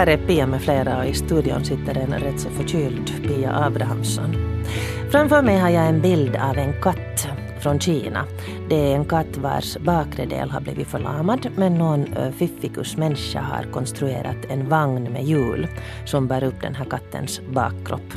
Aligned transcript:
Här 0.00 0.06
är 0.06 0.16
Pia 0.16 0.46
med 0.46 0.62
flera 0.62 0.98
och 0.98 1.06
i 1.06 1.14
studion 1.14 1.64
sitter 1.64 1.98
en 1.98 2.12
rätt 2.12 2.40
så 2.40 2.50
förkyld 2.50 3.26
Pia 3.26 3.64
Abrahamsson. 3.64 4.64
Framför 5.10 5.42
mig 5.42 5.58
har 5.58 5.68
jag 5.68 5.86
en 5.86 6.00
bild 6.00 6.36
av 6.36 6.58
en 6.58 6.82
katt 6.82 7.28
från 7.62 7.80
Kina. 7.80 8.24
Det 8.68 8.92
är 8.92 8.96
en 8.96 9.04
katt 9.04 9.36
vars 9.36 9.76
bakre 9.76 10.26
del 10.26 10.50
har 10.50 10.60
blivit 10.60 10.86
förlamad 10.86 11.48
men 11.56 11.74
någon 11.74 12.06
fiffikus 12.32 12.96
människa 12.96 13.40
har 13.40 13.72
konstruerat 13.72 14.36
en 14.48 14.68
vagn 14.68 15.12
med 15.12 15.24
hjul 15.24 15.68
som 16.04 16.28
bär 16.28 16.44
upp 16.44 16.60
den 16.62 16.74
här 16.74 16.84
kattens 16.84 17.40
bakkropp. 17.54 18.12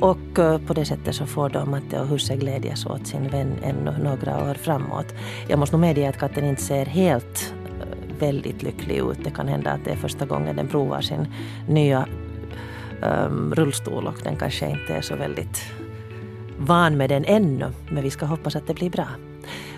Och 0.00 0.34
på 0.66 0.74
det 0.74 0.84
sättet 0.84 1.14
så 1.14 1.26
får 1.26 1.48
då 1.48 1.64
Matte 1.64 2.00
och 2.00 2.06
husse 2.06 2.36
glädjas 2.36 2.86
åt 2.86 3.06
sin 3.06 3.28
vän 3.28 3.54
ännu 3.62 3.94
några 4.04 4.50
år 4.50 4.54
framåt. 4.54 5.14
Jag 5.48 5.58
måste 5.58 5.76
nog 5.76 5.80
medge 5.80 6.08
att 6.08 6.18
katten 6.18 6.44
inte 6.44 6.62
ser 6.62 6.86
helt 6.86 7.54
väldigt 8.22 8.62
lycklig 8.62 8.96
ut. 8.96 9.24
Det 9.24 9.30
kan 9.30 9.48
hända 9.48 9.70
att 9.70 9.84
det 9.84 9.90
är 9.90 9.96
första 9.96 10.26
gången 10.26 10.56
den 10.56 10.68
provar 10.68 11.00
sin 11.00 11.26
nya 11.68 12.06
um, 13.02 13.54
rullstol 13.54 14.06
och 14.06 14.18
den 14.24 14.36
kanske 14.36 14.70
inte 14.70 14.94
är 14.94 15.00
så 15.00 15.16
väldigt 15.16 15.62
van 16.58 16.96
med 16.96 17.10
den 17.10 17.24
ännu, 17.24 17.66
men 17.90 18.02
vi 18.02 18.10
ska 18.10 18.26
hoppas 18.26 18.56
att 18.56 18.66
det 18.66 18.74
blir 18.74 18.90
bra. 18.90 19.08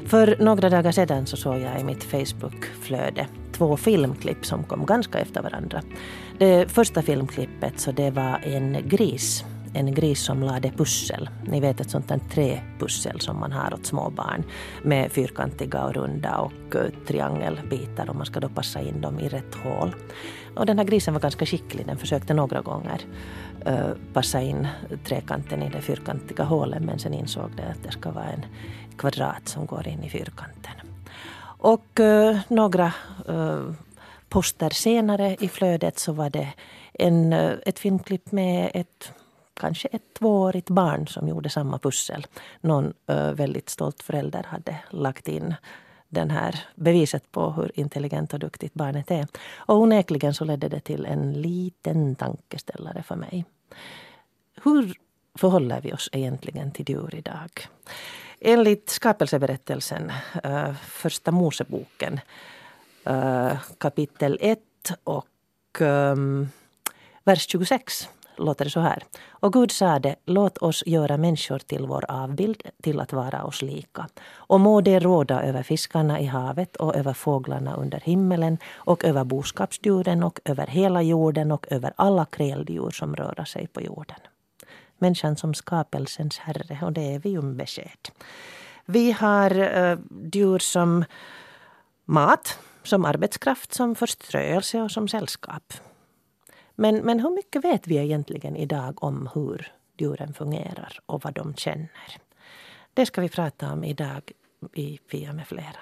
För 0.07 0.37
några 0.41 0.69
dagar 0.69 0.93
sedan 0.93 1.27
så 1.27 1.37
såg 1.37 1.59
jag 1.59 1.81
i 1.81 1.85
mitt 1.85 2.05
Facebook-flöde 2.05 3.27
två 3.53 3.77
filmklipp 3.77 4.47
som 4.47 4.65
kom 4.65 4.87
ganska 4.87 5.19
efter 5.19 5.43
varandra. 5.43 5.83
Det 6.39 6.71
första 6.71 7.03
filmklippet 7.03 7.81
så 7.81 7.93
det 7.93 8.11
var 8.11 8.41
en 8.45 8.77
gris 8.89 9.45
en 9.75 9.95
gris 9.95 10.21
som 10.21 10.43
lade 10.43 10.71
pussel. 10.71 11.31
Ni 11.47 11.61
vet 11.61 11.81
ett 11.81 11.91
sånt 11.91 12.09
där 12.09 12.21
träpussel 12.31 13.21
som 13.21 13.41
man 13.41 13.53
har 13.53 13.75
åt 13.75 13.87
små 13.87 14.11
barn 14.11 14.45
med 14.83 15.13
fyrkantiga 15.13 15.85
och 15.85 15.95
runda 15.95 16.39
och 16.39 16.77
eh, 16.77 16.91
triangelbitar 17.07 18.11
och 18.11 18.17
man 18.17 18.27
ska 18.27 18.41
då 18.41 18.49
passa 18.49 18.81
in 18.81 19.01
dem 19.01 19.21
i 19.21 19.29
rätt 19.29 19.55
hål. 19.55 19.95
Och 20.57 20.67
den 20.67 20.79
här 20.79 20.85
grisen 20.85 21.15
var 21.15 21.21
ganska 21.21 21.47
skicklig. 21.47 21.87
Den 21.87 21.97
försökte 21.97 22.35
några 22.35 22.61
gånger 22.61 23.01
uh, 23.67 23.91
passa 24.13 24.41
in 24.41 24.69
trekanten 25.05 25.63
i 25.63 25.71
det 25.71 25.81
fyrkantiga 25.81 26.45
hålet 26.45 26.83
men 26.83 26.99
sen 26.99 27.15
insåg 27.15 27.51
det 27.57 27.63
att 27.63 27.83
det 27.83 27.91
ska 27.91 28.11
vara 28.11 28.25
en 28.25 28.47
kvadrat 28.97 29.49
som 29.49 29.67
går 29.67 29.89
in 29.89 30.05
i 30.05 30.11
fyrkanten. 30.11 30.73
Och 31.59 32.01
uh, 32.01 32.39
några 32.49 32.93
uh, 33.29 33.73
poster 34.29 34.71
senare 34.71 35.37
i 35.41 35.49
flödet 35.49 35.99
så 35.99 36.13
var 36.13 36.31
det 36.31 36.49
en, 36.93 37.33
ett 37.33 37.79
filmklipp 37.79 38.33
med 38.33 38.71
ett 38.75 39.13
kanske 39.55 39.89
ett 39.89 40.15
tvåårigt 40.15 40.71
barn 40.71 41.07
som 41.07 41.29
gjorde 41.29 41.49
samma 41.49 41.79
pussel. 41.79 42.27
Någon 42.61 42.93
väldigt 43.35 43.69
stolt 43.69 44.03
förälder 44.03 44.43
hade 44.43 44.79
lagt 44.91 45.29
in 45.29 45.55
den 46.09 46.31
här 46.31 46.61
beviset 46.75 47.33
på 47.33 47.51
hur 47.51 47.81
intelligent 47.81 48.33
och 48.33 48.39
duktigt 48.39 48.75
barnet 48.75 49.11
är. 49.11 49.27
Och 49.57 49.77
onekligen 49.77 50.35
så 50.35 50.45
ledde 50.45 50.69
det 50.69 50.81
till 50.81 51.07
en 51.07 51.33
liten 51.33 52.15
tankeställare 52.15 53.03
för 53.03 53.17
mig. 53.17 53.45
Hur 54.63 54.95
förhåller 55.39 55.81
vi 55.81 55.93
oss 55.93 56.09
egentligen 56.13 56.71
till 56.71 56.91
djur 56.91 57.15
idag? 57.15 57.69
Enligt 58.41 58.91
skapelseberättelsen, 58.91 60.13
Första 60.83 61.31
Moseboken, 61.31 62.21
kapitel 63.79 64.39
1 64.41 64.61
och 65.05 65.27
vers 67.25 67.49
26 67.49 68.09
låter 68.37 68.65
det 68.65 68.71
så 68.71 68.81
här. 68.81 69.03
Och 69.29 69.53
Gud 69.53 69.71
sade, 69.71 70.17
låt 70.27 70.59
oss 70.59 70.83
göra 70.87 71.17
människor 71.17 71.59
till 71.59 71.87
vår 71.87 72.05
avbild, 72.09 72.63
till 72.83 73.01
att 73.01 73.13
vara 73.13 73.45
oss 73.45 73.63
lika. 73.63 74.09
Och 74.35 74.61
må 74.61 74.81
det 74.81 74.99
råda 74.99 75.43
över 75.43 75.63
fiskarna 75.63 76.21
i 76.21 76.27
havet 76.27 76.77
och 76.77 76.97
över 76.97 77.13
fåglarna 77.13 77.75
under 77.75 78.01
himmelen 78.01 78.59
och 78.75 79.05
över 79.05 79.25
boskapsdjuren 79.25 80.23
och 80.23 80.41
över 80.45 80.67
hela 80.67 81.03
jorden 81.03 81.53
och 81.53 81.67
över 81.71 81.93
alla 81.97 82.25
kräldjur 82.25 82.91
som 82.91 83.17
rör 83.17 83.45
sig 83.45 83.67
på 83.67 83.81
jorden. 83.81 84.19
Människan 84.99 85.37
som 85.37 85.55
skapelsens 85.55 86.39
herre, 86.39 86.79
och 86.83 86.93
det 86.93 87.15
är 87.15 87.19
vi 87.19 87.31
ju 87.31 87.43
besked. 87.43 88.09
Vi 88.87 89.13
har 89.13 89.59
uh, 89.59 89.99
djur 90.33 90.59
som 90.59 91.05
mat, 92.05 92.59
som 92.83 93.05
arbetskraft, 93.05 93.75
som 93.75 93.95
förströelse 93.95 94.83
och 94.83 94.91
som 94.91 95.09
sällskap. 95.09 95.73
Men, 96.77 96.97
men 96.97 97.21
hur 97.21 97.31
mycket 97.31 97.65
vet 97.65 97.87
vi 97.87 97.97
egentligen 97.97 98.57
idag 98.57 99.05
om 99.05 99.29
hur 99.35 99.73
djuren 99.99 100.35
fungerar 100.35 100.99
och 101.07 101.25
vad 101.25 101.35
de 101.35 101.55
känner? 101.55 102.19
Det 102.95 103.07
ska 103.07 103.21
vi 103.21 103.29
prata 103.29 103.73
om 103.73 103.85
idag 103.85 104.33
i 104.75 104.99
Fia 105.11 105.33
med 105.33 105.47
flera. 105.47 105.79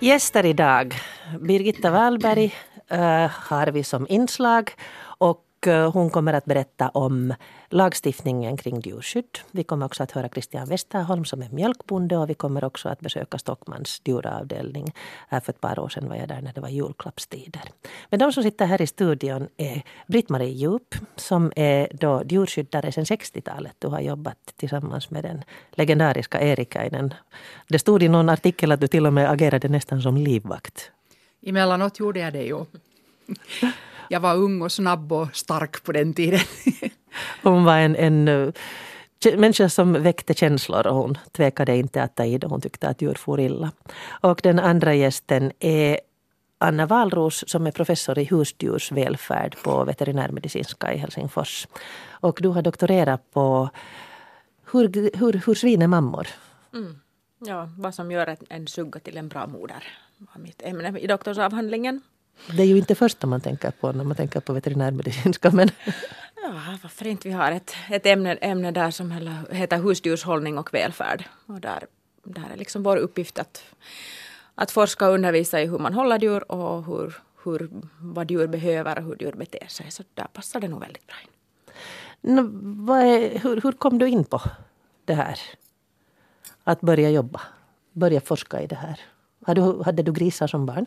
Gäster 0.00 0.46
idag. 0.46 0.94
Birgitta 1.40 1.90
Wahlberg 1.90 2.54
uh, 2.92 3.30
har 3.30 3.66
vi 3.66 3.84
som 3.84 4.06
inslag 4.08 4.70
och 5.00 5.47
Eh, 5.66 5.92
hon 5.92 6.10
kommer 6.10 6.32
att 6.32 6.44
berätta 6.44 6.88
om 6.88 7.34
lagstiftningen 7.68 8.56
kring 8.56 8.80
djurskydd. 8.80 9.38
Vi 9.50 9.64
kommer 9.64 9.86
också 9.86 10.02
att 10.02 10.12
höra 10.12 10.28
Christian 10.28 10.68
Westerholm 10.68 11.24
som 11.24 11.42
är 11.42 11.48
mjölkbonde 11.48 12.16
och 12.16 12.30
vi 12.30 12.34
kommer 12.34 12.64
också 12.64 12.88
att 12.88 13.00
besöka 13.00 13.38
Stockmans 13.38 14.02
djuravdelning. 14.04 14.92
För 15.30 15.50
ett 15.50 15.60
par 15.60 15.78
år 15.78 15.88
sedan 15.88 16.08
var 16.08 16.16
jag 16.16 16.28
där 16.28 16.40
när 16.40 16.52
det 16.52 16.60
var 16.60 16.68
julklappstider. 16.68 17.62
Men 18.10 18.18
de 18.18 18.32
som 18.32 18.42
sitter 18.42 18.66
här 18.66 18.82
i 18.82 18.86
studion 18.86 19.48
är 19.56 19.82
Britt-Marie 20.06 20.52
Djup 20.52 20.94
som 21.16 21.52
är 21.56 21.88
då 21.92 22.22
djurskyddare 22.28 22.92
sedan 22.92 23.04
60-talet. 23.04 23.74
Du 23.78 23.88
har 23.88 24.00
jobbat 24.00 24.38
tillsammans 24.56 25.10
med 25.10 25.24
den 25.24 25.42
legendariska 25.72 26.40
Erikainen. 26.40 27.14
Det 27.68 27.78
stod 27.78 28.02
i 28.02 28.08
någon 28.08 28.28
artikel 28.28 28.72
att 28.72 28.80
du 28.80 28.86
till 28.88 29.06
och 29.06 29.12
med 29.12 29.30
agerade 29.30 29.68
nästan 29.68 30.02
som 30.02 30.16
livvakt. 30.16 30.90
Emellanåt 31.42 31.98
gjorde 32.00 32.20
jag 32.20 32.32
det 32.32 32.42
ju 32.42 32.64
jag 34.08 34.20
var 34.20 34.36
ung 34.36 34.62
och 34.62 34.72
snabb 34.72 35.12
och 35.12 35.36
stark 35.36 35.84
på 35.84 35.92
den 35.92 36.14
tiden. 36.14 36.40
hon 37.42 37.64
var 37.64 37.78
en, 37.78 37.96
en 37.96 38.28
uh, 38.28 38.52
människa 39.36 39.68
som 39.68 39.92
väckte 39.92 40.34
känslor 40.34 40.86
och 40.86 40.94
hon 40.94 41.18
tvekade 41.32 41.76
inte 41.76 42.02
att 42.02 42.16
ta 42.16 42.24
i 42.24 42.38
det. 42.38 42.46
Hon 42.46 42.60
tyckte 42.60 42.88
att 42.88 43.02
djur 43.02 43.14
for 43.14 43.40
illa. 43.40 43.70
Och 44.22 44.40
den 44.42 44.58
andra 44.58 44.94
gästen 44.94 45.52
är 45.58 46.00
Anna 46.58 46.86
Wahlros 46.86 47.44
som 47.46 47.66
är 47.66 47.70
professor 47.70 48.18
i 48.18 48.24
husdjursvälfärd 48.24 49.56
på 49.62 49.84
veterinärmedicinska 49.84 50.94
i 50.94 50.98
Helsingfors. 50.98 51.68
Och 52.08 52.38
du 52.42 52.48
har 52.48 52.62
doktorerat 52.62 53.30
på 53.32 53.70
hur, 54.72 55.16
hur, 55.18 55.42
hur 55.46 55.54
svin 55.54 55.82
är 55.82 55.86
mammor. 55.86 56.28
Mm. 56.74 57.00
Ja, 57.38 57.68
vad 57.78 57.94
som 57.94 58.10
gör 58.10 58.36
en 58.48 58.66
sugga 58.66 59.00
till 59.00 59.16
en 59.16 59.28
bra 59.28 59.46
moder 59.46 59.84
var 60.18 60.42
mitt 60.42 60.62
ämne 60.62 60.98
i 60.98 61.06
doktorsavhandlingen. 61.06 62.00
Det 62.46 62.62
är 62.62 62.66
ju 62.66 62.78
inte 62.78 62.94
första 62.94 63.26
man 63.26 63.40
tänker 63.40 63.70
på 63.70 63.92
när 63.92 64.04
man 64.04 64.16
tänker 64.16 64.40
på 64.40 64.52
veterinärmedicinska. 64.52 65.50
Men... 65.50 65.70
Ja, 66.42 66.78
varför 66.82 67.06
inte? 67.06 67.28
Vi 67.28 67.34
har 67.34 67.52
ett, 67.52 67.74
ett 67.90 68.06
ämne, 68.06 68.34
ämne 68.34 68.70
där 68.70 68.90
som 68.90 69.10
heter 69.50 69.78
husdjurshållning 69.78 70.58
och 70.58 70.74
välfärd. 70.74 71.24
Och 71.46 71.60
där, 71.60 71.86
där 72.24 72.50
är 72.52 72.56
liksom 72.56 72.82
vår 72.82 72.96
uppgift 72.96 73.38
att, 73.38 73.64
att 74.54 74.70
forska 74.70 75.08
och 75.08 75.14
undervisa 75.14 75.60
i 75.60 75.66
hur 75.66 75.78
man 75.78 75.94
håller 75.94 76.18
djur 76.18 76.52
och 76.52 76.84
hur, 76.84 77.14
hur, 77.44 77.70
vad 78.00 78.30
djur 78.30 78.46
behöver 78.46 78.98
och 78.98 79.04
hur 79.04 79.16
djur 79.22 79.32
beter 79.32 79.66
sig. 79.68 79.90
Så 79.90 80.02
där 80.14 80.26
passar 80.32 80.60
det 80.60 80.68
nog 80.68 80.80
väldigt 80.80 81.06
bra 81.06 81.16
in. 81.22 81.30
No, 82.34 82.92
är, 82.92 83.38
hur, 83.38 83.60
hur 83.60 83.72
kom 83.72 83.98
du 83.98 84.08
in 84.08 84.24
på 84.24 84.42
det 85.04 85.14
här? 85.14 85.38
Att 86.64 86.80
börja 86.80 87.10
jobba, 87.10 87.40
börja 87.92 88.20
forska 88.20 88.62
i 88.62 88.66
det 88.66 88.76
här? 88.76 89.00
Hade 89.48 89.60
du, 89.60 89.82
hade 89.82 90.02
du 90.02 90.12
grisar 90.12 90.46
som 90.46 90.66
barn? 90.66 90.86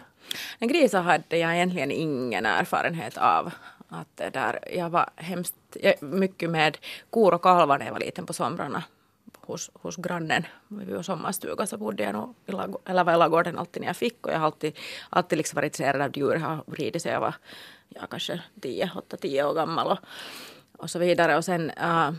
En 0.59 0.67
grisar 0.67 1.01
hade 1.01 1.37
jag 1.37 1.55
egentligen 1.55 1.91
ingen 1.91 2.45
erfarenhet 2.45 3.17
av. 3.17 3.51
Att 3.89 4.07
det 4.15 4.29
där, 4.29 4.59
jag 4.75 4.89
var 4.89 5.09
hemskt 5.15 5.55
mycket 5.99 6.49
med 6.49 6.77
kor 7.09 7.33
och 7.33 7.41
kalvar 7.41 7.79
när 7.79 7.85
jag 7.85 7.93
var 7.93 7.99
liten 7.99 8.25
på 8.25 8.33
somrarna 8.33 8.83
hos, 9.39 9.71
hos 9.73 9.95
grannen. 9.95 10.45
Vi 10.67 10.93
var 10.93 11.03
sommarstuga 11.03 11.65
så 11.65 11.77
bodde 11.77 12.03
jag 12.03 12.13
nog 12.13 12.33
i, 12.45 12.51
lag, 12.51 12.75
eller 12.85 13.03
var 13.03 13.13
i 13.13 13.17
ladugården 13.17 13.57
alltid 13.57 13.81
när 13.81 13.89
jag 13.89 13.97
fick 13.97 14.25
och 14.25 14.31
jag 14.33 14.39
har 14.39 14.45
alltid, 14.45 14.77
alltid 15.09 15.37
liksom 15.37 15.55
varit 15.55 15.65
intresserad 15.65 16.01
av 16.01 16.17
djur. 16.17 16.33
Jag 16.33 16.39
har 16.39 16.63
ridit 16.67 17.01
sedan 17.01 17.13
jag 17.13 17.19
var 17.19 17.35
ja, 17.89 18.01
kanske 18.09 18.41
10, 18.61 18.91
8-10 19.09 19.43
år 19.43 19.53
gammal 19.53 19.87
och, 19.87 19.97
och 20.77 20.89
så 20.89 20.99
vidare. 20.99 21.37
Och 21.37 21.45
sen 21.45 21.69
äh, 21.69 22.11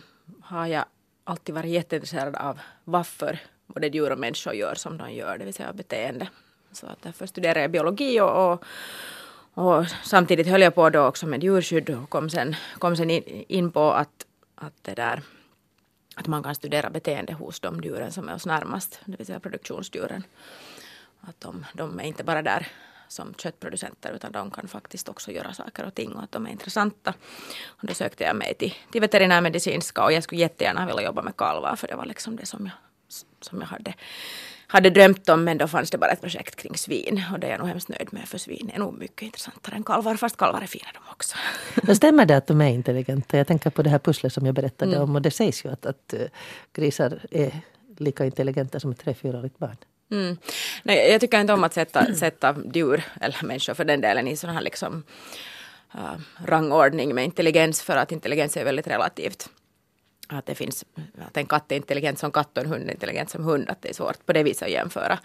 har 0.42 0.66
jag 0.66 0.84
alltid 1.24 1.54
varit 1.54 1.70
jätteintresserad 1.70 2.36
av 2.36 2.60
varför 2.84 3.38
både 3.74 3.88
djur 3.88 4.12
och 4.12 4.18
människor 4.18 4.54
gör 4.54 4.74
som 4.74 4.98
de 4.98 5.12
gör, 5.12 5.38
det 5.38 5.44
vill 5.44 5.54
säga 5.54 5.72
beteende. 5.72 6.28
Så 6.72 6.86
att 6.86 7.02
därför 7.02 7.26
studerade 7.26 7.60
jag 7.60 7.70
biologi 7.70 8.20
och, 8.20 8.52
och, 8.52 8.64
och, 9.54 9.86
samtidigt 10.04 10.46
höll 10.46 10.62
jag 10.62 10.74
på 10.74 10.90
då 10.90 11.06
också 11.06 11.26
med 11.26 11.44
djurskydd 11.44 11.90
och 11.90 12.10
kom 12.10 12.30
sen, 12.30 12.56
kom 12.78 12.96
sen 12.96 13.10
in, 13.10 13.44
in 13.48 13.72
på 13.72 13.92
att, 13.92 14.26
att 14.54 14.74
det 14.82 14.94
där 14.94 15.22
att 16.16 16.26
man 16.26 16.42
kan 16.42 16.54
studera 16.54 16.90
beteende 16.90 17.32
hos 17.32 17.60
de 17.60 17.80
djuren 17.80 18.12
som 18.12 18.28
är 18.28 18.34
oss 18.34 18.46
närmast, 18.46 19.00
det 19.04 19.16
vill 19.16 19.26
säga 19.26 19.40
produktionsdjuren. 19.40 20.22
Att 21.20 21.40
de, 21.40 21.66
de 21.74 22.00
är 22.00 22.04
inte 22.04 22.24
bara 22.24 22.42
där 22.42 22.66
som 23.08 23.34
köttproducenter 23.34 24.12
utan 24.12 24.32
de 24.32 24.50
kan 24.50 24.68
faktiskt 24.68 25.08
också 25.08 25.32
göra 25.32 25.52
saker 25.52 25.84
och 25.84 25.94
ting 25.94 26.12
och 26.12 26.22
att 26.22 26.32
de 26.32 26.46
är 26.46 26.50
intressanta. 26.50 27.14
Och 27.66 27.86
då 27.86 27.94
sökte 27.94 28.24
jag 28.24 28.36
mig 28.36 28.54
till, 28.54 28.74
till 28.92 29.00
veterinärmedicinska 29.00 30.04
och 30.04 30.12
jag 30.12 30.22
skulle 30.22 30.40
jättegärna 30.40 30.86
vilja 30.86 31.02
jobba 31.02 31.22
med 31.22 31.36
kalvar 31.36 31.76
för 31.76 31.88
det 31.88 31.96
var 31.96 32.06
liksom 32.06 32.36
det 32.36 32.46
som 32.46 32.66
jag, 32.66 32.74
som 33.40 33.60
jag 33.60 33.66
hade 33.66 33.94
hade 34.72 34.90
drömt 34.90 35.28
om 35.28 35.44
men 35.44 35.58
då 35.58 35.68
fanns 35.68 35.90
det 35.90 35.98
bara 35.98 36.10
ett 36.10 36.20
projekt 36.20 36.56
kring 36.56 36.76
svin 36.76 37.24
och 37.32 37.40
det 37.40 37.46
är 37.46 37.50
jag 37.50 37.58
nog 37.58 37.68
hemskt 37.68 37.88
nöjd 37.88 38.08
med 38.12 38.28
för 38.28 38.38
svin 38.38 38.70
är 38.74 38.78
nog 38.78 38.98
mycket 38.98 39.22
intressantare 39.22 39.76
än 39.76 39.84
kalvar 39.84 40.16
fast 40.16 40.36
kalvar 40.36 40.62
är 40.62 40.66
fina 40.66 40.88
de 40.94 41.12
också. 41.12 41.36
Men 41.82 41.96
stämmer 41.96 42.26
det 42.26 42.36
att 42.36 42.46
de 42.46 42.60
är 42.60 42.68
intelligenta? 42.68 43.36
Jag 43.36 43.46
tänker 43.46 43.70
på 43.70 43.82
det 43.82 43.90
här 43.90 43.98
pusslet 43.98 44.32
som 44.32 44.46
jag 44.46 44.54
berättade 44.54 44.96
mm. 44.96 45.02
om 45.02 45.16
och 45.16 45.22
det 45.22 45.30
sägs 45.30 45.64
ju 45.64 45.72
att, 45.72 45.86
att 45.86 46.14
uh, 46.14 46.20
grisar 46.72 47.18
är 47.30 47.60
lika 47.98 48.24
intelligenta 48.24 48.80
som 48.80 48.90
ett 48.90 48.98
tre 48.98 49.14
fyraårigt 49.14 49.58
barn. 49.58 49.76
Mm. 50.10 50.36
Nej, 50.82 51.10
jag 51.10 51.20
tycker 51.20 51.40
inte 51.40 51.52
om 51.52 51.64
att 51.64 51.74
sätta, 51.74 52.14
sätta 52.14 52.56
djur, 52.74 53.04
eller 53.20 53.44
människor 53.44 53.74
för 53.74 53.84
den 53.84 54.00
delen, 54.00 54.28
i 54.28 54.36
sån 54.36 54.50
här 54.50 54.60
liksom, 54.60 55.02
uh, 55.94 56.20
rangordning 56.44 57.14
med 57.14 57.24
intelligens 57.24 57.82
för 57.82 57.96
att 57.96 58.12
intelligens 58.12 58.56
är 58.56 58.64
väldigt 58.64 58.86
relativt 58.86 59.48
att 60.34 60.46
det 60.46 60.54
finns, 60.54 60.84
att 61.26 61.36
en 61.36 61.46
katt 61.46 61.72
är 61.72 61.76
intelligent 61.76 62.18
som 62.18 62.30
katt 62.30 62.58
och 62.58 62.64
en 62.64 62.70
hund 62.70 62.88
är 62.88 62.92
intelligent 62.92 63.30
som 63.30 63.44
hund, 63.44 63.70
att 63.70 63.82
det 63.82 63.88
är 63.88 63.94
svårt 63.94 64.26
på 64.26 64.32
det 64.32 64.42
viset 64.42 64.62
att 64.62 64.72
jämföra. 64.72 65.18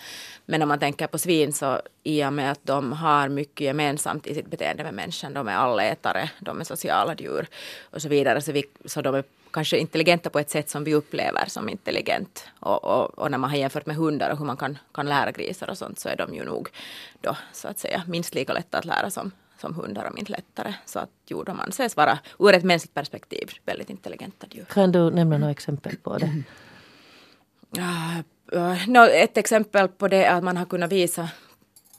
Men 0.45 0.61
om 0.61 0.67
man 0.67 0.79
tänker 0.79 1.07
på 1.07 1.17
svin 1.17 1.53
så 1.53 1.81
i 2.03 2.25
och 2.25 2.33
med 2.33 2.51
att 2.51 2.59
de 2.63 2.93
har 2.93 3.29
mycket 3.29 3.65
gemensamt 3.65 4.27
i 4.27 4.33
sitt 4.33 4.47
beteende 4.47 4.83
med 4.83 4.93
människan, 4.93 5.33
de 5.33 5.47
är 5.47 5.55
allätare, 5.55 6.29
de 6.39 6.59
är 6.59 6.63
sociala 6.63 7.15
djur 7.15 7.47
och 7.91 8.01
så 8.01 8.09
vidare, 8.09 8.41
så, 8.41 8.51
vi, 8.51 8.63
så 8.85 9.01
de 9.01 9.15
är 9.15 9.23
kanske 9.51 9.77
intelligenta 9.77 10.29
på 10.29 10.39
ett 10.39 10.49
sätt 10.49 10.69
som 10.69 10.83
vi 10.83 10.93
upplever 10.93 11.45
som 11.47 11.69
intelligent. 11.69 12.47
Och, 12.59 12.83
och, 12.83 13.19
och, 13.19 13.31
när 13.31 13.37
man 13.37 13.49
har 13.49 13.57
jämfört 13.57 13.85
med 13.85 13.95
hundar 13.95 14.29
och 14.29 14.37
hur 14.37 14.45
man 14.45 14.57
kan, 14.57 14.77
kan 14.93 15.09
lära 15.09 15.31
grisar 15.31 15.69
och 15.69 15.77
sånt 15.77 15.99
så 15.99 16.09
är 16.09 16.15
de 16.15 16.35
ju 16.35 16.43
nog 16.43 16.69
då 17.21 17.37
så 17.53 17.67
att 17.67 17.79
säga 17.79 18.03
minst 18.07 18.35
lika 18.35 18.53
lätta 18.53 18.77
att 18.77 18.85
lära 18.85 19.09
som, 19.09 19.31
som 19.57 19.75
hundar 19.75 20.05
om 20.05 20.17
inte 20.17 20.31
lättare. 20.31 20.73
Så 20.85 20.99
att 20.99 21.09
jo, 21.27 21.43
de 21.43 21.59
anses 21.59 21.97
vara 21.97 22.19
ur 22.39 22.53
ett 22.53 22.63
mänskligt 22.63 22.93
perspektiv 22.93 23.51
väldigt 23.65 23.89
intelligenta 23.89 24.47
djur. 24.51 24.65
Kan 24.65 24.91
du 24.91 25.09
nämna 25.11 25.37
några 25.37 25.51
exempel 25.51 25.95
på 25.95 26.17
det? 26.17 26.43
Uh, 28.53 28.87
no, 28.87 28.99
ett 28.99 29.37
exempel 29.37 29.87
på 29.87 30.07
det 30.07 30.25
är 30.25 30.35
att 30.35 30.43
man 30.43 30.57
har 30.57 30.65
kunnat 30.65 30.91
visa, 30.91 31.29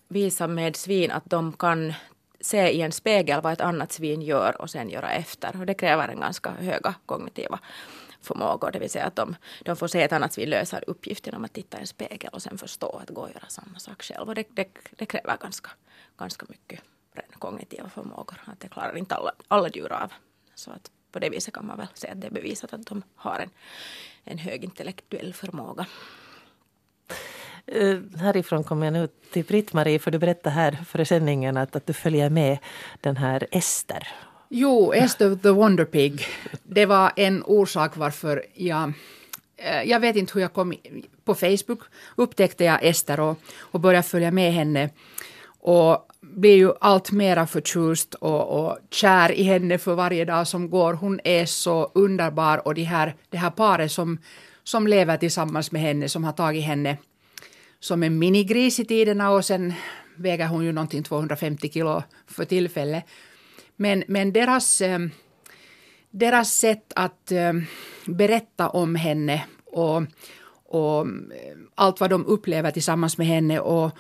visa 0.09 0.47
med 0.47 0.77
svin 0.77 1.11
att 1.11 1.31
de 1.31 1.53
kan 1.53 1.95
se 2.41 2.71
i 2.71 2.83
en 2.83 2.93
spegel 2.93 3.41
vad 3.41 3.53
ett 3.53 3.61
annat 3.61 3.93
svin 3.93 4.23
gör 4.23 4.61
och 4.63 4.71
sen 4.71 4.91
göra 4.91 5.11
efter. 5.11 5.61
Och 5.61 5.67
det 5.67 5.75
kräver 5.75 6.09
en 6.09 6.21
ganska 6.21 6.51
höga 6.51 6.95
kognitiva 7.07 7.59
förmågor. 8.23 8.71
Det 8.71 8.79
vill 8.79 8.91
säga 8.91 9.05
att 9.05 9.17
de, 9.17 9.37
de 9.65 9.77
får 9.77 9.89
se 9.89 10.03
ett 10.03 10.13
annat 10.13 10.33
svin 10.33 10.51
lösa 10.51 10.79
uppgift 10.79 11.27
genom 11.27 11.45
att 11.45 11.53
titta 11.53 11.77
i 11.77 11.81
en 11.81 11.87
spegel 11.87 12.31
och 12.33 12.43
sen 12.43 12.59
förstå 12.59 13.01
att 13.03 13.11
gå 13.11 13.21
och 13.21 13.31
göra 13.31 13.49
samma 13.49 13.79
sak 13.79 14.03
själv. 14.03 14.29
Och 14.29 14.35
det, 14.35 14.45
det, 14.51 14.69
det 14.91 15.07
kräver 15.07 15.37
ganska, 15.37 15.71
ganska 16.19 16.47
mycket 16.49 16.81
kognitiva 17.39 17.89
förmågor. 17.89 18.41
Att 18.45 18.61
det 18.61 18.69
klarar 18.69 18.97
inte 18.97 19.15
alla, 19.15 19.33
alla 19.49 19.69
djur 19.69 19.93
av. 19.93 20.13
Så 20.55 20.71
att 20.71 20.91
på 21.13 21.19
det 21.19 21.31
viset 21.31 21.55
kan 21.55 21.67
man 21.67 21.77
väl 21.77 21.87
säga 21.95 22.13
att 22.13 22.21
det 22.21 22.27
är 22.27 22.31
bevisat 22.31 22.73
att 22.73 22.87
de 22.87 23.03
har 23.15 23.39
en, 23.39 23.51
en 24.25 24.39
hög 24.39 24.65
intellektuell 24.65 25.35
förmåga. 25.35 25.87
Uh, 27.77 28.17
härifrån 28.17 28.65
kommer 28.65 28.87
jag 28.87 28.93
nu 28.93 29.09
till 29.33 29.45
Britt-Marie, 29.45 29.99
för 29.99 30.11
du 30.11 30.19
berättade 30.19 30.55
här 30.55 30.73
före 30.73 31.05
sändningen 31.05 31.57
att, 31.57 31.77
att 31.77 31.87
du 31.87 31.93
följer 31.93 32.31
med 32.31 32.59
den 33.01 33.17
här 33.17 33.47
Ester. 33.51 34.09
Jo, 34.49 34.93
Ester 34.93 35.37
the 35.37 35.51
Wonder 35.51 35.85
Pig. 35.85 36.27
Det 36.63 36.87
var 36.87 37.13
en 37.17 37.43
orsak 37.43 37.97
varför 37.97 38.47
jag 38.55 38.93
eh, 39.57 39.83
jag 39.83 40.01
vet 40.01 40.17
inte 40.17 40.35
hur 40.35 40.41
jag 40.41 40.53
kom 40.53 40.75
på 41.25 41.35
Facebook 41.35 41.81
upptäckte 42.17 42.65
jag 42.65 42.85
Ester 42.85 43.21
och, 43.21 43.39
och 43.59 43.81
började 43.81 44.09
följa 44.09 44.31
med 44.31 44.53
henne. 44.53 44.91
Och 45.61 46.08
blir 46.41 46.57
ju 46.57 46.73
allt 46.81 47.13
mera 47.13 47.47
förtjust 47.47 48.15
och, 48.15 48.61
och 48.61 48.79
kär 48.91 49.33
i 49.33 49.43
henne 49.43 49.79
för 49.79 49.95
varje 49.95 50.25
dag 50.25 50.47
som 50.47 50.71
går. 50.71 50.95
Hon 50.95 51.21
är 51.25 51.47
så 51.47 51.91
underbar 51.95 52.67
och 52.67 52.75
det 52.75 52.83
här, 52.83 53.15
det 53.31 53.37
här 53.37 53.51
paret 53.51 53.93
som, 53.93 54.19
som 54.65 54.87
lever 54.87 55.17
tillsammans 55.17 55.73
med 55.73 55.83
henne 55.83 56.09
som 56.09 56.25
har 56.25 56.33
tagit 56.33 56.65
henne 56.65 56.97
som 57.81 58.03
en 58.03 58.19
minigris 58.19 58.81
i 58.81 58.85
tiderna 58.85 59.31
och 59.31 59.45
sen 59.45 59.73
väger 60.17 60.47
hon 60.47 60.65
ju 60.65 60.73
någonting 60.73 61.03
250 61.03 61.71
kilo 61.71 62.03
för 62.27 62.45
tillfället. 62.45 63.05
Men, 63.77 64.05
men 64.09 64.33
deras, 64.33 64.81
eh, 64.81 64.99
deras 66.11 66.51
sätt 66.51 66.93
att 66.97 67.33
eh, 67.33 67.53
berätta 68.07 68.69
om 68.69 68.95
henne 68.95 69.45
och, 69.65 70.03
och 70.65 71.07
eh, 71.07 71.57
allt 71.75 72.01
vad 72.01 72.11
de 72.11 72.27
upplever 72.27 72.71
tillsammans 72.71 73.19
med 73.19 73.27
henne 73.27 73.61
och, 73.61 73.91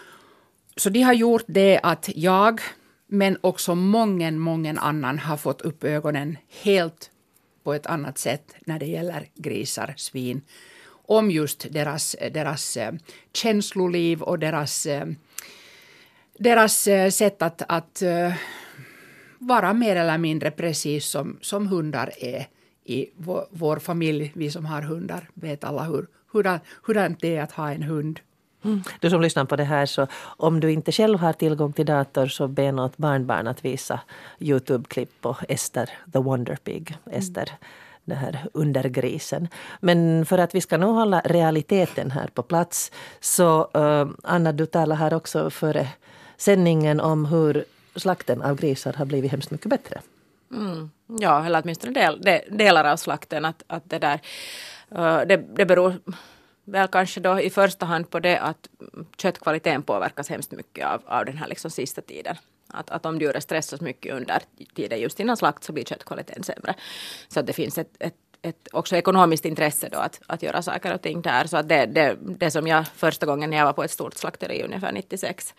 så 0.78 0.90
de 0.90 1.02
har 1.02 1.12
gjort 1.12 1.44
det 1.46 1.80
att 1.82 2.10
jag, 2.14 2.60
men 3.06 3.38
också 3.40 3.75
många, 3.75 4.30
många 4.30 4.80
annan 4.80 5.19
har 5.19 5.36
fått 5.36 5.60
upp 5.60 5.84
ögonen 5.84 6.38
helt 6.62 7.10
på 7.64 7.75
ett 7.75 7.86
annat 7.86 8.19
sätt 8.19 8.54
när 8.60 8.78
det 8.78 8.86
gäller 8.86 9.28
grisar, 9.34 9.94
svin, 9.96 10.40
om 10.90 11.30
just 11.30 11.72
deras, 11.72 12.16
deras 12.32 12.76
eh, 12.76 12.92
känsloliv 13.32 14.22
och 14.22 14.38
deras, 14.38 14.86
eh, 14.86 15.06
deras 16.38 16.86
eh, 16.86 17.10
sätt 17.10 17.42
att, 17.42 17.62
att 17.69 18.02
vara 19.38 19.72
mer 19.72 19.96
eller 19.96 20.19
mindre 20.19 20.50
precis 20.50 21.06
som, 21.06 21.38
som 21.40 21.66
hundar 21.66 22.12
är 22.19 22.46
i 22.84 23.10
vår, 23.16 23.46
vår 23.50 23.78
familj. 23.78 24.32
Vi 24.34 24.50
som 24.50 24.66
har 24.66 24.82
hundar 24.82 25.31
vet 25.34 25.64
alla 25.64 25.82
hur, 25.82 26.06
hur, 26.32 27.16
det 27.20 27.36
är 27.36 27.42
att 27.42 27.52
ha 27.52 27.72
en 27.72 27.82
hund. 27.82 28.20
Mm. 28.64 28.82
Du 29.00 29.10
som 29.10 29.20
lyssnar 29.20 29.44
på 29.44 29.56
det 29.56 29.65
här, 29.65 29.86
så 29.86 30.06
om 30.22 30.60
du 30.60 30.72
inte 30.72 30.93
själv 30.93 31.19
har 31.19 31.32
tillgång 31.32 31.72
till 31.72 31.86
dator 31.86 32.27
så 32.27 32.48
be 32.48 32.72
något 32.72 32.96
barnbarn 32.96 33.46
att 33.46 33.65
visa 33.65 34.00
Youtube-klipp 34.38 35.20
på 35.20 35.36
Ester 35.48 35.91
the 36.12 36.19
Wonder 36.19 36.56
Pig. 36.56 36.98
Mm. 37.06 37.19
Ester 37.19 37.53
den 38.08 38.19
här 38.19 38.46
undergrisen. 38.53 39.48
Men 39.81 40.27
för 40.27 40.38
att 40.38 40.55
vi 40.55 40.60
ska 40.60 40.77
nog 40.77 40.94
hålla 40.94 41.20
realiteten 41.24 42.10
här 42.10 42.27
på 42.27 42.43
plats 42.43 42.93
så 43.20 43.70
uh, 43.77 44.10
Anna, 44.22 44.53
du 44.53 44.67
talade 44.67 45.00
här 45.00 45.15
också 45.15 45.50
före 45.50 45.88
sändningen 46.36 47.00
om 47.00 47.24
hur 47.24 47.65
slakten 47.96 48.43
av 48.43 48.56
grisar 48.56 48.93
har 48.93 49.05
blivit 49.05 49.31
hemskt 49.31 49.50
mycket 49.50 49.70
bättre. 49.70 50.00
Mm. 50.53 50.91
Ja, 51.06 51.46
eller 51.46 51.62
åtminstone 51.62 51.93
del, 51.93 52.20
del, 52.20 52.41
delar 52.50 52.84
av 52.84 52.96
slakten. 52.96 53.44
Att, 53.44 53.62
att 53.67 53.82
det, 53.91 53.98
där, 53.98 54.20
uh, 54.93 55.27
det, 55.27 55.36
det 55.36 55.67
beror 55.67 55.94
väl 56.70 56.89
kanske 56.89 57.20
då 57.20 57.41
i 57.41 57.51
första 57.51 57.87
hand 57.87 58.10
på 58.10 58.20
det 58.20 58.39
att 58.39 58.69
köttkvaliteten 59.17 59.82
påverkas 59.82 60.29
hemskt 60.29 60.53
mycket 60.53 60.87
av, 60.87 61.03
av 61.06 61.25
den 61.25 61.39
här 61.39 61.48
liksom 61.48 61.70
sista 61.70 62.01
tiden. 62.01 62.37
Att, 62.69 62.91
att 62.91 63.06
om 63.06 63.19
djuret 63.19 63.43
stressas 63.43 63.81
mycket 63.81 64.15
under 64.15 64.43
tiden 64.75 65.01
just 65.01 65.20
innan 65.20 65.37
slakt 65.37 65.65
så 65.65 65.72
blir 65.72 65.84
köttkvaliteten 65.84 66.43
sämre. 66.43 66.75
Så 67.29 67.41
att 67.41 67.46
det 67.46 67.53
finns 67.53 67.79
ett, 67.79 67.96
ett 67.98 68.15
ett 68.43 68.69
också 68.72 68.96
ekonomiskt 68.96 69.44
intresse 69.44 69.89
då 69.93 69.98
att, 69.98 70.20
att 70.27 70.43
göra 70.43 70.63
saker 70.63 70.94
och 70.94 71.03
ting 71.03 71.22
där. 71.22 71.46
Så 71.46 71.56
att 71.56 71.69
det, 71.69 71.87
det, 71.87 72.17
det 72.20 72.51
som 72.51 72.67
jag 72.67 72.89
första 72.89 73.27
gången 73.27 73.51
när 73.51 73.56
jag 73.56 73.65
var 73.65 73.72
på 73.72 73.84
ett 73.84 73.91
stort 73.91 74.15
slakteri 74.15 74.63
ungefär 74.63 74.93
96 74.93 75.55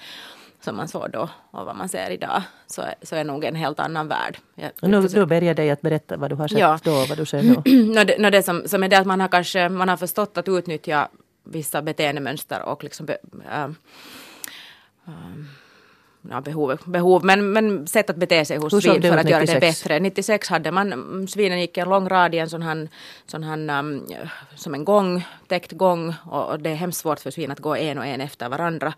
som 0.62 0.75
man 0.75 0.88
såg 0.88 1.12
då 1.12 1.30
och 1.51 1.66
vad 1.66 1.75
man 1.75 1.89
ser 1.89 2.10
idag 2.10 2.42
så, 2.68 2.84
så 3.01 3.16
är 3.16 3.24
nog 3.24 3.44
en 3.44 3.56
helt 3.56 3.80
annan 3.80 4.08
värld. 4.08 4.38
Jag, 4.56 4.72
nu, 4.82 5.08
då 5.08 5.25
ber 5.25 5.42
jag 5.42 5.56
dig 5.56 5.70
att 5.70 5.82
berätta 5.82 6.18
vad 6.18 6.32
du 6.32 6.36
har 6.36 6.48
sett 6.48 6.60
ja. 6.60 6.80
då 6.84 6.92
och 6.92 7.10
vad 7.10 7.18
du 7.18 7.25
ser 7.25 7.44
nu. 7.66 7.84
no, 7.84 8.04
det, 8.04 8.20
no, 8.20 8.30
det 8.30 8.44
som, 8.44 8.63
som 8.68 8.84
är 8.84 8.89
det 8.89 8.98
att 9.00 9.08
man 9.08 9.22
har 9.22 9.28
kanske 9.28 9.70
man 9.70 9.89
har 9.89 9.98
förstått 9.98 10.38
att 10.38 10.48
utnyttja 10.48 11.10
vissa 11.44 11.82
beteendemönster 11.82 12.62
och 12.62 12.84
liksom 12.84 13.06
be, 13.06 13.18
äh, 13.51 13.63
äh, 13.63 15.12
ja, 16.30 16.42
behov, 16.42 16.78
behov 16.86 17.25
men, 17.25 17.51
men 17.51 17.88
sätt 17.88 18.10
att 18.10 18.16
bete 18.16 18.46
sig 18.46 18.58
hos 18.58 18.84
svin 18.84 19.01
för 19.01 19.18
att 19.18 19.30
göra 19.30 19.46
det 19.46 19.60
bättre. 19.60 20.00
96 20.00 20.50
hade 20.50 20.72
man, 20.72 20.94
mm, 20.94 21.28
svinen 21.28 21.60
gick 21.60 21.78
en 21.78 21.89
lång 21.89 22.10
rad 22.10 22.36
i 22.36 22.38
en 22.38 22.50
sån 22.50 22.62
här, 22.62 22.89
sån 23.25 23.44
här 23.44 23.80
um, 23.80 24.08
som 24.56 24.74
en 24.74 24.86
gång, 24.86 25.28
täckt 25.48 25.72
gång 25.72 26.13
och, 26.32 26.50
och 26.50 26.60
det 26.60 26.70
är 26.70 26.75
hemskt 26.75 27.01
svårt 27.01 27.20
för 27.20 27.32
svin 27.32 27.51
att 27.51 27.60
gå 27.60 27.75
en 27.75 27.98
och 27.98 28.06
en 28.06 28.22
efter 28.22 28.50
varandra. 28.50 28.94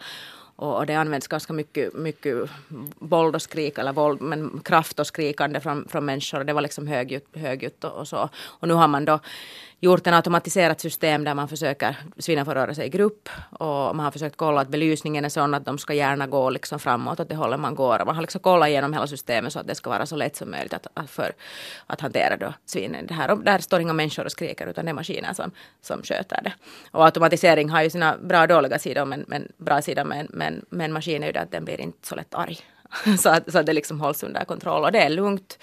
Och, 0.61 0.77
och, 0.77 0.85
det 0.85 0.95
används 0.95 1.27
ganska 1.27 1.53
mycket, 1.53 1.93
mycket 1.93 2.49
våld 2.99 3.35
och 3.35 3.41
skrik, 3.41 3.77
eller 3.77 3.93
våld, 3.93 4.21
men 4.21 4.59
kraft 4.59 4.99
och 4.99 5.07
skrikande 5.07 5.59
från, 5.59 5.87
från 5.87 6.05
människor. 6.05 6.43
Det 6.43 6.53
var 6.53 6.61
liksom 6.61 6.87
högljutt, 6.87 7.27
högljutt 7.33 7.83
och, 7.83 7.91
och 7.91 8.07
så. 8.07 8.29
Och 8.59 8.67
nu 8.67 8.73
har 8.73 8.87
man 8.87 9.05
då 9.05 9.19
gjort 9.81 10.07
en 10.07 10.13
automatiserat 10.13 10.81
system 10.81 11.23
där 11.23 11.33
man 11.33 11.47
försöker, 11.47 11.95
svinen 12.17 12.45
får 12.45 12.55
röra 12.55 12.75
sig 12.75 12.85
i 12.85 12.89
grupp 12.89 13.29
och 13.49 13.95
man 13.95 13.99
har 13.99 14.11
försökt 14.11 14.37
kolla 14.37 14.61
att 14.61 14.67
belysningen 14.67 15.25
är 15.25 15.29
sån 15.29 15.53
att 15.53 15.65
de 15.65 15.77
ska 15.77 15.93
gärna 15.93 16.27
gå 16.27 16.49
liksom 16.49 16.79
framåt 16.79 17.19
åt 17.19 17.29
det 17.29 17.35
hållet 17.35 17.59
man 17.59 17.75
går. 17.75 18.05
Man 18.05 18.15
har 18.15 18.21
liksom 18.21 18.41
kollat 18.41 18.69
igenom 18.69 18.93
hela 18.93 19.07
systemet 19.07 19.53
så 19.53 19.59
att 19.59 19.67
det 19.67 19.75
ska 19.75 19.89
vara 19.89 20.05
så 20.05 20.15
lätt 20.15 20.35
som 20.35 20.51
möjligt 20.51 20.73
att, 20.73 20.87
att 20.93 21.09
för 21.09 21.31
att 21.87 22.01
hantera 22.01 22.37
då 22.37 22.53
svinen. 22.65 23.07
Det 23.07 23.13
här, 23.13 23.31
och 23.31 23.43
där 23.43 23.59
står 23.59 23.81
inga 23.81 23.93
människor 23.93 24.25
och 24.25 24.31
skriker 24.31 24.67
utan 24.67 24.85
det 24.85 24.91
är 24.91 24.93
maskiner 24.93 25.33
som, 25.33 25.51
som 25.81 26.03
sköter 26.03 26.41
det. 26.43 26.53
Och 26.91 27.05
automatisering 27.05 27.69
har 27.69 27.81
ju 27.81 27.89
sina 27.89 28.17
bra 28.17 28.41
och 28.41 28.47
dåliga 28.47 28.79
sidor 28.79 29.05
men, 29.05 29.25
men 29.27 29.51
bra 29.57 29.81
sidor 29.81 30.03
men, 30.03 30.27
men, 30.29 30.65
men 30.69 30.93
maskin 30.93 31.23
är 31.23 31.27
ju 31.27 31.33
det 31.33 31.41
att 31.41 31.51
den 31.51 31.65
blir 31.65 31.81
inte 31.81 32.07
så 32.07 32.15
lätt 32.15 32.35
arg. 32.35 32.59
så, 33.19 33.29
att, 33.29 33.51
så 33.51 33.59
att 33.59 33.65
det 33.65 33.73
liksom 33.73 34.01
hålls 34.01 34.23
under 34.23 34.45
kontroll 34.45 34.83
och 34.83 34.91
det 34.91 35.01
är 35.01 35.09
lugnt. 35.09 35.57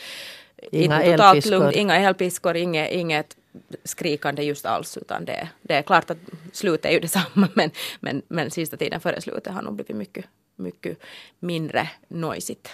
Inga 0.72 1.02
elpiskor. 1.02 1.72
inga 1.74 1.96
elpiskor, 1.96 2.56
inget, 2.56 2.92
inget 2.92 3.37
skrikande 3.84 4.42
just 4.42 4.66
alls 4.66 4.96
utan 4.96 5.24
det, 5.24 5.48
det 5.62 5.74
är 5.74 5.82
klart 5.82 6.10
att 6.10 6.18
slutet 6.52 6.84
är 6.84 6.90
ju 6.90 7.00
detsamma 7.00 7.48
men, 7.54 7.70
men, 8.00 8.22
men 8.28 8.50
sista 8.50 8.76
tiden 8.76 9.00
före 9.00 9.20
slutet 9.20 9.52
har 9.52 9.62
nog 9.62 9.74
blivit 9.74 9.96
mycket, 9.96 10.24
mycket 10.56 10.98
mindre 11.38 11.90
noisigt. 12.08 12.68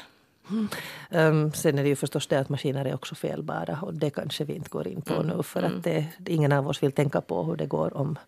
Mm. 0.51 0.69
Um, 1.11 1.53
sen 1.53 1.79
är 1.79 1.83
det 1.83 1.89
ju 1.89 1.97
förstås 1.97 2.27
det 2.27 2.41
att 2.41 2.49
maskiner 2.49 2.85
är 2.85 2.95
också 2.95 3.15
felbara 3.15 3.79
och 3.83 3.95
det 3.95 4.11
kanske 4.11 4.45
vi 4.45 4.55
inte 4.55 4.71
går 4.71 4.89
in 4.89 5.03
på 5.03 5.15
mm. 5.15 5.27
nu 5.27 5.43
för 5.43 5.63
mm. 5.63 5.77
att 5.77 5.85
det, 5.85 6.07
ingen 6.27 6.53
av 6.53 6.69
oss 6.69 6.83
vill 6.83 6.93
tänka 6.93 7.21
på 7.21 7.45
hur 7.45 7.57
det 7.57 7.67
går 7.67 7.97
om 7.97 8.19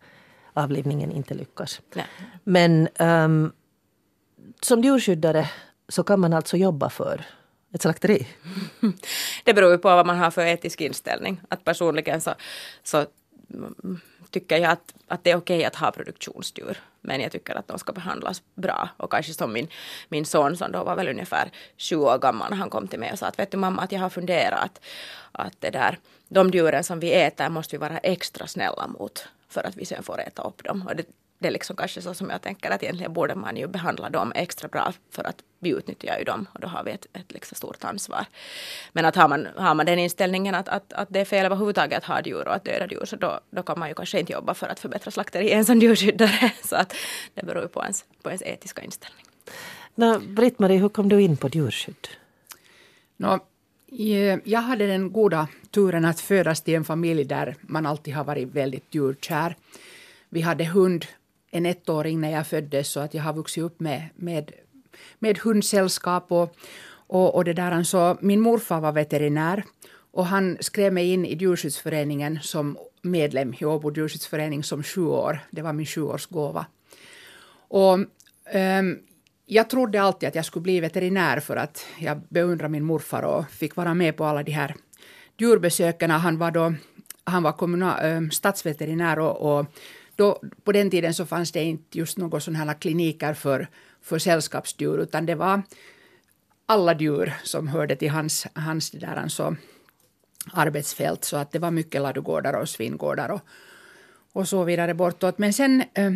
avlivningen 0.52 1.12
inte 1.12 1.34
lyckas. 1.34 1.80
Nej. 1.94 2.06
Men 2.44 2.88
um, 2.98 3.52
som 4.60 4.80
djurskyddare 4.80 5.50
så 5.88 6.02
kan 6.02 6.20
man 6.20 6.32
alltså 6.32 6.56
jobba 6.56 6.90
för 6.90 7.24
ett 7.76 7.82
slakteri? 7.82 8.26
Det 9.44 9.54
beror 9.54 9.72
ju 9.72 9.78
på 9.78 9.88
vad 9.88 10.06
man 10.06 10.18
har 10.18 10.30
för 10.30 10.46
etisk 10.46 10.80
inställning. 10.80 11.40
Att 11.48 11.64
personligen 11.64 12.20
så, 12.20 12.34
så 12.82 13.06
mm, 13.54 14.00
tycker 14.30 14.58
jag 14.58 14.72
att, 14.72 14.94
att 15.08 15.24
det 15.24 15.30
är 15.30 15.36
okej 15.36 15.64
att 15.64 15.76
ha 15.76 15.90
produktionsdjur. 15.92 16.80
Men 17.00 17.20
jag 17.20 17.32
tycker 17.32 17.54
att 17.54 17.68
de 17.68 17.78
ska 17.78 17.92
behandlas 17.92 18.42
bra. 18.54 18.88
Och 18.96 19.10
kanske 19.10 19.32
som 19.32 19.52
min, 19.52 19.68
min 20.08 20.24
son 20.24 20.56
som 20.56 20.72
då 20.72 20.84
var 20.84 20.96
väl 20.96 21.08
ungefär 21.08 21.50
sju 21.78 21.96
år 21.96 22.18
gammal 22.18 22.50
när 22.50 22.56
han 22.56 22.70
kom 22.70 22.88
till 22.88 22.98
mig 22.98 23.12
och 23.12 23.18
sa 23.18 23.26
att 23.26 23.38
vet 23.38 23.50
du 23.50 23.56
mamma 23.56 23.82
att 23.82 23.92
jag 23.92 24.00
har 24.00 24.10
funderat 24.10 24.60
att, 24.64 24.80
att 25.32 25.60
det 25.60 25.70
där, 25.70 25.98
de 26.28 26.50
djuren 26.50 26.84
som 26.84 27.00
vi 27.00 27.12
äter 27.12 27.48
måste 27.48 27.76
vi 27.76 27.80
vara 27.80 27.98
extra 27.98 28.46
snälla 28.46 28.86
mot 28.86 29.28
för 29.48 29.66
att 29.66 29.76
vi 29.76 29.84
sen 29.84 30.02
får 30.02 30.20
äta 30.20 30.42
upp 30.42 30.64
dem. 30.64 30.86
Och 30.88 30.96
det, 30.96 31.06
det 31.38 31.48
är 31.48 31.52
liksom 31.52 31.76
kanske 31.76 32.02
så 32.02 32.14
som 32.14 32.30
jag 32.30 32.42
tänker 32.42 32.70
att 32.70 32.82
egentligen 32.82 33.12
borde 33.12 33.34
man 33.34 33.56
ju 33.56 33.66
behandla 33.66 34.10
dem 34.10 34.32
extra 34.34 34.68
bra 34.68 34.92
för 35.10 35.24
att 35.24 35.42
vi 35.58 35.70
utnyttjar 35.70 36.18
ju 36.18 36.24
dem 36.24 36.46
och 36.54 36.60
då 36.60 36.68
har 36.68 36.84
vi 36.84 36.90
ett, 36.90 37.06
ett 37.12 37.32
liksom 37.32 37.56
stort 37.56 37.84
ansvar. 37.84 38.26
Men 38.92 39.04
att 39.04 39.16
har 39.16 39.28
man, 39.28 39.48
har 39.56 39.74
man 39.74 39.86
den 39.86 39.98
inställningen 39.98 40.54
att, 40.54 40.68
att, 40.68 40.92
att 40.92 41.08
det 41.10 41.20
är 41.20 41.24
fel 41.24 41.46
överhuvudtaget 41.46 41.98
att 41.98 42.04
ha 42.04 42.22
djur 42.22 42.48
och 42.48 42.54
att 42.54 42.64
döda 42.64 42.86
djur 42.86 43.04
så 43.04 43.16
då, 43.16 43.40
då 43.50 43.62
kan 43.62 43.78
man 43.78 43.88
ju 43.88 43.94
kanske 43.94 44.20
inte 44.20 44.32
jobba 44.32 44.54
för 44.54 44.68
att 44.68 44.80
förbättra 44.80 45.10
slakteriet 45.10 45.66
som 45.66 45.78
djurskyddare. 45.78 46.52
Så 46.64 46.76
att 46.76 46.94
det 47.34 47.46
beror 47.46 47.62
ju 47.62 47.68
på 47.68 47.82
ens, 47.82 48.04
på 48.22 48.28
ens 48.28 48.42
etiska 48.42 48.82
inställning. 48.82 49.24
Britt-Marie, 50.34 50.78
hur 50.78 50.88
kom 50.88 51.08
du 51.08 51.22
in 51.22 51.36
på 51.36 51.48
djurskydd? 51.48 52.08
No, 53.16 53.40
jag 54.44 54.60
hade 54.60 54.86
den 54.86 55.12
goda 55.12 55.48
turen 55.70 56.04
att 56.04 56.20
födas 56.20 56.62
till 56.62 56.74
en 56.74 56.84
familj 56.84 57.24
där 57.24 57.56
man 57.60 57.86
alltid 57.86 58.14
har 58.14 58.24
varit 58.24 58.48
väldigt 58.48 58.94
djurkär. 58.94 59.56
Vi 60.28 60.40
hade 60.40 60.64
hund 60.64 61.06
en 61.56 61.66
ettåring 61.66 62.20
när 62.20 62.30
jag 62.30 62.46
föddes 62.46 62.88
så 62.88 63.00
att 63.00 63.14
jag 63.14 63.22
har 63.22 63.32
vuxit 63.32 63.64
upp 63.64 63.80
med, 63.80 64.08
med, 64.16 64.52
med 65.18 65.38
hundsällskap. 65.38 66.32
Och, 66.32 66.56
och, 66.88 67.34
och 67.34 67.44
det 67.44 67.52
där, 67.52 67.72
alltså, 67.72 68.18
min 68.20 68.40
morfar 68.40 68.80
var 68.80 68.92
veterinär 68.92 69.64
och 70.12 70.26
han 70.26 70.56
skrev 70.60 70.92
mig 70.92 71.12
in 71.12 71.26
i 71.26 71.34
djurskyddsföreningen 71.34 72.38
som 72.42 72.78
medlem 73.02 73.54
i 73.58 73.64
Åbo 73.64 73.92
djurskyddsförening 73.92 74.64
som 74.64 74.82
sju 74.82 75.06
år. 75.06 75.38
Det 75.50 75.62
var 75.62 75.72
min 75.72 75.86
sjuårsgåva. 75.86 76.66
Och, 77.68 77.94
um, 78.54 78.98
jag 79.46 79.70
trodde 79.70 80.02
alltid 80.02 80.28
att 80.28 80.34
jag 80.34 80.44
skulle 80.44 80.62
bli 80.62 80.80
veterinär 80.80 81.40
för 81.40 81.56
att 81.56 81.86
jag 81.98 82.20
beundrar 82.28 82.68
min 82.68 82.84
morfar 82.84 83.22
och 83.22 83.50
fick 83.50 83.76
vara 83.76 83.94
med 83.94 84.16
på 84.16 84.24
alla 84.24 84.42
de 84.42 84.52
här 84.52 84.74
djurbesöken. 85.38 86.10
Han 86.10 86.38
var 86.38 86.50
då 86.50 86.74
han 87.24 87.42
var 87.42 87.52
kommunal, 87.52 87.98
ehm, 88.02 88.30
stadsveterinär 88.30 89.18
och, 89.18 89.58
och 89.58 89.66
då, 90.16 90.40
på 90.64 90.72
den 90.72 90.90
tiden 90.90 91.14
så 91.14 91.26
fanns 91.26 91.52
det 91.52 91.64
inte 91.64 91.98
just 91.98 92.18
några 92.18 92.40
sådana 92.40 92.64
här 92.64 92.80
kliniker 92.80 93.34
för, 93.34 93.68
för 94.02 94.18
sällskapsdjur 94.18 94.98
utan 94.98 95.26
det 95.26 95.34
var 95.34 95.62
alla 96.66 96.94
djur 96.94 97.34
som 97.42 97.68
hörde 97.68 97.96
till 97.96 98.10
hans, 98.10 98.46
hans 98.54 98.90
där 98.90 99.16
alltså, 99.16 99.56
arbetsfält. 100.52 101.24
Så 101.24 101.36
att 101.36 101.52
det 101.52 101.58
var 101.58 101.70
mycket 101.70 102.02
ladugårdar 102.02 102.52
och 102.52 102.68
svingårdar 102.68 103.28
och, 103.28 103.40
och 104.32 104.48
så 104.48 104.64
vidare 104.64 104.94
bortåt. 104.94 105.38
Men 105.38 105.52
sen 105.52 105.84
äh, 105.94 106.12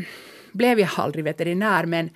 blev 0.52 0.80
jag 0.80 0.90
aldrig 0.96 1.24
veterinär. 1.24 1.86
Men, 1.86 2.10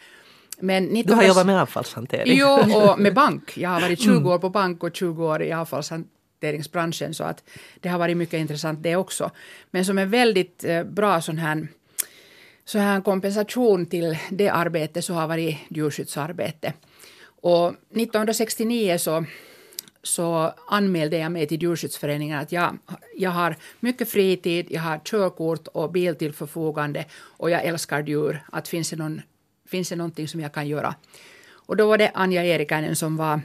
men 0.61 0.85
19... 0.85 1.11
Du 1.11 1.23
har 1.23 1.29
jobbat 1.29 1.47
med 1.47 1.63
avfallshantering? 1.63 2.39
Jo, 2.39 2.59
och 2.75 2.99
med 3.01 3.15
bank. 3.15 3.57
Jag 3.57 3.71
har 3.71 3.81
varit 3.81 4.01
20 4.01 4.11
mm. 4.11 4.27
år 4.27 4.39
på 4.39 4.51
bank 4.51 4.83
och 4.83 4.97
20 4.97 5.27
år 5.27 5.43
i 5.43 5.53
avfallshantering 5.53 6.14
investeringsbranschen 6.45 7.15
så 7.15 7.25
att 7.25 7.45
det 7.81 7.89
har 7.89 7.99
varit 7.99 8.17
mycket 8.17 8.41
intressant 8.41 8.83
det 8.83 8.97
också. 8.97 9.31
Men 9.71 9.85
som 9.85 9.99
en 9.99 10.11
väldigt 10.11 10.65
eh, 10.65 10.85
bra 10.85 11.21
sån 11.21 11.39
här, 11.39 11.69
så 12.65 12.79
här 12.79 13.01
kompensation 13.01 13.87
till 13.87 14.19
det 14.31 14.49
arbetet 14.49 15.05
så 15.05 15.15
har 15.15 15.29
varit 15.29 15.57
djurskyddsarbete. 15.69 16.73
Och 17.43 17.69
1969 17.69 18.99
så 18.99 19.25
så 20.03 20.53
anmälde 20.69 21.19
jag 21.19 21.33
mig 21.33 21.47
till 21.47 21.63
djurskyddsföreningen 21.63 22.39
att 22.39 22.53
jag, 22.53 22.79
jag 23.17 23.31
har 23.31 23.57
mycket 23.81 24.09
fritid, 24.09 24.67
jag 24.71 24.83
har 24.83 24.99
körkort 24.99 25.69
och 25.69 25.93
bil 25.93 26.17
till 26.17 26.33
förfogande 26.33 27.05
och 27.39 27.51
jag 27.51 27.65
älskar 27.65 28.03
djur. 28.03 28.43
Att 28.53 28.69
finns 28.69 28.91
det, 28.91 28.97
någon, 28.97 29.23
finns 29.67 29.89
det 29.89 29.97
någonting 29.97 30.29
som 30.29 30.41
jag 30.41 30.53
kan 30.53 30.69
göra? 30.69 30.95
Och 31.67 31.77
då 31.77 31.87
var 31.87 31.99
det 31.99 32.11
Anja 32.15 32.45
Erikainen 32.45 32.97
som 32.97 33.17
var 33.17 33.41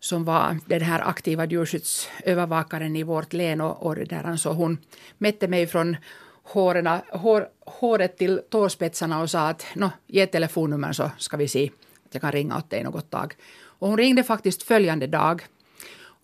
som 0.00 0.24
var 0.24 0.58
den 0.66 0.80
här 0.80 1.00
aktiva 1.08 1.44
djurskyddsövervakaren 1.44 2.96
i 2.96 3.02
vårt 3.02 3.32
län. 3.32 3.60
Och, 3.60 3.86
och 3.86 3.94
där 3.94 4.24
alltså 4.24 4.50
hon 4.50 4.78
mätte 5.18 5.48
mig 5.48 5.66
från 5.66 5.96
hårena, 6.42 7.02
hår, 7.12 7.48
håret 7.66 8.18
till 8.18 8.40
tårspetsarna 8.50 9.20
och 9.20 9.30
sa 9.30 9.48
att 9.48 9.66
no, 9.74 9.90
ge 10.06 10.26
telefonnummer 10.26 10.92
så 10.92 11.10
ska 11.18 11.36
vi 11.36 11.48
se 11.48 11.70
att 12.06 12.14
jag 12.14 12.20
kan 12.20 12.32
ringa 12.32 12.56
åt 12.56 12.70
dig 12.70 12.84
något 12.84 13.10
tag. 13.10 13.34
Och 13.60 13.88
hon 13.88 13.96
ringde 13.96 14.22
faktiskt 14.22 14.62
följande 14.62 15.06
dag. 15.06 15.46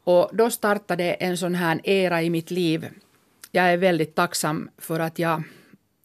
Och 0.05 0.31
då 0.33 0.51
startade 0.51 1.05
en 1.13 1.37
sån 1.37 1.55
här 1.55 1.81
era 1.85 2.23
i 2.23 2.31
mitt 2.31 2.51
liv. 2.51 2.89
Jag 3.51 3.73
är 3.73 3.77
väldigt 3.77 4.15
tacksam 4.15 4.71
för 4.79 5.01
att 5.01 5.19
jag 5.19 5.43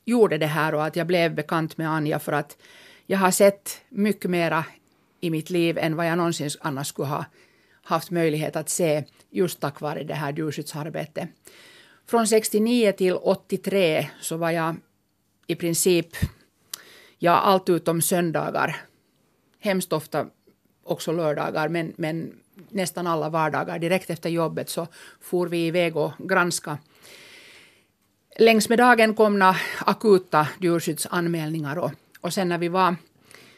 gjorde 0.05 0.37
det 0.37 0.47
här 0.47 0.75
och 0.75 0.85
att 0.85 0.95
jag 0.95 1.07
blev 1.07 1.35
bekant 1.35 1.77
med 1.77 1.89
Anja 1.89 2.19
för 2.19 2.31
att 2.31 2.57
jag 3.05 3.17
har 3.19 3.31
sett 3.31 3.81
mycket 3.89 4.31
mera 4.31 4.65
i 5.21 5.29
mitt 5.29 5.49
liv 5.49 5.77
än 5.77 5.95
vad 5.95 6.07
jag 6.07 6.17
någonsin 6.17 6.49
annars 6.61 6.87
skulle 6.87 7.07
ha 7.07 7.25
haft 7.89 8.11
möjlighet 8.11 8.55
att 8.55 8.69
se 8.69 9.03
just 9.29 9.59
tack 9.59 9.81
vare 9.81 10.03
det 10.03 10.13
här 10.13 10.33
djurskyddsarbetet. 10.33 11.29
Från 12.07 12.27
69 12.27 12.91
till 12.91 13.13
83 13.13 14.09
så 14.21 14.37
var 14.37 14.51
jag 14.51 14.75
i 15.47 15.55
princip, 15.55 16.07
ja 17.17 17.31
allt 17.31 17.69
utom 17.69 18.01
söndagar, 18.01 18.75
hemskt 19.59 19.93
ofta 19.93 20.27
också 20.83 21.11
lördagar, 21.11 21.69
men, 21.69 21.93
men 21.97 22.33
nästan 22.69 23.07
alla 23.07 23.29
vardagar. 23.29 23.79
Direkt 23.79 24.09
efter 24.09 24.29
jobbet 24.29 24.69
så 24.69 24.87
for 25.21 25.47
vi 25.47 25.67
iväg 25.67 25.97
och 25.97 26.11
granska. 26.19 26.77
Längs 28.39 28.69
med 28.69 28.77
dagen 28.77 29.13
komna 29.13 29.55
akuta 29.85 30.47
djurskyddsanmälningar 30.59 31.77
och, 31.77 31.91
och 32.21 32.33
sen 32.33 32.49
när 32.49 32.57
vi 32.57 32.67
var, 32.67 32.95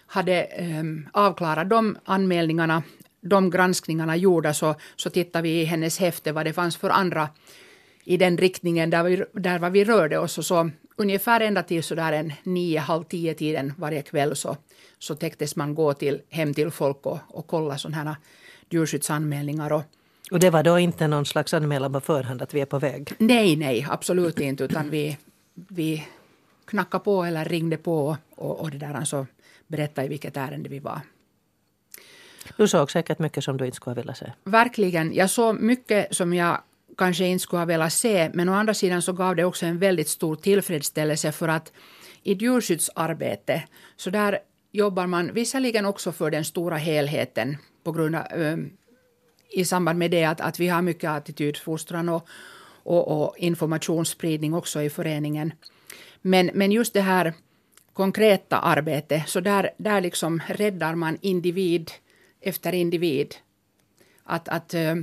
hade 0.07 0.43
eh, 0.43 0.83
avklarat 1.13 1.69
de 1.69 1.97
anmälningarna 2.05 2.83
de 3.21 3.49
granskningarna 3.49 4.15
gjorda 4.15 4.53
så, 4.53 4.75
så 4.95 5.09
tittade 5.09 5.43
vi 5.43 5.61
i 5.61 5.63
hennes 5.63 5.99
häfte 5.99 6.31
vad 6.31 6.45
det 6.45 6.53
fanns 6.53 6.77
för 6.77 6.89
andra 6.89 7.29
i 8.03 8.17
den 8.17 8.37
riktningen 8.37 8.89
där, 8.89 9.03
vi, 9.03 9.23
där 9.33 9.59
var 9.59 9.69
vi 9.69 9.85
rörde 9.85 10.17
oss. 10.17 10.37
Och 10.37 10.45
så 10.45 10.69
ungefär 10.95 11.41
ända 11.41 11.63
till 11.63 11.83
sådär 11.83 12.13
en 12.13 12.33
nio, 12.43 12.79
halv 12.79 13.03
tio 13.03 13.33
tiden 13.33 13.73
varje 13.77 14.01
kväll 14.01 14.35
så, 14.35 14.57
så 14.99 15.15
täcktes 15.15 15.55
man 15.55 15.75
gå 15.75 15.93
till, 15.93 16.21
hem 16.29 16.53
till 16.53 16.71
folk 16.71 17.05
och, 17.05 17.19
och 17.27 17.47
kolla 17.47 17.77
sådana 17.77 18.17
djurskyddsanmälningar. 18.69 19.71
Och, 19.71 19.83
och 20.31 20.39
det 20.39 20.49
var 20.49 20.63
då 20.63 20.79
inte 20.79 21.07
någon 21.07 21.25
slags 21.25 21.53
anmälan 21.53 21.93
på 21.93 21.99
förhand 21.99 22.41
att 22.41 22.53
vi 22.53 22.61
är 22.61 22.65
på 22.65 22.79
väg? 22.79 23.13
Nej, 23.17 23.55
nej, 23.55 23.87
absolut 23.89 24.39
inte. 24.39 24.63
Utan 24.63 24.89
vi, 24.89 25.17
vi 25.53 26.07
knackade 26.65 27.03
på 27.03 27.23
eller 27.23 27.45
ringde 27.45 27.77
på 27.77 28.17
och, 28.35 28.59
och 28.59 28.71
det 28.71 28.77
där 28.77 28.93
alltså 28.93 29.27
berättade 29.67 30.07
i 30.07 30.09
vilket 30.09 30.37
ärende 30.37 30.69
vi 30.69 30.79
var. 30.79 31.01
Du 32.57 32.67
såg 32.67 32.91
säkert 32.91 33.19
mycket 33.19 33.43
som 33.43 33.57
du 33.57 33.65
inte 33.65 33.75
skulle 33.75 33.91
ha 33.91 34.01
velat 34.01 34.17
se. 34.17 34.31
Verkligen. 34.43 35.13
Jag 35.13 35.29
såg 35.29 35.59
mycket 35.59 36.15
som 36.15 36.33
jag 36.33 36.61
kanske 36.97 37.25
inte 37.25 37.43
skulle 37.43 37.59
ha 37.59 37.65
velat 37.65 37.93
se. 37.93 38.31
Men 38.33 38.49
å 38.49 38.53
andra 38.53 38.73
sidan 38.73 39.01
så 39.01 39.13
gav 39.13 39.35
det 39.35 39.43
också 39.43 39.65
en 39.65 39.79
väldigt 39.79 40.09
stor 40.09 40.35
tillfredsställelse 40.35 41.31
för 41.31 41.47
att 41.47 41.71
i 42.23 42.33
djurskyddsarbete 42.33 43.63
så 43.95 44.09
där 44.09 44.39
jobbar 44.71 45.07
man 45.07 45.33
visserligen 45.33 45.85
också 45.85 46.11
för 46.11 46.31
den 46.31 46.45
stora 46.45 46.77
helheten 46.77 47.57
på 47.83 47.91
grund 47.91 48.15
av, 48.15 48.25
eh, 48.25 48.57
i 49.49 49.65
samband 49.65 49.99
med 49.99 50.11
det 50.11 50.23
att, 50.23 50.41
att 50.41 50.59
vi 50.59 50.67
har 50.67 50.81
mycket 50.81 51.09
attitydfostran 51.09 52.09
och, 52.09 52.27
och, 52.83 53.21
och 53.21 53.37
informationsspridning 53.37 54.53
också 54.53 54.81
i 54.81 54.89
föreningen. 54.89 55.53
Men, 56.21 56.51
men 56.53 56.71
just 56.71 56.93
det 56.93 57.01
här 57.01 57.33
konkreta 57.93 58.57
arbetet, 58.57 59.29
så 59.29 59.39
där, 59.39 59.69
där 59.77 60.01
liksom 60.01 60.41
räddar 60.47 60.95
man 60.95 61.17
individ 61.21 61.91
efter 62.41 62.73
individ. 62.73 63.35
Att, 64.23 64.49
att, 64.49 64.73
eh, 64.73 64.95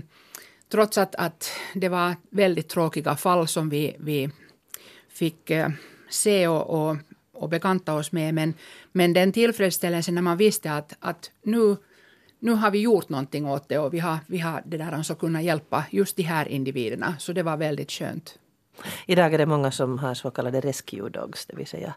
trots 0.69 0.99
att, 0.99 1.15
att 1.15 1.51
det 1.75 1.89
var 1.89 2.17
väldigt 2.31 2.69
tråkiga 2.69 3.17
fall 3.17 3.49
som 3.49 3.69
vi, 3.69 3.97
vi 3.99 4.31
fick 5.09 5.51
eh, 5.51 5.69
se 6.11 6.49
och, 6.49 6.91
och, 6.91 6.97
och 7.33 7.49
bekanta 7.49 7.95
oss 7.95 8.13
med, 8.13 8.35
men, 8.35 8.55
men 8.93 9.13
den 9.13 9.33
tillfredsställelsen 9.33 10.15
när 10.15 10.23
man 10.23 10.37
visste 10.37 10.73
att, 10.73 10.97
att 11.01 11.31
nu, 11.43 11.77
nu 12.39 12.53
har 12.53 12.71
vi 12.71 12.81
gjort 12.81 13.09
någonting 13.09 13.47
åt 13.47 13.69
det 13.69 13.79
och 13.79 13.95
vi 13.95 13.99
har, 13.99 14.19
vi 14.27 14.39
har 14.39 14.63
det 14.65 14.77
där 14.77 14.93
alltså 14.93 15.15
kunnat 15.15 15.43
hjälpa 15.43 15.85
just 15.91 16.17
de 16.17 16.23
här 16.23 16.49
individerna, 16.49 17.17
så 17.19 17.33
det 17.33 17.43
var 17.43 17.57
väldigt 17.57 17.93
skönt. 17.93 18.39
Idag 19.07 19.35
är 19.35 19.39
det 19.39 19.47
många 19.47 19.71
som 19.71 19.99
har 19.99 20.15
så 20.15 20.31
kallade 20.31 20.61
rescue 20.61 21.11
dogs, 21.11 21.47
det 21.47 21.57
vill 21.57 21.67
säga 21.67 21.95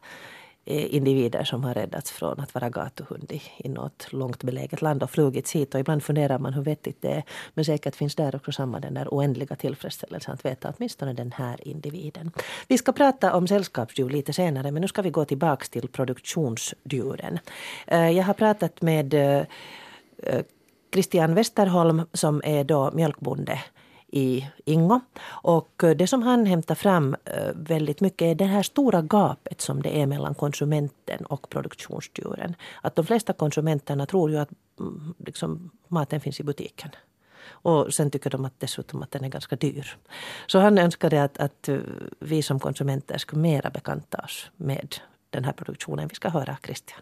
Eh, 0.66 0.96
individer 0.96 1.44
som 1.44 1.64
har 1.64 1.74
räddats 1.74 2.12
från 2.12 2.40
att 2.40 2.54
vara 2.54 2.70
gatuhund 2.70 3.32
i, 3.32 3.42
i 3.58 3.70
något 3.70 4.08
långt 4.14 4.44
beläget 4.44 4.82
land 4.82 5.04
och 5.04 5.12
flugits 5.12 5.52
hit. 5.52 5.74
Och 5.74 5.80
ibland 5.80 6.04
funderar 6.04 6.40
man 6.40 6.54
hur 6.54 6.62
vettigt 6.62 7.02
det 7.02 7.12
är. 7.12 7.24
Men 7.54 7.66
säkert 7.66 7.96
finns 7.96 8.16
där 8.16 8.36
också 8.36 8.52
samma 8.52 8.80
den 8.80 8.94
där 8.94 9.08
oändliga 9.08 9.56
tillfredsställelsen 9.56 10.34
att 10.34 10.46
veta 10.46 10.74
åtminstone 10.78 11.14
den 11.14 11.32
här 11.32 11.68
individen. 11.68 12.32
Vi 12.68 12.78
ska 12.78 12.92
prata 12.92 13.34
om 13.34 13.48
sällskapsdjur 13.48 14.10
lite 14.10 14.34
senare 14.34 14.72
men 14.72 14.82
nu 14.82 14.88
ska 14.88 15.02
vi 15.02 15.10
gå 15.10 15.26
tillbaks 15.26 15.70
till 15.70 15.88
produktionsdjuren. 15.88 17.40
Eh, 17.88 18.10
jag 18.10 18.24
har 18.24 18.34
pratat 18.34 18.82
med 18.82 19.14
eh, 19.14 19.46
Christian 20.94 21.36
Westerholm 21.36 22.02
som 22.14 22.42
är 22.46 22.64
då 22.64 22.92
mjölkbonde 22.92 23.60
i 24.12 24.48
Ingo. 24.66 25.00
Och 25.24 25.84
eh, 25.84 25.96
det 25.96 26.08
som 26.08 26.24
han 26.24 26.46
hämtar 26.46 26.76
fram 26.76 27.16
eh, 27.26 27.52
väldigt 27.56 28.02
mycket 28.02 28.26
är 28.26 28.36
det 28.36 28.46
här 28.46 28.64
stora 28.64 29.02
gapet 29.02 29.62
som 29.62 29.82
det 29.82 30.02
är 30.02 30.06
mellan 30.06 30.36
konsumenten 30.36 31.26
och 31.26 31.50
produktionsdjuren. 31.50 32.56
Att 32.82 32.96
de 32.96 33.06
flesta 33.06 33.34
konsumenterna 33.34 34.06
tror 34.06 34.32
ju 34.32 34.38
att 34.38 34.50
mm, 34.80 35.14
liksom, 35.26 35.70
maten 35.88 36.22
finns 36.22 36.40
i 36.40 36.44
butiken. 36.44 36.90
Och 37.64 37.94
sen 37.94 38.12
tycker 38.12 38.30
de 38.30 38.46
att 38.46 38.60
dessutom 38.60 39.04
att 39.04 39.12
den 39.12 39.24
är 39.24 39.30
ganska 39.30 39.56
dyr. 39.56 39.98
Så 40.48 40.60
han 40.60 40.78
önskade 40.78 41.24
att, 41.24 41.38
att 41.38 41.70
eh, 41.70 41.78
vi 42.20 42.42
som 42.42 42.60
konsumenter 42.60 43.18
skulle 43.18 43.42
mera 43.42 43.70
bekanta 43.70 44.18
oss 44.18 44.52
med 44.58 44.96
den 45.30 45.44
här 45.44 45.54
produktionen. 45.54 46.08
Vi 46.08 46.16
ska 46.16 46.30
höra 46.30 46.58
Christian. 46.64 47.02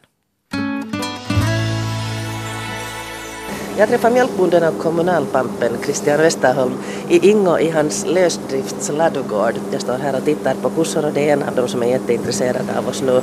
Jag 3.78 3.90
träffar 3.90 4.10
mjölkbonden 4.12 4.64
och 4.64 4.78
kommunalpampen 4.78 5.72
Christian 5.84 6.22
Westerholm 6.22 6.74
i 7.10 7.30
Ingo 7.30 7.60
i 7.60 7.70
hans 7.70 8.06
lösdrifts 8.06 8.92
ladugård. 8.98 9.54
Jag 9.72 9.82
står 9.82 9.98
här 9.98 10.16
och 10.16 10.26
tittar 10.26 10.56
på 10.62 10.70
kossor 10.70 11.06
och 11.06 11.14
det 11.14 11.30
är 11.30 11.34
en 11.34 11.44
av 11.44 11.56
dem 11.56 11.68
som 11.68 11.84
är 11.84 11.88
jätteintresserad 11.88 12.70
av 12.78 12.88
oss 12.88 13.02
nu. 13.02 13.22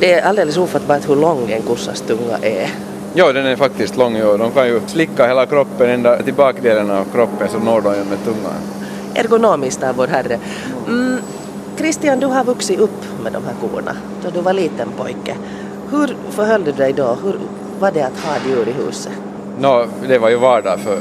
Det 0.00 0.12
är 0.12 0.22
alldeles 0.22 0.56
ofattbart 0.56 1.08
hur 1.08 1.16
lång 1.16 1.50
en 1.50 1.62
kossas 1.62 2.00
tunga 2.00 2.38
är. 2.42 2.70
Ja, 3.14 3.32
den 3.32 3.46
är 3.46 3.56
faktiskt 3.56 3.96
lång. 3.96 4.16
Ja. 4.16 4.36
De 4.36 4.50
kan 4.50 4.66
ju 4.66 4.80
slicka 4.86 5.26
hela 5.26 5.46
kroppen, 5.46 5.90
ända 5.90 6.22
till 6.22 6.34
bakdelen 6.34 6.90
av 6.90 7.04
kroppen 7.04 7.48
så 7.48 7.58
når 7.58 7.80
de 7.80 7.94
ju 7.94 8.04
med 8.04 8.24
tungan. 8.24 8.60
Ergonomiskt 9.14 9.82
av 9.82 9.96
vår 9.96 10.06
Herre. 10.06 10.38
Mm, 10.88 11.18
Christian, 11.76 12.20
du 12.20 12.26
har 12.26 12.44
vuxit 12.44 12.80
upp 12.80 13.22
med 13.22 13.32
de 13.32 13.44
här 13.44 13.54
korna 13.60 13.96
då 14.22 14.30
du 14.30 14.40
var 14.40 14.52
liten 14.52 14.88
pojke. 14.96 15.36
Hur 15.90 16.16
förhöll 16.30 16.64
du 16.64 16.72
dig 16.72 16.92
då? 16.92 17.16
Hur 17.22 17.38
var 17.78 17.92
det 17.92 18.02
att 18.02 18.18
ha 18.18 18.34
djur 18.48 18.68
i 18.68 18.72
huset? 18.72 19.12
No, 19.58 19.86
det 20.08 20.18
var 20.18 20.28
ju 20.28 20.36
vardag 20.36 20.80
för, 20.80 20.98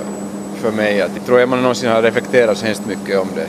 för 0.61 0.71
mig. 0.71 0.97
Jag 0.97 1.09
tror 1.25 1.39
jag 1.39 1.49
man 1.49 1.61
någonsin 1.61 1.89
har 1.89 2.01
reflekterat 2.01 2.57
så 2.57 2.65
hemskt 2.65 2.85
mycket 2.87 3.19
om 3.19 3.27
det. 3.35 3.47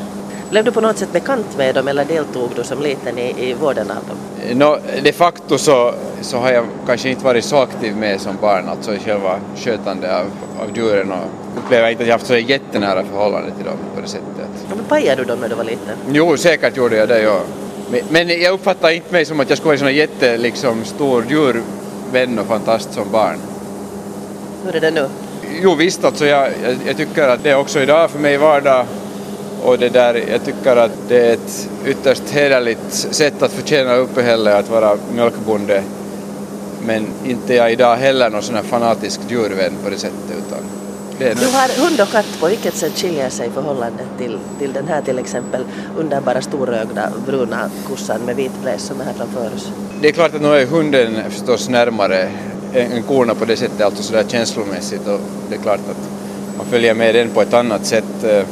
Blev 0.50 0.64
du 0.64 0.72
på 0.72 0.80
något 0.80 0.98
sätt 0.98 1.12
bekant 1.12 1.56
med 1.56 1.74
dem 1.74 1.88
eller 1.88 2.04
deltog 2.04 2.50
du 2.56 2.64
som 2.64 2.82
liten 2.82 3.18
i, 3.18 3.50
i 3.50 3.54
vården 3.54 3.90
av 3.90 3.96
dem? 4.08 4.16
No, 4.58 4.78
de 5.02 5.12
facto 5.12 5.58
så, 5.58 5.94
så 6.20 6.38
har 6.38 6.50
jag 6.50 6.64
kanske 6.86 7.08
inte 7.08 7.24
varit 7.24 7.44
så 7.44 7.56
aktiv 7.56 7.96
med 7.96 8.20
som 8.20 8.36
barn, 8.40 8.68
alltså 8.68 8.94
i 8.94 8.98
själva 8.98 9.40
skötande 9.56 10.18
av, 10.18 10.26
av 10.60 10.76
djuren 10.76 11.12
och 11.12 11.58
upplever 11.58 11.90
inte 11.90 12.02
att 12.02 12.08
jag 12.08 12.14
haft 12.14 12.26
så 12.26 12.36
jättenära 12.36 13.04
förhållande 13.04 13.50
till 13.56 13.64
dem 13.64 13.76
på 13.94 14.00
det 14.00 14.08
sättet. 14.08 14.26
Men 14.68 14.84
pajade 14.84 15.22
du 15.22 15.28
dem 15.28 15.38
när 15.40 15.48
du 15.48 15.54
var 15.54 15.64
liten? 15.64 15.96
Jo, 16.12 16.36
säkert 16.36 16.76
gjorde 16.76 16.96
jag 16.96 17.08
det, 17.08 17.22
ja. 17.22 17.40
Men, 17.90 18.00
men 18.10 18.42
jag 18.42 18.54
uppfattar 18.54 18.90
inte 18.90 19.12
mig 19.12 19.24
som 19.24 19.40
att 19.40 19.48
jag 19.48 19.58
skulle 19.58 19.68
vara 19.68 19.74
en 19.74 19.78
sån 19.78 19.94
jätte, 19.94 20.36
liksom, 20.36 20.84
stor 20.84 21.24
djurvän 21.28 22.38
och 22.38 22.46
fantast 22.46 22.94
som 22.94 23.10
barn. 23.10 23.38
Hur 24.64 24.76
är 24.76 24.80
det 24.80 24.90
nu? 24.90 25.08
Jo 25.62 25.74
visst, 25.74 26.04
alltså 26.04 26.26
jag, 26.26 26.48
jag, 26.62 26.76
jag 26.86 26.96
tycker 26.96 27.28
att 27.28 27.42
det 27.42 27.50
är 27.50 27.56
också 27.56 27.80
idag 27.80 28.10
för 28.10 28.18
mig 28.18 28.36
vardag 28.36 28.86
och 29.62 29.78
det 29.78 29.88
där, 29.88 30.14
jag 30.32 30.44
tycker 30.44 30.76
att 30.76 30.92
det 31.08 31.26
är 31.26 31.32
ett 31.32 31.68
ytterst 31.86 32.30
hederligt 32.30 32.92
sätt 32.92 33.42
att 33.42 33.52
förtjäna 33.52 33.94
uppehälle 33.94 34.56
att 34.56 34.70
vara 34.70 34.96
mjölkbonde. 35.14 35.82
Men 36.86 37.06
inte 37.24 37.54
jag 37.54 37.72
idag 37.72 37.96
heller 37.96 38.30
någon 38.30 38.42
sån 38.42 38.54
här 38.54 38.62
fanatisk 38.62 39.20
djurvän 39.28 39.72
på 39.84 39.90
det 39.90 39.98
sättet 39.98 40.36
utan 40.46 40.58
det 41.18 41.28
är 41.28 41.34
Du 41.34 41.46
har 41.46 41.84
hund 41.84 42.00
och 42.00 42.08
katt, 42.08 42.26
på 42.40 42.46
vilket 42.46 42.76
sätt 42.76 42.98
skiljer 42.98 43.28
sig 43.28 43.50
förhållandet 43.50 44.06
till, 44.18 44.38
till 44.58 44.72
den 44.72 44.88
här 44.88 45.02
till 45.02 45.18
exempel 45.18 45.64
underbara 45.98 46.42
storögda 46.42 47.08
bruna 47.26 47.70
kossan 47.88 48.20
med 48.20 48.36
vit 48.36 48.62
bläs 48.62 48.82
som 48.82 49.00
är 49.00 49.04
här 49.04 49.12
framför 49.12 49.46
oss? 49.54 49.72
Det 50.00 50.08
är 50.08 50.12
klart 50.12 50.34
att 50.34 50.42
nu 50.42 50.56
är 50.56 50.66
hunden 50.66 51.30
förstås 51.30 51.68
närmare 51.68 52.28
en 52.74 53.02
korna 53.02 53.34
på 53.34 53.44
det 53.44 53.56
sättet, 53.56 53.80
alltså 53.80 54.02
sådär 54.02 54.24
känslomässigt 54.28 55.08
och 55.08 55.20
det 55.48 55.54
är 55.54 55.60
klart 55.60 55.80
att 55.90 56.08
man 56.56 56.66
följer 56.66 56.94
med 56.94 57.14
den 57.14 57.30
på 57.30 57.42
ett 57.42 57.54
annat 57.54 57.86
sätt. 57.86 58.24
Eh, 58.24 58.44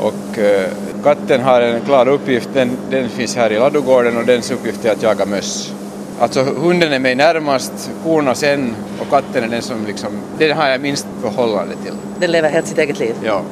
och 0.00 0.38
eh, 0.38 0.68
katten 1.04 1.40
har 1.40 1.60
en 1.60 1.80
klar 1.80 2.08
uppgift, 2.08 2.48
den, 2.54 2.70
den 2.90 3.08
finns 3.08 3.36
här 3.36 3.52
i 3.52 3.58
ladugården 3.58 4.16
och 4.16 4.26
dens 4.26 4.50
uppgift 4.50 4.84
är 4.84 4.92
att 4.92 5.02
jaga 5.02 5.26
möss. 5.26 5.72
Alltså 6.18 6.42
hunden 6.42 6.92
är 6.92 6.98
mig 6.98 7.14
närmast, 7.14 7.90
korna 8.04 8.34
sen 8.34 8.74
och 9.00 9.10
katten 9.10 9.44
är 9.44 9.48
den 9.48 9.62
som 9.62 9.86
liksom, 9.86 10.10
den 10.38 10.56
har 10.56 10.68
jag 10.68 10.80
minst 10.80 11.06
förhållande 11.22 11.74
till. 11.84 11.92
Den 12.20 12.30
lever 12.30 12.50
helt 12.50 12.66
sitt 12.66 12.78
eget 12.78 12.98
liv? 12.98 13.14
Ja. 13.24 13.42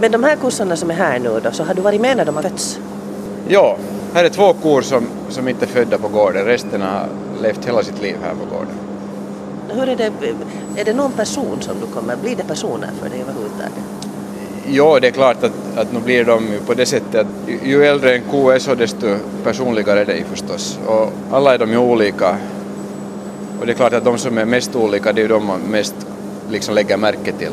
Men 0.00 0.12
de 0.12 0.24
här 0.24 0.36
kossorna 0.36 0.76
som 0.76 0.90
är 0.90 0.94
här 0.94 1.18
nu 1.18 1.40
då, 1.44 1.50
så 1.52 1.64
har 1.64 1.74
du 1.74 1.82
varit 1.82 2.00
med 2.00 2.16
när 2.16 2.24
de 2.24 2.34
har 2.34 2.42
fötts? 2.42 2.78
Ja, 3.48 3.76
här 4.14 4.24
är 4.24 4.28
två 4.28 4.52
kor 4.52 4.82
som, 4.82 5.06
som 5.28 5.48
inte 5.48 5.64
är 5.64 5.68
födda 5.68 5.98
på 5.98 6.08
gården, 6.08 6.44
resten 6.44 6.82
har 6.82 7.06
levt 7.42 7.68
hela 7.68 7.82
sitt 7.82 8.02
liv 8.02 8.16
här 8.22 8.30
på 8.30 8.54
gården. 8.54 8.91
Hur 9.74 9.88
är 9.88 9.96
det, 9.96 10.12
är 10.76 10.84
det 10.84 10.92
någon 10.92 11.12
person 11.12 11.56
som 11.60 11.80
du 11.80 11.86
kommer, 11.86 12.16
blir 12.16 12.36
det 12.36 12.44
personer 12.44 12.90
för 13.02 13.08
dig 13.08 13.20
överhuvudtaget? 13.20 13.84
Jo, 14.68 14.98
det 14.98 15.06
är 15.06 15.12
klart 15.12 15.44
att, 15.44 15.52
att 15.76 15.92
nu 15.92 16.00
blir 16.00 16.24
de 16.24 16.48
ju 16.52 16.58
på 16.60 16.74
det 16.74 16.86
sättet 16.86 17.14
att 17.14 17.26
ju 17.64 17.84
äldre 17.84 18.14
en 18.14 18.22
ko 18.30 18.48
är 18.48 18.58
så 18.58 18.74
desto 18.74 19.16
personligare 19.44 20.00
är 20.00 20.04
det 20.04 20.16
ju 20.16 20.24
förstås. 20.24 20.78
Och 20.86 21.12
alla 21.30 21.54
är 21.54 21.58
de 21.58 21.70
ju 21.70 21.78
olika. 21.78 22.36
Och 23.60 23.66
det 23.66 23.72
är 23.72 23.76
klart 23.76 23.92
att 23.92 24.04
de 24.04 24.18
som 24.18 24.38
är 24.38 24.44
mest 24.44 24.76
olika 24.76 25.12
det 25.12 25.20
är 25.20 25.22
ju 25.22 25.28
de 25.28 25.46
man 25.46 25.60
mest 25.60 25.94
liksom 26.50 26.74
lägger 26.74 26.96
märke 26.96 27.32
till. 27.32 27.52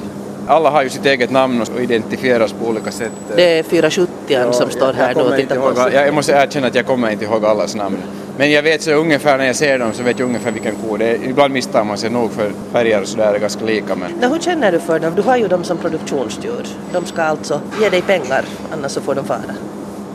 Alla 0.50 0.70
har 0.70 0.84
ju 0.84 0.90
sitt 0.90 1.06
eget 1.06 1.32
namn 1.32 1.62
och 1.62 1.82
identifieras 1.82 2.54
på 2.54 2.66
olika 2.66 2.92
sätt. 2.92 3.12
Det 3.36 3.60
är 3.60 3.64
470 3.64 4.14
ja, 4.28 4.54
som 4.54 4.70
står 4.70 4.94
här 4.94 5.16
nu 5.16 5.22
och 5.22 5.36
tittar 5.36 5.56
på 5.56 5.66
oss. 5.66 5.94
Jag 5.94 6.14
måste 6.14 6.32
erkänna 6.32 6.68
att 6.68 6.76
jag 6.76 6.86
kommer 6.86 7.10
inte 7.12 7.26
ihåg 7.26 7.46
allas 7.46 7.76
namn. 7.76 7.98
Men 8.38 8.52
jag 8.52 8.64
vet 8.64 8.82
så 8.82 8.92
ungefär 8.92 9.38
när 9.38 9.46
jag 9.46 9.56
ser 9.56 9.80
dem 9.80 9.94
så 9.94 10.04
vet 10.04 10.20
jag 10.20 10.26
ungefär 10.26 10.52
vilken 10.52 10.76
ko 10.76 10.98
det 10.98 11.06
är. 11.06 11.24
Ibland 11.24 11.54
misstag 11.54 11.86
man 11.86 11.98
sig 11.98 12.10
nog 12.10 12.32
för 12.32 12.52
färger 12.72 13.02
och 13.02 13.08
sådär 13.08 13.34
är 13.34 13.40
ganska 13.40 13.66
lika 13.66 13.96
men... 13.96 14.12
Nå, 14.22 14.28
hur 14.28 14.40
känner 14.40 14.72
du 14.72 14.80
för 14.80 15.00
dem? 15.00 15.14
Du 15.16 15.22
har 15.22 15.38
ju 15.38 15.48
dem 15.48 15.64
som 15.64 15.78
produktionsdjur. 15.78 16.68
De 16.94 17.06
ska 17.06 17.22
alltså 17.22 17.62
ge 17.82 17.90
dig 17.90 18.02
pengar 18.02 18.46
annars 18.72 18.92
så 18.92 19.02
får 19.02 19.16
de 19.16 19.26
fara. 19.26 19.38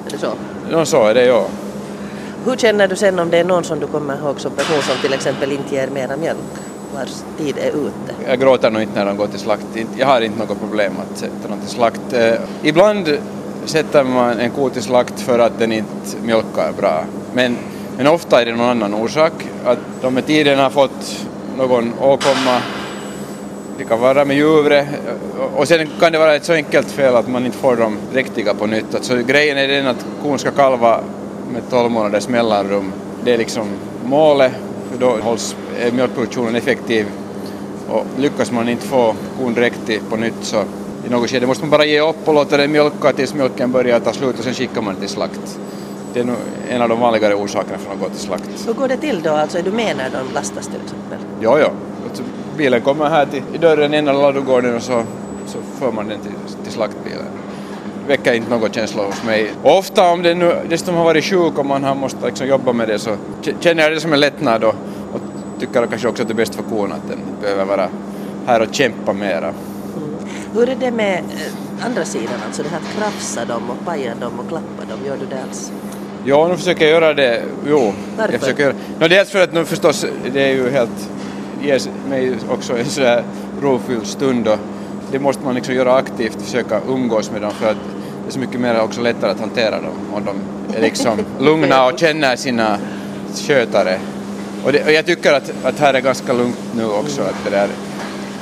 Är 0.07 0.11
det 0.11 0.19
så? 0.19 0.33
Ja, 0.71 0.85
så 0.85 1.07
är 1.07 1.15
det 1.15 1.25
ja. 1.25 1.47
Hur 2.45 2.57
känner 2.57 2.89
du 2.89 2.97
sen 2.97 3.19
om 3.19 3.31
det 3.31 3.39
är 3.39 3.45
någon 3.45 3.65
som 3.65 3.81
du 3.81 3.87
kommer 3.87 4.19
ihåg 4.19 4.41
som 4.41 4.53
person 4.53 4.83
som 4.83 4.97
till 5.03 5.13
exempel 5.13 5.53
inte 5.53 5.75
ger 5.75 5.89
mera 5.89 6.17
mjölk? 6.17 6.39
Vars 6.95 7.25
tid 7.39 7.59
är 7.59 7.69
ute. 7.69 8.15
Jag 8.29 8.41
gråter 8.41 8.71
nog 8.71 8.83
inte 8.83 8.99
när 8.99 9.07
de 9.07 9.17
går 9.17 9.27
till 9.27 9.41
slakt. 9.41 9.67
Jag 9.97 10.07
har 10.07 10.21
inte 10.21 10.39
något 10.39 10.61
problem 10.61 10.93
att 10.99 11.19
sätta 11.19 11.49
dem 11.49 11.61
till 11.61 11.71
slakt. 11.71 12.13
Eh, 12.13 12.35
ibland 12.63 13.19
sätter 13.65 14.05
man 14.05 14.39
en 14.39 14.51
ko 14.51 14.71
till 14.71 14.83
slakt 14.83 15.21
för 15.21 15.39
att 15.39 15.59
den 15.59 15.73
inte 15.73 16.17
mjölkar 16.23 16.73
bra. 16.73 17.05
Men 17.33 17.57
men 17.97 18.07
ofta 18.07 18.41
är 18.41 18.47
det 18.47 18.53
någon 18.53 18.69
annan 18.69 18.95
orsak, 18.95 19.33
att 19.65 19.79
de 20.03 20.15
med 20.15 20.27
tiden 20.27 20.59
har 20.59 20.71
fått 20.71 21.27
någon 21.57 21.93
åkomma, 22.01 22.61
det 23.79 23.85
kan 23.85 24.01
vara 24.01 24.25
med 24.25 24.37
djuret 24.37 24.87
och 25.57 25.69
sen 25.69 25.89
kan 26.01 26.13
det 26.13 26.19
vara 26.19 26.35
ett 26.35 26.45
så 26.45 26.53
enkelt 26.53 26.91
fel 26.91 27.17
att 27.17 27.29
man 27.29 27.47
inte 27.47 27.59
får 27.59 27.77
dem 27.77 27.99
riktiga 28.13 28.55
på 28.55 28.67
nytt. 28.67 28.95
Alltså, 28.95 29.17
grejen 29.17 29.59
är 29.59 29.69
den 29.69 29.87
att 29.87 30.07
kon 30.23 30.39
ska 30.39 30.51
kalva 30.51 31.01
med 31.53 31.63
12 31.71 31.91
månaders 31.91 32.29
mellanrum. 32.29 32.93
Det 33.25 33.35
är 33.35 33.39
liksom 33.39 33.67
målet, 34.05 34.53
då 35.01 35.17
hålls 35.23 35.57
mjölkproduktionen 35.93 36.57
effektiv 36.57 37.07
och 37.89 38.07
lyckas 38.17 38.53
man 38.53 38.69
inte 38.69 38.87
få 38.87 39.15
kon 39.39 39.55
dräktig 39.55 40.01
på 40.11 40.17
nytt 40.17 40.35
så 40.43 40.65
i 41.07 41.11
något 41.11 41.31
skede 41.31 41.47
måste 41.47 41.65
man 41.65 41.71
bara 41.71 41.85
ge 41.85 42.01
upp 42.01 42.29
och 42.29 42.35
låta 42.35 42.57
den 42.57 42.73
mjölka 42.73 43.13
tills 43.13 43.35
mjölken 43.35 43.73
börjar 43.73 44.01
ta 44.01 44.13
slut 44.13 44.39
och 44.39 44.45
sen 44.45 44.55
skickar 44.55 44.83
man 44.83 44.97
till 44.97 45.09
slakt. 45.09 45.59
Det 46.15 46.21
är 46.21 46.25
nog 46.25 46.37
en 46.69 46.83
av 46.83 46.89
de 46.89 47.01
vanligare 47.01 47.35
orsakerna 47.35 47.79
för 47.79 47.93
att 47.93 48.01
gå 48.01 48.09
till 48.09 48.19
slakt. 48.19 48.51
Hur 48.67 48.73
går 48.73 48.89
det 48.89 48.97
till 48.97 49.23
då? 49.23 49.31
Alltså 49.31 49.59
är 49.59 49.63
du 49.63 49.73
med 49.73 49.97
när 49.97 50.11
de 50.11 50.35
lastas 50.35 50.67
till 50.67 50.81
exempel? 50.85 51.19
Ja, 51.41 51.59
ja. 51.59 51.71
Alltså, 52.09 52.23
bilen 52.57 52.81
kommer 52.81 53.09
här 53.09 53.27
till 53.27 53.43
i 53.53 53.59
dörren 53.59 53.95
innan 53.95 54.19
ladugården 54.19 54.77
och 54.77 54.83
så, 54.83 55.03
så 55.47 55.59
för 55.79 55.93
man 55.93 56.09
den 56.09 56.21
till, 56.21 56.33
till 56.63 56.73
slaktbilen. 56.73 57.27
Väcker 58.09 58.33
inte 58.33 58.51
någon 58.51 58.73
känsla 58.73 59.03
hos 59.03 59.25
mig. 59.25 59.51
Och 59.63 59.79
ofta 59.79 60.11
om 60.11 60.23
det 60.23 60.35
nu, 60.35 60.57
dessutom 60.69 60.95
har 60.95 61.05
varit 61.05 61.25
sjuk 61.25 61.59
och 61.59 61.67
man 61.67 61.85
har 61.85 61.95
måste 61.95 62.27
liksom 62.27 62.47
jobba 62.47 62.73
med 62.73 62.89
det 62.89 62.99
så 62.99 63.17
känner 63.61 63.83
jag 63.83 63.93
det 63.93 64.01
som 64.01 64.13
en 64.13 64.21
lättnad 64.21 64.65
och, 64.65 64.75
och 65.13 65.21
tycker 65.61 65.87
kanske 65.87 66.09
också 66.09 66.23
att 66.23 66.29
det 66.29 66.33
är 66.33 66.37
bäst 66.37 66.55
för 66.55 66.63
kon 66.63 66.93
att 66.93 67.09
den 67.09 67.19
behöver 67.41 67.65
vara 67.65 67.89
här 68.47 68.63
och 68.63 68.75
kämpa 68.75 69.13
mera. 69.13 69.55
Hur 70.55 70.69
är 70.69 70.77
det 70.77 70.91
med 70.91 71.19
eh, 71.19 71.87
andra 71.87 72.05
sidan, 72.05 72.35
alltså 72.47 72.63
det 72.63 72.69
här 72.69 72.79
att 72.79 72.99
krafsa 72.99 73.45
dem 73.45 73.71
och 73.71 73.87
paja 73.87 74.15
dem 74.21 74.41
och 74.41 74.49
klappa 74.49 74.85
dem, 74.89 74.99
gör 75.07 75.17
du 75.17 75.27
det 75.27 75.43
alls? 75.43 75.73
Ja, 76.25 76.49
nu 76.49 76.57
försöker 76.57 76.85
jag 76.85 76.93
göra 76.93 77.15
det. 77.15 77.43
Jo. 77.69 77.93
Varför? 78.17 78.33
Jag 78.33 78.41
försöker 78.41 78.63
göra... 78.63 78.75
no, 79.01 79.09
dels 79.09 79.31
för 79.31 79.43
att 79.43 79.53
nu 79.53 79.65
förstås, 79.65 80.07
det 80.33 80.43
är 80.43 80.55
ju 80.55 80.71
helt, 80.71 81.11
ger 81.63 81.81
mig 82.09 82.37
också 82.51 82.79
en 82.79 82.85
sådär 82.85 83.25
rofylld 83.63 84.07
stund 84.07 84.49
och 84.49 84.59
det 85.15 85.21
måste 85.21 85.45
man 85.45 85.55
liksom 85.55 85.75
göra 85.75 85.95
aktivt, 85.95 86.43
försöka 86.43 86.81
umgås 86.89 87.31
med 87.31 87.43
dem 87.43 87.51
för 87.51 87.71
att 87.71 87.77
det 88.23 88.29
är 88.29 88.33
så 88.33 88.39
mycket 88.39 88.61
mer 88.61 88.81
också 88.81 89.01
lättare 89.01 89.31
att 89.31 89.41
hantera 89.41 89.81
dem 89.81 89.95
om 90.13 90.25
de 90.25 90.37
är 90.77 90.81
liksom 90.81 91.19
lugna 91.41 91.87
och 91.87 91.99
känner 91.99 92.37
sina, 92.37 92.79
skötare. 93.35 93.99
Och, 94.65 94.73
det, 94.73 94.85
och 94.85 94.93
jag 94.93 95.07
tycker 95.07 95.33
att, 95.33 95.53
att 95.65 95.79
här 95.79 95.95
är 95.95 96.01
ganska 96.01 96.33
lugnt 96.33 96.59
nu 96.77 96.85
också. 96.87 97.23
Att 97.23 97.45
det 97.45 97.51
där, 97.51 97.69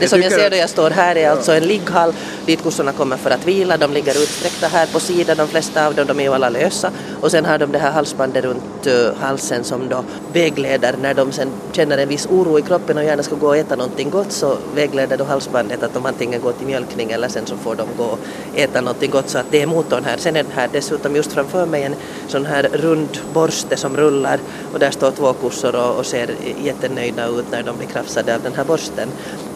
det 0.01 0.09
som 0.09 0.23
jag 0.23 0.33
ser 0.33 0.51
då 0.51 0.57
jag 0.57 0.71
står 0.71 0.91
här 0.91 1.17
är 1.17 1.31
alltså 1.31 1.53
en 1.53 1.65
ligghall 1.65 2.15
dit 2.47 2.63
kossorna 2.63 2.93
kommer 2.93 3.17
för 3.17 3.31
att 3.31 3.47
vila. 3.47 3.77
De 3.77 3.93
ligger 3.93 4.23
utsträckta 4.23 4.67
här 4.67 4.87
på 4.87 5.01
sidan, 5.01 5.37
de 5.37 5.49
flesta 5.49 5.87
av 5.87 5.95
dem, 5.95 6.07
de 6.07 6.21
är 6.21 6.25
ju 6.25 6.35
alla 6.35 6.49
lösa. 6.49 6.91
Och 7.21 7.31
sen 7.31 7.45
har 7.45 7.59
de 7.59 7.73
det 7.73 7.79
här 7.79 7.91
halsbandet 7.91 8.45
runt 8.45 8.87
uh, 8.87 9.15
halsen 9.21 9.65
som 9.65 9.89
då 9.89 10.05
vägleder 10.33 10.95
när 11.03 11.15
de 11.15 11.33
sen 11.33 11.49
känner 11.73 11.99
en 11.99 12.09
viss 12.09 12.27
oro 12.27 12.59
i 12.59 12.63
kroppen 12.63 12.99
och 12.99 13.05
gärna 13.05 13.23
ska 13.23 13.35
gå 13.35 13.47
och 13.47 13.57
äta 13.57 13.77
någonting 13.77 14.11
gott 14.11 14.33
så 14.33 14.57
vägleder 14.75 15.17
då 15.17 15.25
halsbandet 15.25 15.83
att 15.83 15.95
de 15.95 16.07
antingen 16.07 16.41
går 16.41 16.53
till 16.53 16.67
mjölkning 16.67 17.11
eller 17.11 17.29
sen 17.29 17.47
så 17.47 17.57
får 17.57 17.75
de 17.75 17.87
gå 17.97 18.05
och 18.05 18.19
äta 18.55 18.81
någonting 18.81 19.11
gott 19.11 19.29
så 19.29 19.39
att 19.39 19.47
det 19.51 19.63
är 19.63 19.67
motorn 19.67 20.05
här. 20.05 20.17
Sen 20.17 20.37
är 20.37 20.43
det 20.43 20.53
här 20.55 20.69
dessutom 20.73 21.17
just 21.17 21.33
framför 21.33 21.67
mig 21.67 21.83
en 21.83 21.95
sån 22.29 22.47
här 22.47 22.63
rund 22.73 23.19
borste 23.33 23.77
som 23.77 23.97
rullar 23.97 24.39
och 24.73 24.79
där 24.79 24.91
står 24.91 25.11
två 25.11 25.33
kossor 25.33 25.75
och, 25.77 25.99
och 25.99 26.07
ser 26.07 26.31
jättenöjda 26.65 27.27
ut 27.27 27.51
när 27.51 27.63
de 27.63 27.77
blir 27.77 27.89
krafsade 27.89 28.35
av 28.35 28.43
den 28.43 28.55
här 28.55 28.65
borsten. 28.65 29.09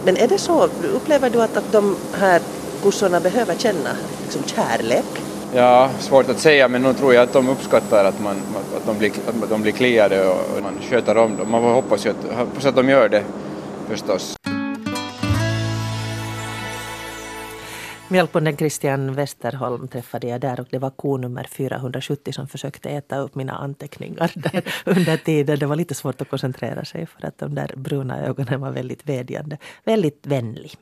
Men 0.05 0.17
är 0.17 0.29
det 0.29 0.36
så, 0.39 0.69
upplever 0.95 1.31
du 1.31 1.43
att, 1.43 1.57
att 1.57 1.73
de 1.73 1.97
här 2.13 2.41
kossorna 2.83 3.21
behöver 3.21 3.55
känna 3.55 3.91
liksom 4.23 4.43
kärlek? 4.45 5.23
Ja, 5.55 5.91
svårt 5.99 6.31
att 6.31 6.39
säga 6.39 6.69
men 6.69 6.83
nu 6.83 6.95
tror 6.95 7.15
jag 7.15 7.23
att 7.23 7.33
de 7.33 7.49
uppskattar 7.49 8.05
att, 8.05 8.21
man, 8.21 8.37
att, 8.77 8.87
de, 8.87 8.99
blir, 8.99 9.13
att 9.43 9.51
de 9.51 9.63
blir 9.63 9.73
kliade 9.73 10.29
och 10.29 10.63
man 10.63 10.73
sköter 10.91 11.17
om 11.17 11.37
dem. 11.37 11.51
Man 11.51 11.63
hoppas 11.63 12.05
hoppas, 12.05 12.07
att, 12.07 12.39
hoppas 12.39 12.67
att 12.67 12.77
de 12.77 12.89
gör 12.89 13.09
det 13.09 13.23
förstås. 13.89 14.37
Mjölkbonden 18.09 18.57
Christian 18.57 19.15
Westerholm 19.15 19.89
träffade 19.89 20.27
jag 20.27 20.41
där 20.41 20.61
och 20.61 20.67
det 20.71 20.79
var 20.79 20.91
ko 20.91 21.17
nummer 21.17 21.45
470 21.45 22.33
som 22.33 22.49
försökte 22.49 22.89
äta 22.91 23.19
upp 23.19 23.35
mina 23.35 23.53
anteckningar 23.53 24.33
under 24.85 25.17
tiden. 25.17 25.59
Det 25.59 25.67
var 25.67 25.77
lite 25.77 25.95
svårt 25.95 26.21
att 26.21 26.29
koncentrera 26.31 26.85
sig 26.85 27.07
för 27.07 27.27
att 27.27 27.39
de 27.39 27.55
där 27.55 27.73
bruna 27.77 28.27
ögonen 28.27 28.61
var 28.61 28.71
väldigt 28.71 29.09
vädjande. 29.09 29.59
Väldigt 29.85 30.27
vänlig. 30.27 30.75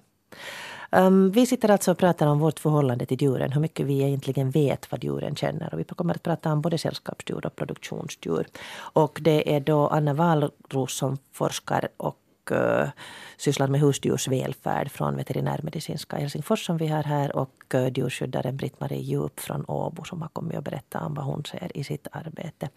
Um, 0.90 1.30
vi 1.30 1.46
sitter 1.46 1.68
alltså 1.68 1.90
och 1.90 1.98
pratar 1.98 2.26
om 2.26 2.38
vårt 2.38 2.58
förhållande 2.58 3.06
till 3.06 3.22
djuren, 3.22 3.52
hur 3.52 3.60
mycket 3.60 3.86
vi 3.86 4.02
egentligen 4.02 4.50
vet 4.50 4.90
vad 4.90 5.04
djuren 5.04 5.36
känner. 5.36 5.74
Och 5.74 5.80
vi 5.80 5.84
kommer 5.84 6.14
att 6.14 6.22
prata 6.22 6.52
om 6.52 6.60
både 6.60 6.78
sällskapsdjur 6.78 7.46
och 7.46 7.56
produktionsdjur. 7.56 8.46
Och 8.76 9.18
det 9.22 9.54
är 9.54 9.60
då 9.60 9.88
Anna 9.88 10.14
Wahlros 10.14 10.96
som 10.96 11.18
forskar 11.32 11.88
och 11.96 12.18
uh, 12.52 12.58
eh, 12.58 12.88
sysslar 13.36 13.68
med 13.68 13.80
husdjursvälfärd 13.80 14.90
från 14.90 15.16
veterinärmedicinska 15.16 16.16
Helsingfors 16.16 16.66
som 16.66 16.76
vi 16.76 16.86
har 16.86 17.02
här 17.02 17.36
och 17.36 17.74
uh, 17.74 17.88
djurskyddaren 17.94 18.56
Britt-Marie 18.56 19.00
Djup 19.00 19.40
från 19.40 19.64
Åbo 19.68 20.04
som 20.04 20.22
har 20.22 20.28
kommit 20.28 20.56
och 20.56 20.62
berättat 20.62 21.02
om 21.02 21.14
vad 21.14 21.24
hon 21.24 21.44
ser 21.44 21.76
i 21.76 21.84
sitt 21.84 22.06
arbete. 22.12 22.68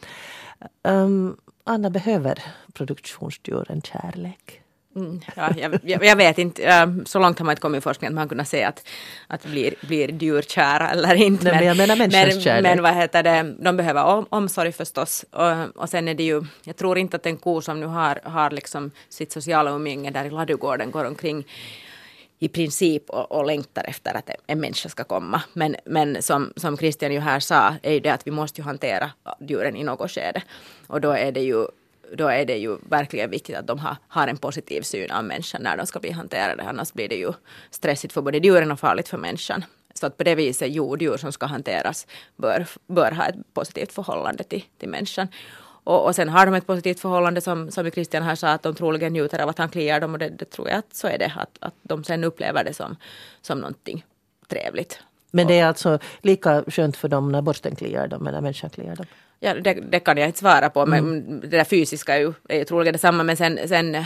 Um, 0.83 1.37
Anna, 1.63 1.89
behöver 1.89 2.43
produktionsdjuren 2.73 3.81
kärlek? 3.81 4.61
Mm, 4.97 5.21
ja, 5.35 5.49
jag, 5.83 6.05
jag, 6.05 6.15
vet 6.15 6.37
inte, 6.37 6.93
så 7.05 7.19
långt 7.19 7.39
har 7.39 7.45
man 7.45 7.51
inte 7.51 7.61
kommit 7.61 7.79
i 7.79 7.81
forskningen 7.81 8.13
att 8.13 8.15
man 8.15 8.29
kunnat 8.29 8.47
se 8.47 8.63
att, 8.63 8.87
att 9.27 9.45
blir, 9.45 9.73
blir 9.81 10.23
djur 10.23 10.41
kära 10.41 10.89
eller 10.89 11.15
inte. 11.15 11.43
Nej, 11.43 11.53
men, 11.53 11.65
jag 11.67 11.77
menar 11.77 11.95
men, 11.95 12.09
men, 12.09 12.63
men 12.63 12.81
vad 12.81 12.93
heter 12.93 13.23
det, 13.23 13.55
de 13.59 13.77
behöver 13.77 14.03
om, 14.03 14.25
omsorg 14.29 14.71
förstås. 14.71 15.25
Och, 15.31 15.81
och 15.81 15.89
sen 15.89 16.07
är 16.07 16.13
det 16.13 16.23
ju, 16.23 16.43
jag 16.63 16.75
tror 16.75 16.97
inte 16.97 17.15
att 17.15 17.25
en 17.25 17.37
ko 17.37 17.61
som 17.61 17.79
nu 17.79 17.85
har, 17.85 18.19
har 18.23 18.51
liksom 18.51 18.91
sitt 19.09 19.31
sociala 19.31 19.71
umgänge 19.71 20.11
där 20.11 20.25
i 20.25 20.29
ladugården 20.29 20.91
går 20.91 21.05
omkring 21.05 21.45
i 22.39 22.47
princip 22.47 23.09
och, 23.09 23.31
och 23.31 23.45
längtar 23.45 23.83
efter 23.83 24.17
att 24.17 24.29
en 24.47 24.59
människa 24.59 24.89
ska 24.89 25.03
komma. 25.03 25.41
Men, 25.53 25.75
men 25.85 26.21
som, 26.21 26.53
som 26.55 26.77
Christian 26.77 27.13
ju 27.13 27.19
här 27.19 27.39
sa, 27.39 27.75
är 27.83 27.93
ju 27.93 27.99
det 27.99 28.09
att 28.09 28.27
vi 28.27 28.31
måste 28.31 28.61
ju 28.61 28.65
hantera 28.65 29.11
djuren 29.39 29.75
i 29.75 29.83
något 29.83 30.11
skede. 30.11 30.41
Och 30.87 31.01
då 31.01 31.11
är 31.11 31.31
det 31.31 31.41
ju 31.41 31.65
då 32.13 32.27
är 32.27 32.45
det 32.45 32.57
ju 32.57 32.77
verkligen 32.89 33.29
viktigt 33.29 33.55
att 33.55 33.67
de 33.67 33.79
har, 33.79 33.97
har 34.07 34.27
en 34.27 34.37
positiv 34.37 34.81
syn 34.81 35.11
av 35.11 35.23
människan 35.23 35.61
när 35.63 35.77
de 35.77 35.85
ska 35.85 35.99
bli 35.99 36.11
hanterade. 36.11 36.63
Annars 36.63 36.93
blir 36.93 37.09
det 37.09 37.15
ju 37.15 37.33
stressigt 37.69 38.13
för 38.13 38.21
både 38.21 38.37
djuren 38.37 38.71
och 38.71 38.79
farligt 38.79 39.07
för 39.07 39.17
människan. 39.17 39.65
Så 39.93 40.05
att 40.05 40.17
på 40.17 40.23
det 40.23 40.35
viset 40.35 40.71
jorddjur 40.71 41.17
som 41.17 41.31
ska 41.31 41.45
hanteras 41.45 42.07
bör, 42.35 42.67
bör 42.87 43.11
ha 43.11 43.25
ett 43.25 43.53
positivt 43.53 43.93
förhållande 43.93 44.43
till, 44.43 44.63
till 44.77 44.89
människan. 44.89 45.27
Och, 45.83 46.05
och 46.05 46.15
sen 46.15 46.29
har 46.29 46.45
de 46.45 46.55
ett 46.55 46.67
positivt 46.67 46.99
förhållande 46.99 47.41
som, 47.41 47.71
som 47.71 47.91
Christian 47.91 48.23
här 48.23 48.35
sa 48.35 48.47
att 48.47 48.63
de 48.63 48.75
troligen 48.75 49.13
njuter 49.13 49.39
av 49.39 49.49
att 49.49 49.57
han 49.57 49.69
kliar 49.69 49.99
dem 49.99 50.13
och 50.13 50.19
det, 50.19 50.29
det 50.29 50.45
tror 50.45 50.69
jag 50.69 50.77
att 50.77 50.95
så 50.95 51.07
är 51.07 51.17
det. 51.17 51.33
Att, 51.35 51.57
att 51.59 51.73
de 51.81 52.03
sen 52.03 52.23
upplever 52.23 52.63
det 52.63 52.73
som, 52.73 52.95
som 53.41 53.59
någonting 53.59 54.05
trevligt. 54.47 54.99
Men 55.31 55.47
det 55.47 55.59
är 55.59 55.65
alltså 55.65 55.99
lika 56.21 56.63
skönt 56.67 56.97
för 56.97 57.07
dem 57.07 57.31
när 57.31 57.41
borsten 57.41 57.75
kliar 57.75 58.07
dem 58.07 58.27
eller 58.27 58.41
människan 58.41 58.69
kliar 58.69 58.95
dem? 58.95 59.05
Ja, 59.39 59.53
det, 59.53 59.73
det, 59.73 59.99
kan 59.99 60.17
jag 60.17 60.27
inte 60.27 60.39
svara 60.39 60.69
på, 60.69 60.85
men 60.85 60.99
mm. 60.99 61.39
det 61.39 61.47
där 61.47 61.63
fysiska 61.63 62.15
är 62.15 62.19
ju, 62.19 62.33
är 62.49 62.57
ju 62.57 62.65
troligen 62.65 62.93
detsamma. 62.93 63.23
Men 63.23 63.37
sen, 63.37 63.59
sen 63.67 63.95
äh, 63.95 64.05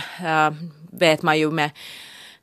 vet 0.92 1.22
man 1.22 1.40
ju 1.40 1.52
med, 1.52 1.72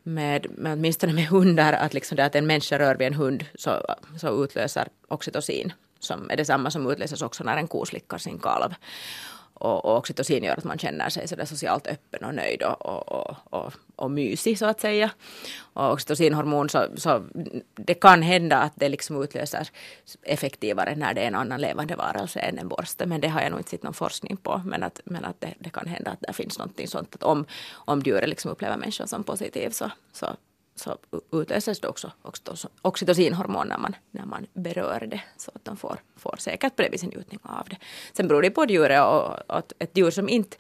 med, 0.03 0.47
med 0.59 0.73
åtminstone 0.73 1.13
med 1.13 1.27
hundar 1.27 1.73
att, 1.73 1.95
liksom 1.95 2.17
det 2.17 2.25
att 2.25 2.35
en 2.35 2.47
människa 2.47 2.79
rör 2.79 2.95
vid 2.95 3.07
en 3.07 3.15
hund 3.15 3.45
så, 3.55 3.97
så 4.21 4.45
utlöser 4.45 4.89
oxytocin 5.09 5.73
som 6.01 6.31
är 6.31 6.37
detsamma 6.37 6.71
som 6.71 6.91
utlöses 6.91 7.23
också 7.23 7.45
när 7.45 7.57
en 7.57 7.69
ko 7.69 7.85
slickar 7.85 8.19
sin 8.19 8.39
kalv. 8.39 8.75
Och, 9.59 9.85
och 9.85 9.97
oxytocin 9.97 10.45
gör 10.45 10.57
att 10.57 10.65
man 10.65 10.79
känner 10.79 11.09
sig 11.09 11.29
sådär 11.29 11.45
socialt 11.45 11.87
öppen 11.87 12.25
och 12.25 12.35
nöjd 12.35 12.63
och, 12.63 12.87
och, 12.87 13.37
och, 13.51 13.73
och 13.97 14.11
mysig 14.11 14.59
så 14.59 14.67
att 14.67 14.81
säga. 14.81 15.11
Och 15.73 15.93
oxytocinhormon 15.93 16.69
så, 16.69 16.87
så 16.97 17.25
det 17.75 17.95
kan 17.95 18.23
hända 18.23 18.59
att 18.59 18.73
det 18.77 18.89
liksom 18.89 19.23
utlöser 19.23 19.69
effektivare 20.23 20.97
när 20.97 21.15
det 21.15 21.21
är 21.21 21.27
en 21.27 21.35
annan 21.35 21.61
levande 21.61 21.97
varelse 21.97 22.41
än 22.41 22.59
en 22.59 22.69
borste. 22.69 23.07
Men 23.07 23.21
det 23.21 23.29
har 23.29 23.41
jag 23.41 23.51
nog 23.51 23.61
inte 23.61 23.71
sett 23.71 23.83
någon 23.83 23.95
forskning 23.95 24.37
på. 24.37 24.63
Men 24.65 24.83
att, 24.83 25.01
men 25.05 25.25
att 25.25 25.41
det, 25.41 25.55
det 25.59 25.71
kan 25.71 25.87
hända 25.87 26.11
att 26.11 26.21
det 26.21 26.33
finns 26.33 26.59
någonting 26.59 26.89
sånt 26.89 27.15
att 27.15 27.23
om, 27.23 27.47
om 27.73 28.01
djuret 28.01 28.29
liksom 28.29 28.51
upplever 28.51 28.77
människan 28.77 29.09
som 29.09 29.25
positiv 29.25 29.71
så, 29.71 29.91
så, 30.13 30.27
så 30.79 30.99
utlöses 31.33 31.81
det 31.81 31.89
också 31.89 32.13
oxytocinhormon 32.83 33.69
när 33.69 33.79
man, 33.79 33.97
när 34.11 34.27
man 34.27 34.47
berör 34.53 35.07
det. 35.11 35.21
Så 35.37 35.51
att 35.55 35.65
de 35.65 35.77
får, 35.77 36.01
får 36.17 36.37
säkert 36.39 36.77
bredvid 36.77 37.01
sin 37.01 37.09
njutning 37.09 37.41
av 37.43 37.69
det. 37.69 37.77
Sen 38.13 38.29
beror 38.29 38.43
det 38.43 38.51
på 38.51 38.65
djuret 38.65 39.03
och, 39.03 39.57
och 39.57 39.73
ett 39.79 39.97
djur 39.99 40.11
som 40.11 40.29
inte 40.29 40.57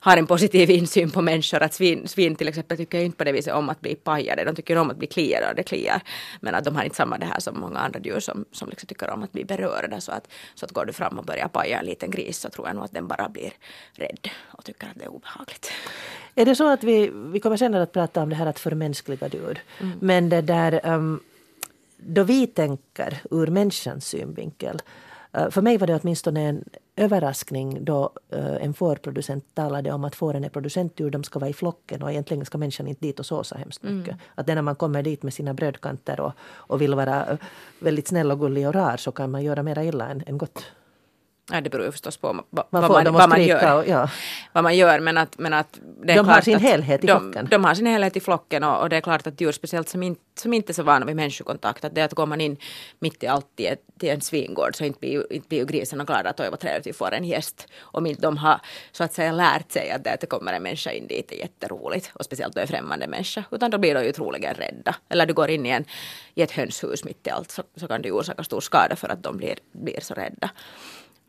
har 0.00 0.16
en 0.16 0.26
positiv 0.26 0.70
insyn 0.70 1.10
på 1.10 1.22
människor. 1.22 1.62
Att 1.62 1.74
svin, 1.74 2.08
svin 2.08 2.36
till 2.36 2.48
exempel 2.48 2.76
tycker 2.76 2.98
inte 2.98 3.16
på 3.16 3.24
det 3.24 3.32
viset 3.32 3.54
om 3.54 3.68
att 3.68 3.80
bli 3.80 3.94
pajade. 3.94 4.44
De 4.44 4.54
tycker 4.54 4.76
om 4.76 4.90
att 4.90 4.96
bli 4.96 5.06
kliade 5.06 5.48
och 5.48 5.54
det 5.54 5.62
kliar. 5.62 6.00
Men 6.40 6.54
att 6.54 6.64
de 6.64 6.76
har 6.76 6.84
inte 6.84 6.96
samma 6.96 7.18
det 7.18 7.26
här 7.26 7.40
som 7.40 7.60
många 7.60 7.78
andra 7.78 8.00
djur 8.00 8.20
som, 8.20 8.44
som 8.52 8.68
liksom 8.68 8.86
tycker 8.86 9.10
om 9.10 9.22
att 9.22 9.32
bli 9.32 9.44
berörda. 9.44 10.00
Så 10.00 10.12
att, 10.12 10.28
så 10.54 10.64
att 10.64 10.72
går 10.72 10.84
du 10.84 10.92
fram 10.92 11.18
och 11.18 11.24
börjar 11.24 11.48
paja 11.48 11.78
en 11.78 11.86
liten 11.86 12.10
gris 12.10 12.38
så 12.38 12.50
tror 12.50 12.66
jag 12.66 12.76
nog 12.76 12.84
att 12.84 12.92
den 12.92 13.06
bara 13.08 13.28
blir 13.28 13.52
rädd 13.92 14.28
och 14.46 14.64
tycker 14.64 14.86
att 14.86 14.94
det 14.94 15.04
är 15.04 15.08
obehagligt. 15.08 15.72
Är 16.34 16.44
det 16.44 16.54
så 16.54 16.72
att 16.72 16.84
vi, 16.84 17.10
vi 17.14 17.40
kommer 17.40 17.56
senare 17.56 17.82
att 17.82 17.92
prata 17.92 18.22
om 18.22 18.28
det 18.28 18.36
här 18.36 18.46
att 18.46 18.58
förmänskliga 18.58 19.28
djur. 19.28 19.62
Mm. 19.80 19.98
Men 20.00 20.28
det 20.28 20.40
där 20.40 20.86
um, 20.86 21.20
då 21.96 22.22
vi 22.22 22.46
tänker 22.46 23.20
ur 23.30 23.46
människans 23.46 24.06
synvinkel 24.06 24.82
Eh, 25.32 25.50
för 25.50 25.62
mig 25.62 25.78
var 25.78 25.86
det 25.86 26.00
åtminstone 26.02 26.40
en 26.40 26.64
överraskning 27.00 27.84
då 27.84 28.12
eh, 28.28 28.54
en 28.54 28.74
fårproducent 28.74 29.44
talade 29.54 29.92
om 29.92 30.04
att 30.04 30.14
fåren 30.14 30.44
är 30.44 30.48
producentdjur, 30.48 31.10
de 31.10 31.24
ska 31.24 31.38
vara 31.38 31.50
i 31.50 31.52
flocken 31.52 32.02
och 32.02 32.10
egentligen 32.10 32.44
ska 32.44 32.58
människan 32.58 32.88
inte 32.88 33.06
dit 33.06 33.20
och 33.20 33.26
så 33.26 33.44
så 33.44 33.54
hemskt 33.54 33.82
mycket. 33.82 34.14
Mm. 34.14 34.20
Att 34.34 34.46
när 34.46 34.62
man 34.62 34.76
kommer 34.76 35.02
dit 35.02 35.22
med 35.22 35.34
sina 35.34 35.54
brödkanter 35.54 36.20
och, 36.20 36.32
och 36.40 36.80
vill 36.80 36.94
vara 36.94 37.26
eh, 37.26 37.38
väldigt 37.78 38.08
snäll 38.08 38.30
och 38.30 38.40
gullig 38.40 38.68
och 38.68 38.74
rar 38.74 38.96
så 38.96 39.12
kan 39.12 39.30
man 39.30 39.42
göra 39.42 39.62
mera 39.62 39.84
illa 39.84 40.08
än, 40.08 40.22
än 40.26 40.38
gott. 40.38 40.64
Ja, 41.52 41.60
det 41.60 41.70
beror 41.70 41.84
ju 41.84 41.92
förstås 41.92 42.16
på 42.16 42.26
vad, 42.26 42.66
man, 42.70 42.82
man, 42.82 43.12
vad 43.12 43.28
man 43.28 43.44
gör. 43.44 43.76
Och, 43.76 43.88
ja. 43.88 44.10
Vad 44.52 44.64
man 44.64 44.76
gör 44.76 45.00
men 45.00 45.18
att, 45.18 45.38
men 45.38 45.52
att 45.52 45.80
de 46.04 46.28
har 46.28 46.40
sin 46.40 46.58
helhet 46.58 47.04
i 47.04 47.06
flocken. 47.06 47.44
De, 47.44 47.50
de 47.50 47.64
har 47.64 47.74
sin 47.74 47.86
helhet 47.86 48.16
i 48.16 48.20
flocken 48.20 48.64
och, 48.64 48.82
och, 48.82 48.88
det 48.88 48.96
är 48.96 49.00
klart 49.00 49.26
att 49.26 49.40
djur 49.40 49.52
speciellt 49.52 49.88
som 49.88 50.02
inte, 50.02 50.20
som 50.40 50.52
inte 50.52 50.72
är 50.72 50.74
så 50.74 50.82
vana 50.82 51.06
vid 51.06 51.16
människokontakt 51.16 51.84
att 51.84 51.94
det 51.94 52.00
är 52.00 52.04
att 52.04 52.14
går 52.14 52.26
man 52.26 52.40
in 52.40 52.56
mitt 52.98 53.22
i 53.22 53.26
allt 53.26 53.56
till, 53.56 53.74
till 53.98 54.08
en 54.08 54.20
svingård 54.20 54.76
så 54.76 54.84
inte 54.84 55.00
blir, 55.00 55.32
inte 55.32 55.48
blir 55.48 55.64
grisen 55.64 56.04
glada 56.06 56.30
att 56.30 56.40
oj 56.40 56.50
vad 56.50 56.60
trevligt 56.60 56.86
vi 56.86 56.92
får 56.92 57.14
en 57.14 57.24
gäst. 57.24 57.66
Om 57.80 58.06
inte 58.06 58.22
de 58.22 58.36
har 58.36 58.60
så 58.92 59.04
att 59.04 59.12
säga 59.12 59.32
lärt 59.32 59.72
sig 59.72 59.90
att 59.90 60.04
det, 60.04 60.10
att 60.10 60.20
det 60.20 60.26
kommer 60.26 60.52
en 60.52 60.62
människa 60.62 60.92
in 60.92 61.06
dit 61.06 61.32
är 61.32 61.36
jätteroligt 61.36 62.10
och 62.14 62.24
speciellt 62.24 62.54
då 62.54 62.60
är 62.60 62.66
främmande 62.66 63.06
människa 63.06 63.44
utan 63.50 63.70
då 63.70 63.78
blir 63.78 63.94
de 63.94 64.04
ju 64.04 64.12
troligen 64.12 64.54
rädda. 64.54 64.94
Eller 65.08 65.26
du 65.26 65.34
går 65.34 65.50
in 65.50 65.66
i, 65.66 65.70
en, 65.70 65.84
i 66.34 66.42
ett 66.42 66.50
hönshus 66.50 67.04
mitt 67.04 67.26
i 67.26 67.30
allt 67.30 67.50
så, 67.50 67.62
så 67.76 67.88
kan 67.88 68.02
det 68.02 68.12
orsaka 68.12 68.44
stor 68.44 68.60
skada 68.60 68.96
för 68.96 69.08
att 69.08 69.22
de 69.22 69.36
blir, 69.36 69.58
blir 69.72 70.00
så 70.00 70.14
rädda. 70.14 70.50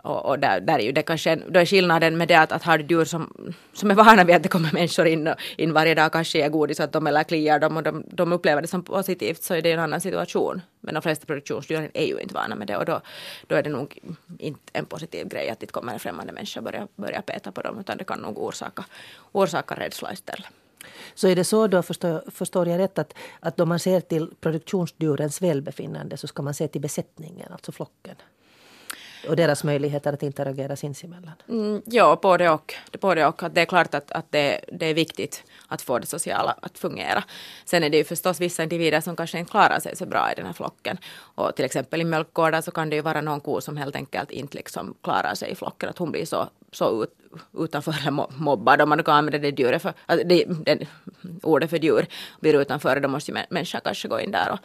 Och, 0.01 0.25
och 0.25 0.39
där, 0.39 0.59
där 0.59 0.79
är 0.79 0.83
ju 0.83 0.91
det 0.91 1.01
kanske, 1.01 1.35
då 1.35 1.59
är 1.59 1.65
skillnaden 1.65 2.17
med 2.17 2.27
det 2.27 2.35
att, 2.35 2.51
att 2.51 2.63
har 2.63 2.77
du 2.77 2.85
djur 2.95 3.05
som, 3.05 3.53
som 3.73 3.91
är 3.91 3.95
vana 3.95 4.23
vid 4.23 4.35
att 4.35 4.43
det 4.43 4.49
kommer 4.49 4.71
människor 4.73 5.07
in, 5.07 5.33
in 5.57 5.73
varje 5.73 5.95
dag, 5.95 6.11
kanske 6.11 6.45
är 6.45 6.49
godis 6.49 6.79
att 6.79 6.91
de 6.91 7.07
eller 7.07 7.23
kliar 7.23 7.59
dem 7.59 7.77
och 7.77 7.83
de, 7.83 8.03
de 8.11 8.33
upplever 8.33 8.61
det 8.61 8.67
som 8.67 8.83
positivt 8.83 9.43
så 9.43 9.53
är 9.53 9.61
det 9.61 9.71
en 9.71 9.79
annan 9.79 10.01
situation. 10.01 10.61
Men 10.79 10.93
de 10.93 11.01
flesta 11.01 11.25
produktionsdjuren 11.25 11.89
är 11.93 12.05
ju 12.05 12.19
inte 12.19 12.33
vana 12.33 12.55
med 12.55 12.67
det 12.67 12.77
och 12.77 12.85
då, 12.85 13.01
då 13.47 13.55
är 13.55 13.63
det 13.63 13.69
nog 13.69 13.99
inte 14.39 14.71
en 14.73 14.85
positiv 14.85 15.27
grej 15.27 15.49
att 15.49 15.59
det 15.59 15.71
kommer 15.71 15.93
en 15.93 15.99
främmande 15.99 16.33
människa 16.33 16.59
och 16.59 16.63
börjar, 16.63 16.87
börjar 16.95 17.21
peta 17.21 17.51
på 17.51 17.61
dem 17.61 17.79
utan 17.79 17.97
det 17.97 18.03
kan 18.03 18.19
nog 18.19 18.39
orsaka, 18.39 18.85
orsaka 19.31 19.75
rädsla 19.75 20.13
istället. 20.13 20.47
Så 21.13 21.27
är 21.27 21.35
det 21.35 21.43
så 21.43 21.67
då, 21.67 21.81
förstår, 21.81 22.23
förstår 22.31 22.67
jag 22.67 22.79
rätt, 22.79 22.99
att, 22.99 23.13
att 23.39 23.59
om 23.59 23.69
man 23.69 23.79
ser 23.79 24.01
till 24.01 24.29
produktionsdjurens 24.41 25.41
välbefinnande 25.41 26.17
så 26.17 26.27
ska 26.27 26.41
man 26.41 26.53
se 26.53 26.67
till 26.67 26.81
besättningen, 26.81 27.51
alltså 27.51 27.71
flocken? 27.71 28.15
Och 29.27 29.36
deras 29.36 29.63
möjligheter 29.63 30.13
att 30.13 30.23
interagera 30.23 30.75
sinsemellan? 30.75 31.34
Mm, 31.49 31.81
ja, 31.86 32.19
både 32.21 32.49
och. 32.49 32.73
Både 33.01 33.25
och. 33.25 33.43
Att 33.43 33.55
det 33.55 33.62
är 33.62 33.65
klart 33.65 33.93
att, 33.93 34.12
att 34.12 34.31
det, 34.31 34.60
det 34.71 34.86
är 34.86 34.93
viktigt 34.93 35.43
att 35.67 35.81
få 35.81 35.99
det 35.99 36.07
sociala 36.07 36.55
att 36.62 36.77
fungera. 36.77 37.23
Sen 37.65 37.84
är 37.84 37.89
det 37.89 37.97
ju 37.97 38.03
förstås 38.03 38.41
vissa 38.41 38.63
individer 38.63 39.01
som 39.01 39.15
kanske 39.15 39.39
inte 39.39 39.51
klarar 39.51 39.79
sig 39.79 39.95
så 39.95 40.05
bra 40.05 40.31
i 40.31 40.36
den 40.36 40.45
här 40.45 40.53
flocken. 40.53 40.97
Och 41.36 41.55
till 41.55 41.65
exempel 41.65 42.01
i 42.01 42.03
mjölkgårdar 42.03 42.62
så 42.62 42.71
kan 42.71 42.89
det 42.89 42.95
ju 42.95 43.01
vara 43.01 43.21
någon 43.21 43.39
ko 43.39 43.62
som 43.62 43.77
helt 43.77 43.95
enkelt 43.95 44.31
inte 44.31 44.57
liksom 44.57 44.93
klarar 45.03 45.36
sig 45.36 45.51
i 45.51 45.55
flocken. 45.55 45.89
Att 45.89 45.97
hon 45.97 46.12
blir 46.12 46.25
så, 46.25 46.49
så 46.71 47.03
ut, 47.03 47.13
utanför 47.57 47.95
eller 48.01 48.41
mobbad 48.41 48.81
om 48.81 48.89
man 48.89 49.03
kan 49.03 49.15
använda 49.15 49.38
det, 49.38 49.60
djuret 49.60 49.81
för, 49.81 49.93
alltså 50.05 50.27
det, 50.27 50.45
det, 50.65 50.88
ordet 51.43 51.69
för 51.69 51.77
djur. 51.77 52.05
Blir 52.39 52.62
utanför 52.62 52.99
då 52.99 53.07
måste 53.07 53.31
ju 53.31 53.38
människan 53.49 53.81
kanske 53.84 54.07
gå 54.07 54.19
in 54.19 54.31
där 54.31 54.51
och 54.51 54.60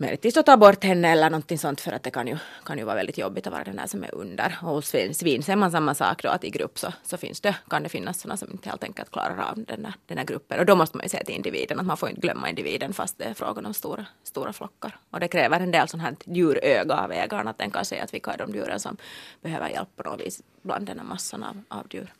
möjligtvis 0.00 0.36
att 0.36 0.46
ta 0.46 0.56
bort 0.56 0.84
henne 0.84 1.08
eller 1.08 1.30
någonting 1.30 1.58
sånt 1.58 1.80
för 1.80 1.92
att 1.92 2.02
det 2.02 2.10
kan 2.10 2.26
ju, 2.26 2.36
kan 2.64 2.78
ju 2.78 2.84
vara 2.84 2.96
väldigt 2.96 3.18
jobbigt 3.18 3.46
att 3.46 3.52
vara 3.52 3.64
den 3.64 3.76
där 3.76 3.86
som 3.86 4.04
är 4.04 4.14
under. 4.14 4.58
Och 4.62 4.68
hos 4.68 4.94
svin 5.12 5.42
ser 5.42 5.56
man 5.56 5.70
samma 5.70 5.94
sak 5.94 6.22
då 6.22 6.28
att 6.28 6.44
i 6.44 6.50
grupp 6.50 6.78
så, 6.78 6.92
så 7.02 7.16
finns 7.16 7.40
det, 7.40 7.56
kan 7.70 7.82
det 7.82 7.88
finnas 7.88 8.20
sådana 8.20 8.36
som 8.36 8.50
inte 8.52 8.68
helt 8.68 8.84
enkelt 8.84 9.10
klarar 9.10 9.50
av 9.50 9.64
den 9.64 9.82
där, 9.82 9.94
den 10.06 10.16
där 10.16 10.24
gruppen. 10.24 10.58
Och 10.58 10.66
då 10.66 10.76
måste 10.76 10.96
man 10.96 11.04
ju 11.04 11.08
se 11.08 11.24
till 11.24 11.34
individen, 11.34 11.80
att 11.80 11.86
man 11.86 11.96
får 11.96 12.08
inte 12.08 12.20
glömma 12.20 12.48
individen 12.48 12.92
fast 12.92 13.18
det 13.18 13.24
är 13.24 13.34
frågan 13.34 13.66
om 13.66 13.74
stora, 13.74 14.06
stora 14.22 14.52
flockar. 14.52 14.98
Och 15.10 15.20
det 15.20 15.28
kräver 15.28 15.60
en 15.60 15.70
del 15.70 15.88
sånt 15.88 16.02
här 16.02 16.16
djuröga 16.24 16.94
av 16.94 17.12
ägaren, 17.12 17.48
att 17.48 17.58
den 17.58 17.70
kan 17.70 17.84
se 17.84 18.00
att 18.00 18.14
vilka 18.14 18.32
är 18.32 18.38
de 18.38 18.54
djuren 18.54 18.80
som 18.80 18.96
behöver 19.40 19.68
hjälp 19.68 19.88
på 19.96 20.02
något 20.02 20.20
vis 20.20 20.42
bland 20.62 20.86
den 20.86 20.98
här 20.98 21.06
massan 21.06 21.42
av, 21.42 21.62
av 21.68 21.86
djur. 21.90 22.12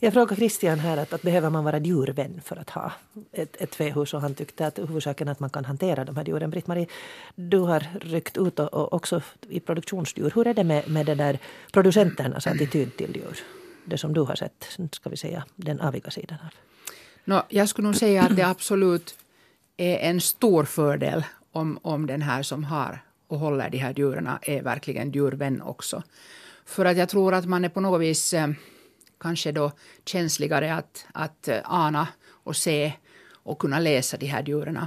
Jag 0.00 0.12
frågade 0.12 0.36
Christian 0.36 0.78
här 0.78 0.96
att, 0.96 1.12
att 1.12 1.22
behöver 1.22 1.50
man 1.50 1.64
vara 1.64 1.78
djurvän 1.78 2.40
för 2.44 2.56
att 2.56 2.70
ha 2.70 2.92
ett, 3.32 3.56
ett 3.60 3.74
fähus 3.74 4.14
och 4.14 4.20
han 4.20 4.34
tyckte 4.34 4.66
att 4.66 4.78
huvudsaken 4.78 5.28
är 5.28 5.32
att 5.32 5.40
man 5.40 5.50
kan 5.50 5.64
hantera 5.64 6.04
de 6.04 6.16
här 6.16 6.24
djuren. 6.24 6.50
Britt-Marie, 6.50 6.86
du 7.34 7.58
har 7.58 7.86
ryckt 8.00 8.36
ut 8.36 8.58
och, 8.58 8.74
och, 8.74 8.92
också 8.92 9.22
i 9.48 9.60
produktionsdjur. 9.60 10.32
Hur 10.34 10.46
är 10.46 10.54
det 10.54 10.64
med, 10.64 10.88
med 10.88 11.06
det 11.06 11.14
där 11.14 11.38
producenternas 11.72 12.46
attityd 12.46 12.96
till 12.96 13.16
djur? 13.16 13.38
Det 13.84 13.98
som 13.98 14.14
du 14.14 14.20
har 14.20 14.36
sett, 14.36 14.78
ska 14.92 15.10
vi 15.10 15.16
säga, 15.16 15.44
den 15.56 15.80
aviga 15.80 16.10
sidan 16.10 16.38
av. 16.44 16.54
No, 17.24 17.42
jag 17.48 17.68
skulle 17.68 17.88
nog 17.88 17.96
säga 17.96 18.22
att 18.22 18.36
det 18.36 18.46
absolut 18.46 19.14
är 19.76 19.96
en 19.96 20.20
stor 20.20 20.64
fördel 20.64 21.24
om, 21.52 21.78
om 21.82 22.06
den 22.06 22.22
här 22.22 22.42
som 22.42 22.64
har 22.64 23.02
och 23.28 23.38
håller 23.38 23.70
de 23.70 23.78
här 23.78 23.94
djuren 23.96 24.28
är 24.42 24.62
verkligen 24.62 25.10
djurvän 25.10 25.62
också. 25.62 26.02
För 26.64 26.84
att 26.84 26.96
jag 26.96 27.08
tror 27.08 27.34
att 27.34 27.44
man 27.44 27.64
är 27.64 27.68
på 27.68 27.80
något 27.80 28.00
vis 28.00 28.34
eh, 28.34 28.48
kanske 29.20 29.52
då 29.52 29.72
känsligare 30.04 30.74
att, 30.74 31.06
att 31.14 31.48
eh, 31.48 31.60
ana 31.64 32.08
och 32.28 32.56
se 32.56 32.92
och 33.46 33.58
kunna 33.58 33.78
läsa 33.78 34.16
de 34.16 34.26
här 34.26 34.42
djuren. 34.42 34.78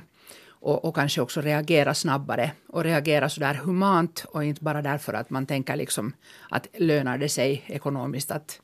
Och, 0.62 0.86
och, 0.86 0.96
kanske 0.96 1.22
också 1.22 1.42
reagera 1.42 1.94
snabbare 1.94 2.52
och 2.68 2.84
reagera 2.84 3.30
så 3.30 3.39
där 3.39 3.54
humant 3.54 4.26
och 4.28 4.44
inte 4.44 4.63
bara 4.63 4.82
därför 4.82 5.13
att 5.13 5.30
man 5.30 5.46
tänker 5.46 5.76
liksom 5.76 6.13
att 6.50 6.68
lönar 6.78 7.18
det 7.18 7.30
sig 7.30 7.63
ekonomiskt 7.68 8.32
att, 8.32 8.62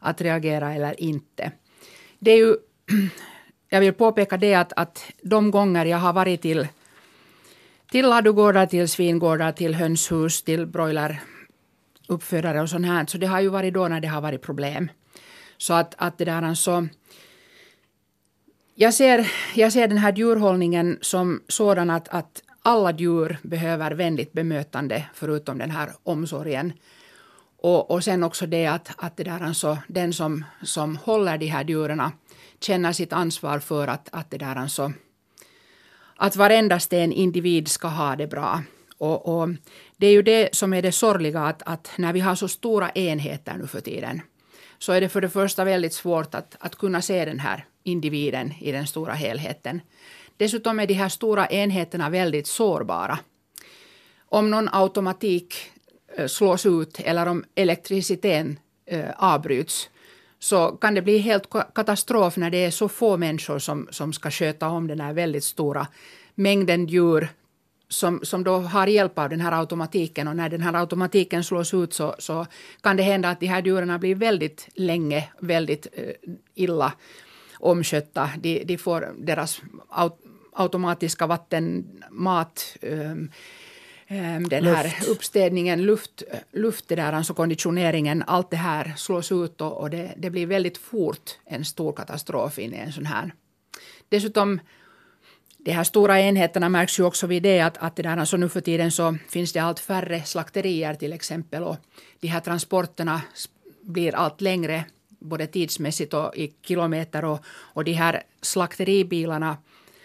att 0.00 0.20
reagera 0.20 0.74
eller 0.74 1.00
inte. 1.00 1.52
Det 2.18 2.30
är 2.30 2.36
ju, 2.36 2.56
jag 3.68 3.80
vill 3.80 3.92
påpeka 3.92 4.36
det 4.36 4.54
att, 4.54 4.72
att 4.76 5.04
de 5.22 5.50
gånger 5.50 5.86
jag 5.86 5.98
har 5.98 6.12
varit 6.12 6.42
till, 6.42 6.68
till 7.90 8.08
ladugårdar, 8.08 8.66
till 8.66 8.88
svingårdar, 8.88 9.52
till 9.52 9.74
hönshus, 9.74 10.42
till 10.42 10.66
broileruppfödare 10.66 12.60
och 12.60 12.70
sånt 12.70 12.86
här, 12.86 13.06
så 13.06 13.18
det 13.18 13.26
har 13.26 13.40
ju 13.40 13.48
varit 13.48 13.74
då 13.74 13.88
när 13.88 14.00
det 14.00 14.08
har 14.08 14.20
varit 14.20 14.42
problem. 14.42 14.90
Så 15.58 15.74
att, 15.74 15.94
att 15.98 16.18
det 16.18 16.24
där 16.24 16.42
alltså, 16.42 16.88
jag 18.74 18.94
ser, 18.94 19.32
jag 19.54 19.72
ser 19.72 19.88
den 19.88 19.98
här 19.98 20.12
djurhållningen 20.12 20.98
som 21.00 21.42
sådan 21.48 21.90
att, 21.90 22.08
att 22.08 22.42
alla 22.62 22.92
djur 22.92 23.38
behöver 23.42 23.90
vänligt 23.90 24.32
bemötande 24.32 25.04
förutom 25.14 25.58
den 25.58 25.70
här 25.70 25.90
omsorgen. 26.02 26.72
Och, 27.56 27.90
och 27.90 28.04
sen 28.04 28.24
också 28.24 28.46
det 28.46 28.66
att, 28.66 28.90
att 28.96 29.16
det 29.16 29.24
där 29.24 29.40
alltså, 29.40 29.78
den 29.88 30.12
som, 30.12 30.44
som 30.62 30.96
håller 30.96 31.38
de 31.38 31.46
här 31.46 31.64
djuren 31.64 32.02
känner 32.60 32.92
sitt 32.92 33.12
ansvar 33.12 33.58
för 33.58 33.88
att, 33.88 34.08
att 34.12 34.30
det 34.30 34.38
där 34.38 34.56
alltså, 34.56 34.92
att 36.16 36.36
varenda 36.36 36.78
en 36.90 37.12
individ 37.12 37.68
ska 37.68 37.88
ha 37.88 38.16
det 38.16 38.26
bra. 38.26 38.62
Och, 38.98 39.40
och, 39.40 39.48
det 39.96 40.06
är 40.06 40.12
ju 40.12 40.22
det 40.22 40.54
som 40.54 40.72
är 40.72 40.82
det 40.82 40.92
sorgliga 40.92 41.40
att, 41.40 41.62
att 41.66 41.90
när 41.96 42.12
vi 42.12 42.20
har 42.20 42.34
så 42.34 42.48
stora 42.48 42.90
enheter 42.90 43.54
nu 43.58 43.66
för 43.66 43.80
tiden 43.80 44.20
så 44.78 44.92
är 44.92 45.00
det 45.00 45.08
för 45.08 45.20
det 45.20 45.28
första 45.28 45.64
väldigt 45.64 45.92
svårt 45.92 46.34
att, 46.34 46.56
att 46.60 46.76
kunna 46.76 47.02
se 47.02 47.24
den 47.24 47.40
här 47.40 47.64
individen 47.82 48.54
i 48.60 48.72
den 48.72 48.86
stora 48.86 49.12
helheten. 49.12 49.80
Dessutom 50.36 50.80
är 50.80 50.86
de 50.86 50.94
här 50.94 51.08
stora 51.08 51.46
enheterna 51.46 52.10
väldigt 52.10 52.46
sårbara. 52.46 53.18
Om 54.28 54.50
någon 54.50 54.68
automatik 54.72 55.54
eh, 56.16 56.26
slås 56.26 56.66
ut 56.66 57.00
eller 57.00 57.26
om 57.26 57.44
elektriciteten 57.54 58.58
eh, 58.86 59.10
avbryts 59.16 59.90
så 60.38 60.68
kan 60.68 60.94
det 60.94 61.02
bli 61.02 61.18
helt 61.18 61.50
katastrof 61.74 62.36
när 62.36 62.50
det 62.50 62.64
är 62.64 62.70
så 62.70 62.88
få 62.88 63.16
människor 63.16 63.58
som, 63.58 63.88
som 63.90 64.12
ska 64.12 64.30
sköta 64.30 64.68
om 64.68 64.86
den 64.86 65.00
här 65.00 65.12
väldigt 65.12 65.44
stora 65.44 65.86
mängden 66.34 66.86
djur 66.86 67.28
som, 67.88 68.20
som 68.22 68.44
då 68.44 68.56
har 68.56 68.86
hjälp 68.86 69.18
av 69.18 69.28
den 69.28 69.40
här 69.40 69.52
automatiken 69.52 70.28
och 70.28 70.36
när 70.36 70.48
den 70.48 70.60
här 70.60 70.74
automatiken 70.74 71.44
slås 71.44 71.74
ut 71.74 71.94
så, 71.94 72.14
så 72.18 72.46
kan 72.80 72.96
det 72.96 73.02
hända 73.02 73.28
att 73.28 73.40
de 73.40 73.46
här 73.46 73.62
djuren 73.62 74.00
blir 74.00 74.14
väldigt 74.14 74.68
länge 74.74 75.28
väldigt 75.40 75.86
uh, 75.98 76.34
illa 76.54 76.92
omskötta. 77.58 78.30
De, 78.38 78.64
de 78.64 78.78
får 78.78 79.14
deras 79.18 79.62
aut, 79.88 80.18
automatiska 80.52 81.26
vatten, 81.26 81.86
mat, 82.10 82.76
um, 82.82 83.30
den 84.48 84.64
här 84.64 84.84
luft. 84.84 85.08
uppstädningen, 85.08 85.82
luft, 85.82 86.22
luft 86.52 86.88
där, 86.88 87.12
alltså 87.12 87.34
konditioneringen, 87.34 88.24
allt 88.26 88.50
det 88.50 88.56
här 88.56 88.94
slås 88.96 89.32
ut 89.32 89.60
och, 89.60 89.80
och 89.80 89.90
det, 89.90 90.14
det, 90.16 90.30
blir 90.30 90.46
väldigt 90.46 90.78
fort 90.78 91.38
en 91.44 91.64
stor 91.64 91.92
katastrof 91.92 92.58
in 92.58 92.74
i 92.74 92.76
en 92.76 92.92
sån 92.92 93.06
här. 93.06 93.34
Dessutom 94.08 94.60
de 95.58 95.72
här 95.72 95.84
stora 95.84 96.20
enheterna 96.20 96.68
märks 96.68 96.98
ju 96.98 97.04
också 97.04 97.26
vid 97.26 97.42
det 97.42 97.60
att, 97.60 97.78
att 97.78 97.96
det 97.96 98.02
där, 98.02 98.16
alltså 98.16 98.36
nu 98.36 98.48
för 98.48 98.60
tiden 98.60 98.90
så 98.90 99.16
finns 99.28 99.52
det 99.52 99.60
allt 99.60 99.80
färre 99.80 100.22
slakterier 100.22 100.94
till 100.94 101.12
exempel 101.12 101.62
och 101.62 101.76
de 102.20 102.28
här 102.28 102.40
transporterna 102.40 103.22
blir 103.82 104.14
allt 104.14 104.40
längre 104.40 104.84
både 105.08 105.46
tidsmässigt 105.46 106.14
och 106.14 106.36
i 106.36 106.52
kilometer 106.62 107.24
och, 107.24 107.40
och 107.46 107.84
de 107.84 107.92
här 107.92 108.22
slakteribilarna 108.42 109.56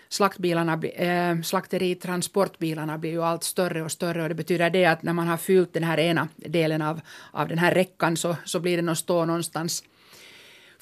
slaktbilarna, 0.10 0.82
äh, 0.84 1.42
slakteritransportbilarna 1.42 2.98
blir 2.98 3.12
ju 3.12 3.24
allt 3.24 3.44
större 3.44 3.84
och 3.84 3.92
större 3.92 4.24
och 4.24 4.30
det 4.30 4.36
betyder 4.36 4.70
det 4.70 4.86
att 4.86 5.04
när 5.04 5.14
man 5.14 5.28
har 5.28 5.38
fyllt 5.38 5.74
den 5.74 5.84
här 5.84 6.00
ena 6.00 6.28
delen 6.36 6.82
av, 6.82 7.02
av 7.32 7.48
den 7.48 7.58
här 7.58 7.74
räckan 7.74 8.18
så, 8.18 8.36
så 8.46 8.60
blir 8.60 8.76
den 8.76 8.90
att 8.90 8.98
stå 8.98 9.26
någonstans 9.26 9.84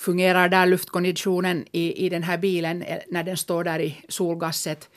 fungerar 0.01 0.49
där 0.49 0.65
luftkonditionen 0.65 1.65
i, 1.71 2.05
i 2.05 2.09
den 2.09 2.23
här 2.23 2.37
bilen 2.37 2.81
eh, 2.81 2.99
när 3.09 3.23
den 3.23 3.37
står 3.37 3.63
där 3.63 3.79
i 3.79 3.97
solgasset? 4.07 4.89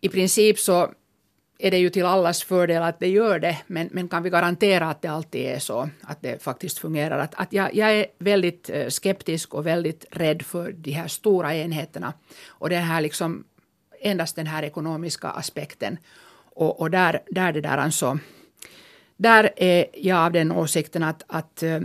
I 0.00 0.08
princip 0.08 0.58
så 0.58 0.92
är 1.58 1.70
det 1.70 1.78
ju 1.78 1.90
till 1.90 2.04
allas 2.04 2.42
fördel 2.42 2.82
att 2.82 3.00
det 3.00 3.08
gör 3.08 3.38
det, 3.38 3.58
men, 3.66 3.88
men 3.92 4.08
kan 4.08 4.22
vi 4.22 4.30
garantera 4.30 4.90
att 4.90 5.02
det 5.02 5.08
alltid 5.08 5.40
är 5.40 5.58
så, 5.58 5.88
att 6.02 6.22
det 6.22 6.42
faktiskt 6.42 6.78
fungerar? 6.78 7.18
Att, 7.18 7.34
att 7.34 7.52
jag, 7.52 7.74
jag 7.74 7.90
är 7.90 8.06
väldigt 8.18 8.70
eh, 8.70 8.88
skeptisk 8.88 9.54
och 9.54 9.66
väldigt 9.66 10.04
rädd 10.10 10.42
för 10.42 10.72
de 10.72 10.90
här 10.90 11.08
stora 11.08 11.56
enheterna 11.56 12.12
och 12.46 12.70
den 12.70 12.82
här 12.82 13.00
liksom, 13.00 13.44
endast 14.00 14.36
den 14.36 14.46
här 14.46 14.62
ekonomiska 14.62 15.28
aspekten. 15.28 15.98
Och, 16.54 16.80
och 16.80 16.90
där, 16.90 17.22
där 17.30 17.52
det 17.52 17.60
där 17.60 17.78
alltså, 17.78 18.18
där 19.16 19.50
är 19.56 19.86
jag 19.94 20.18
av 20.18 20.32
den 20.32 20.52
åsikten 20.52 21.02
att, 21.02 21.22
att 21.26 21.62
eh, 21.62 21.80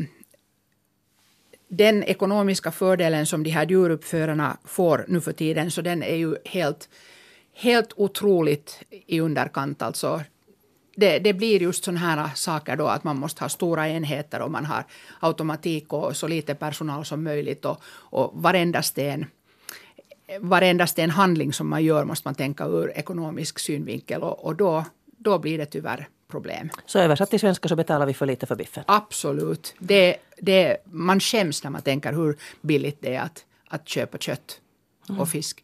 den 1.77 2.03
ekonomiska 2.03 2.71
fördelen 2.71 3.25
som 3.25 3.43
de 3.43 3.49
här 3.49 3.65
djuruppförarna 3.65 4.57
får 4.65 5.05
nu 5.07 5.21
för 5.21 5.33
tiden, 5.33 5.71
så 5.71 5.81
den 5.81 6.03
är 6.03 6.15
ju 6.15 6.35
helt, 6.45 6.89
helt 7.53 7.93
otroligt 7.95 8.79
i 8.89 9.19
underkant. 9.19 9.81
Alltså, 9.81 10.21
det, 10.95 11.19
det, 11.19 11.33
blir 11.33 11.61
just 11.61 11.83
sådana 11.83 11.99
här 11.99 12.29
saker 12.35 12.75
då 12.75 12.87
att 12.87 13.03
man 13.03 13.17
måste 13.17 13.43
ha 13.43 13.49
stora 13.49 13.89
enheter 13.89 14.41
och 14.41 14.51
man 14.51 14.65
har 14.65 14.83
automatik 15.19 15.93
och 15.93 16.17
så 16.17 16.27
lite 16.27 16.55
personal 16.55 17.05
som 17.05 17.23
möjligt 17.23 17.65
och, 17.65 17.81
och 18.11 18.31
varenda 18.33 18.81
sten 18.81 19.25
varenda 20.39 20.87
sten 20.87 21.09
handling 21.09 21.53
som 21.53 21.69
man 21.69 21.83
gör 21.83 22.05
måste 22.05 22.27
man 22.27 22.35
tänka 22.35 22.65
ur 22.65 22.91
ekonomisk 22.97 23.59
synvinkel 23.59 24.21
och, 24.21 24.45
och 24.45 24.55
då, 24.55 24.85
då 25.05 25.39
blir 25.39 25.57
det 25.57 25.65
tyvärr 25.65 26.07
problem. 26.33 26.69
Så 26.85 26.99
översatt 26.99 27.29
till 27.29 27.39
svenska 27.39 27.69
så 27.69 27.75
betalar 27.75 28.05
vi 28.05 28.13
för 28.13 28.25
lite 28.25 28.45
för 28.45 28.55
biffen? 28.55 28.83
Absolut. 28.87 29.75
Det, 29.79 30.17
det, 30.37 30.77
man 30.85 31.19
skäms 31.19 31.63
när 31.63 31.71
man 31.71 31.81
tänker 31.81 32.13
hur 32.13 32.37
billigt 32.61 32.97
det 33.01 33.15
är 33.15 33.21
att, 33.21 33.45
att 33.67 33.89
köpa 33.89 34.17
kött 34.17 34.59
och 35.01 35.09
mm. 35.09 35.25
fisk. 35.25 35.63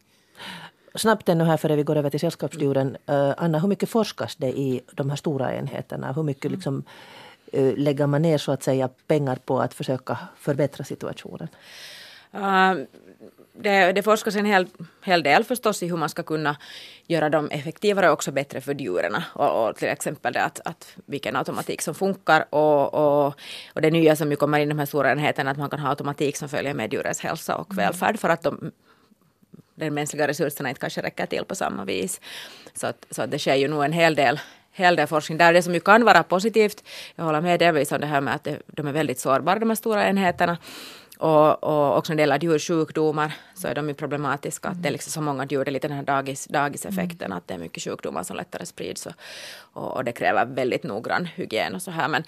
Snabbt 0.94 1.28
ännu 1.28 1.44
här 1.44 1.56
före 1.56 1.76
vi 1.76 1.82
går 1.82 1.96
över 1.96 2.10
till 2.10 2.20
sällskapsdjuren. 2.20 2.96
Uh, 3.10 3.34
Anna, 3.36 3.58
hur 3.58 3.68
mycket 3.68 3.90
forskas 3.90 4.36
det 4.36 4.48
i 4.48 4.80
de 4.92 5.10
här 5.10 5.16
stora 5.16 5.54
enheterna? 5.54 6.12
Hur 6.12 6.22
mycket 6.22 6.50
liksom, 6.50 6.84
uh, 7.54 7.74
lägger 7.76 8.06
man 8.06 8.22
ner 8.22 8.38
så 8.38 8.52
att 8.52 8.62
säga 8.62 8.88
pengar 9.06 9.38
på 9.44 9.60
att 9.60 9.74
försöka 9.74 10.18
förbättra 10.36 10.84
situationen? 10.84 11.48
Uh, 12.34 12.86
det, 13.62 13.92
det 13.92 14.02
forskas 14.02 14.36
en 14.36 14.44
hel, 14.44 14.66
hel 15.04 15.22
del 15.22 15.44
förstås 15.44 15.82
i 15.82 15.88
hur 15.88 15.96
man 15.96 16.08
ska 16.08 16.22
kunna 16.22 16.56
göra 17.06 17.28
dem 17.28 17.50
effektivare 17.50 18.06
och 18.06 18.12
också 18.12 18.32
bättre 18.32 18.60
för 18.60 18.74
djuren. 18.74 19.16
Och, 19.32 19.68
och 19.68 19.76
till 19.76 19.88
exempel 19.88 20.32
det 20.32 20.44
att, 20.44 20.60
att 20.64 20.96
vilken 21.06 21.36
automatik 21.36 21.82
som 21.82 21.94
funkar 21.94 22.44
och, 22.50 22.94
och, 22.94 23.34
och 23.74 23.82
det 23.82 23.90
nya 23.90 24.16
som 24.16 24.30
ju 24.30 24.36
kommer 24.36 24.58
in 24.58 24.68
i 24.68 24.68
de 24.68 24.78
här 24.78 24.86
stora 24.86 25.12
enheterna 25.12 25.50
att 25.50 25.58
man 25.58 25.70
kan 25.70 25.80
ha 25.80 25.88
automatik 25.88 26.36
som 26.36 26.48
följer 26.48 26.74
med 26.74 26.92
djurens 26.92 27.20
hälsa 27.20 27.56
och 27.56 27.78
välfärd 27.78 28.18
för 28.18 28.28
att 28.28 28.42
de 28.42 28.72
de 29.74 29.90
mänskliga 29.90 30.28
resurserna 30.28 30.68
inte 30.68 30.80
kanske 30.80 31.02
räcker 31.02 31.26
till 31.26 31.44
på 31.44 31.54
samma 31.54 31.84
vis. 31.84 32.20
Så, 32.74 32.86
att, 32.86 33.06
så 33.10 33.22
att 33.22 33.30
det 33.30 33.38
sker 33.38 33.54
ju 33.54 33.68
nog 33.68 33.84
en 33.84 33.92
hel 33.92 34.14
del 34.14 34.40
hel 34.72 34.96
del 34.96 35.06
forskning 35.06 35.38
där. 35.38 35.52
Det 35.52 35.62
som 35.62 35.74
ju 35.74 35.80
kan 35.80 36.04
vara 36.04 36.22
positivt, 36.22 36.84
jag 37.16 37.24
håller 37.24 37.40
med 37.40 37.58
delvis 37.58 37.92
om 37.92 38.00
det 38.00 38.06
här 38.06 38.20
med 38.20 38.34
att 38.34 38.48
de 38.66 38.86
är 38.86 38.92
väldigt 38.92 39.18
sårbara 39.18 39.58
de 39.58 39.70
här 39.70 39.76
stora 39.76 40.08
enheterna. 40.08 40.58
Och, 41.20 41.64
och 41.64 41.96
också 41.98 42.12
när 42.12 42.16
det 42.16 42.22
gäller 42.22 42.44
djursjukdomar 42.44 43.32
så 43.54 43.68
är 43.68 43.74
de 43.74 43.88
ju 43.88 43.94
problematiska. 43.94 44.68
Mm. 44.68 44.76
Att 44.76 44.82
det 44.82 44.88
är 44.88 44.92
liksom 44.92 45.12
så 45.12 45.20
många 45.20 45.46
djur, 45.46 45.64
det 45.64 45.70
är 45.70 45.72
lite 45.72 45.88
den 45.88 45.96
här 45.96 46.04
dagis, 46.04 46.46
dagiseffekten, 46.46 47.26
mm. 47.26 47.38
att 47.38 47.48
det 47.48 47.54
är 47.54 47.58
mycket 47.58 47.82
sjukdomar 47.82 48.22
som 48.22 48.36
lättare 48.36 48.66
sprids. 48.66 49.06
Och, 49.06 49.12
och, 49.72 49.96
och, 49.96 50.04
det 50.04 50.12
kräver 50.12 50.46
väldigt 50.46 50.82
noggrann 50.82 51.24
hygien 51.24 51.74
och 51.74 51.82
så 51.82 51.90
här. 51.90 52.08
Men, 52.08 52.24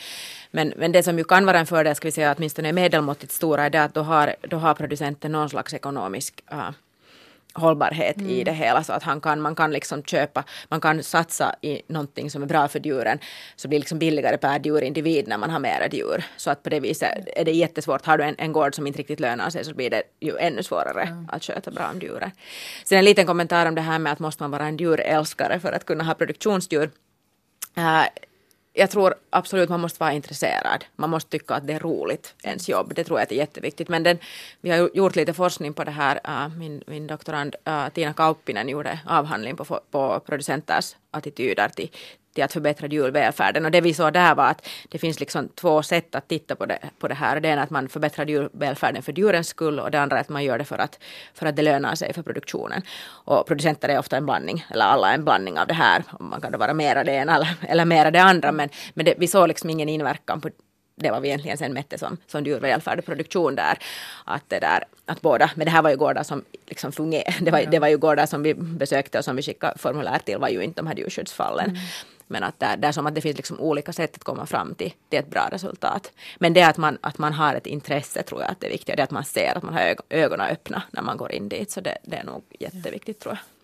men, 0.50 0.72
men 0.76 0.92
det 0.92 1.02
som 1.02 1.18
ju 1.18 1.24
kan 1.24 1.46
vara 1.46 1.58
en 1.58 1.66
fördel, 1.66 1.94
ska 1.94 2.08
vi 2.08 2.12
säga 2.12 2.34
åtminstone 2.38 2.72
medelmåttigt 2.72 3.32
stora, 3.32 3.64
är 3.64 3.70
det 3.70 3.82
att 3.82 3.94
då 3.94 4.02
har, 4.02 4.36
då 4.40 4.56
har 4.56 4.74
producenten 4.74 5.32
någon 5.32 5.50
slags 5.50 5.74
ekonomisk 5.74 6.44
uh, 6.52 6.70
hållbarhet 7.54 8.16
mm. 8.16 8.30
i 8.30 8.44
det 8.44 8.52
hela 8.52 8.84
så 8.84 8.92
att 8.92 9.02
han 9.02 9.20
kan, 9.20 9.40
man 9.40 9.54
kan 9.54 9.72
liksom 9.72 10.02
köpa, 10.02 10.44
man 10.68 10.80
kan 10.80 11.02
satsa 11.02 11.54
i 11.60 11.82
någonting 11.86 12.30
som 12.30 12.42
är 12.42 12.46
bra 12.46 12.68
för 12.68 12.80
djuren 12.86 13.18
så 13.56 13.68
blir 13.68 13.78
det 13.78 13.80
liksom 13.80 13.98
billigare 13.98 14.38
per 14.38 14.60
djurindivid 14.64 15.28
när 15.28 15.38
man 15.38 15.50
har 15.50 15.58
mera 15.58 15.88
djur. 15.88 16.24
Så 16.36 16.50
att 16.50 16.62
på 16.62 16.70
det 16.70 16.80
viset 16.80 17.28
är 17.36 17.44
det 17.44 17.52
jättesvårt. 17.52 18.06
Har 18.06 18.18
du 18.18 18.24
en, 18.24 18.34
en 18.38 18.52
gård 18.52 18.74
som 18.74 18.86
inte 18.86 18.98
riktigt 18.98 19.20
lönar 19.20 19.50
sig 19.50 19.64
så 19.64 19.74
blir 19.74 19.90
det 19.90 20.02
ju 20.20 20.36
ännu 20.38 20.62
svårare 20.62 21.02
mm. 21.02 21.28
att 21.32 21.44
sköta 21.44 21.70
bra 21.70 21.90
om 21.94 22.00
djuren. 22.00 22.30
Sen 22.84 22.98
en 22.98 23.04
liten 23.04 23.26
kommentar 23.26 23.66
om 23.66 23.74
det 23.74 23.80
här 23.80 23.98
med 23.98 24.12
att 24.12 24.18
måste 24.18 24.42
man 24.42 24.50
vara 24.50 24.66
en 24.66 24.76
djurälskare 24.76 25.60
för 25.60 25.72
att 25.72 25.84
kunna 25.84 26.04
ha 26.04 26.14
produktionsdjur. 26.14 26.90
Uh, 27.78 28.04
jag 28.72 28.90
tror 28.90 29.14
absolut 29.30 29.68
man 29.68 29.80
måste 29.80 30.00
vara 30.00 30.12
intresserad. 30.12 30.84
Man 30.96 31.10
måste 31.10 31.30
tycka 31.30 31.54
att 31.54 31.66
det 31.66 31.72
är 31.72 31.78
roligt, 31.78 32.34
ens 32.42 32.68
jobb. 32.68 32.92
Det 32.94 33.04
tror 33.04 33.20
jag 33.20 33.32
är 33.32 33.36
jätteviktigt. 33.36 33.88
Men 33.88 34.02
den, 34.02 34.18
vi 34.60 34.70
har 34.70 34.90
gjort 34.94 35.16
lite 35.16 35.34
forskning 35.34 35.72
på 35.74 35.84
det 35.84 35.90
här. 35.90 36.20
Äh, 36.24 36.48
min, 36.48 36.82
min 36.86 37.06
doktorand 37.06 37.56
äh, 37.64 37.88
Tina 37.88 38.12
Kauppinen 38.12 38.68
gjorde 38.68 39.00
avhandling 39.06 39.56
på, 39.56 39.80
på 39.90 40.20
producenters 40.26 40.96
attityder 41.10 41.68
till, 41.68 41.90
till 42.34 42.44
att 42.44 42.52
förbättra 42.52 42.86
djurvälfärden. 42.86 43.64
Och 43.64 43.70
det 43.70 43.80
vi 43.80 43.94
såg 43.94 44.12
där 44.12 44.34
var 44.34 44.46
att 44.46 44.68
det 44.88 44.98
finns 44.98 45.20
liksom 45.20 45.48
två 45.48 45.82
sätt 45.82 46.14
att 46.14 46.28
titta 46.28 46.56
på 46.56 46.66
det, 46.66 46.78
på 46.98 47.08
det 47.08 47.14
här. 47.14 47.40
Det 47.40 47.48
ena 47.48 47.60
är 47.60 47.64
att 47.64 47.70
man 47.70 47.88
förbättrar 47.88 48.26
djurvälfärden 48.26 49.02
för 49.02 49.12
djurens 49.12 49.48
skull 49.48 49.80
och 49.80 49.90
det 49.90 50.00
andra 50.00 50.16
är 50.16 50.20
att 50.20 50.28
man 50.28 50.44
gör 50.44 50.58
det 50.58 50.64
för 50.64 50.78
att, 50.78 50.98
för 51.34 51.46
att 51.46 51.56
det 51.56 51.62
lönar 51.62 51.94
sig 51.94 52.12
för 52.12 52.22
produktionen. 52.22 52.82
Och 53.04 53.46
producenter 53.46 53.88
är 53.88 53.98
ofta 53.98 54.16
en 54.16 54.26
blandning, 54.26 54.66
eller 54.70 54.84
alla 54.84 55.10
är 55.10 55.14
en 55.14 55.24
blandning 55.24 55.58
av 55.58 55.66
det 55.66 55.74
här. 55.74 56.04
Man 56.20 56.40
kan 56.40 56.52
då 56.52 56.58
vara 56.58 56.74
mera 56.74 57.04
det 57.04 57.12
ena 57.12 57.34
eller, 57.34 57.54
eller 57.60 57.84
mera 57.84 58.10
det 58.10 58.22
andra. 58.22 58.52
Men, 58.52 58.68
men 58.94 59.04
det, 59.04 59.14
vi 59.18 59.26
såg 59.26 59.48
liksom 59.48 59.70
ingen 59.70 59.88
inverkan 59.88 60.40
på 60.40 60.50
det 60.96 61.10
var 61.10 61.20
vi 61.20 61.28
egentligen 61.28 61.58
sen 61.58 61.72
mätte 61.72 61.98
som, 61.98 62.16
som 62.26 62.44
djurvälfärd 62.44 62.98
och 62.98 63.04
produktion 63.04 63.54
där. 63.54 63.78
Att, 64.24 64.42
det 64.48 64.58
där, 64.58 64.84
att 65.06 65.20
båda, 65.20 65.50
men 65.54 65.64
det 65.64 65.70
här 65.70 65.82
var 65.82 65.90
ju 65.90 65.96
gårdar 65.96 66.22
som 66.22 66.44
liksom 66.66 66.92
fungerade. 66.92 67.34
Det 67.40 67.50
var, 67.50 67.62
det 67.70 67.78
var 67.78 67.88
ju 67.88 67.98
gårdar 67.98 68.26
som 68.26 68.42
vi 68.42 68.54
besökte 68.54 69.18
och 69.18 69.24
som 69.24 69.36
vi 69.36 69.42
skickade 69.42 69.78
formulär 69.78 70.18
till 70.18 70.38
var 70.38 70.48
ju 70.48 70.62
inte 70.62 70.80
de 70.80 70.86
här 70.86 70.94
djurskyddsfallen. 70.94 71.70
Mm. 71.70 71.82
Men 72.32 72.42
att 72.42 72.60
det 72.60 72.86
är 72.86 72.92
som 72.92 73.06
att 73.06 73.14
det 73.14 73.20
finns 73.20 73.36
liksom 73.36 73.60
olika 73.60 73.92
sätt 73.92 74.16
att 74.16 74.24
komma 74.24 74.46
fram 74.46 74.74
till, 74.74 74.92
till 75.08 75.18
ett 75.18 75.30
bra 75.30 75.48
resultat. 75.52 76.12
Men 76.38 76.52
det 76.52 76.62
att 76.62 76.76
man, 76.76 76.98
att 77.00 77.18
man 77.18 77.32
har 77.32 77.54
ett 77.54 77.66
intresse 77.66 78.22
tror 78.22 78.40
jag 78.40 78.50
att 78.50 78.60
det 78.60 78.66
är 78.66 78.70
viktigt. 78.70 78.96
Det 78.96 79.02
att 79.02 79.10
man 79.10 79.24
ser 79.24 79.56
att 79.56 79.62
man 79.62 79.74
har 79.74 79.96
ögonen 80.10 80.46
öppna 80.46 80.82
när 80.90 81.02
man 81.02 81.16
går 81.16 81.32
in 81.32 81.48
dit. 81.48 81.70
Så 81.70 81.80
det, 81.80 81.98
det 82.02 82.16
är 82.16 82.24
nog 82.24 82.42
jätteviktigt 82.60 83.20
tror 83.20 83.34
jag. 83.34 83.61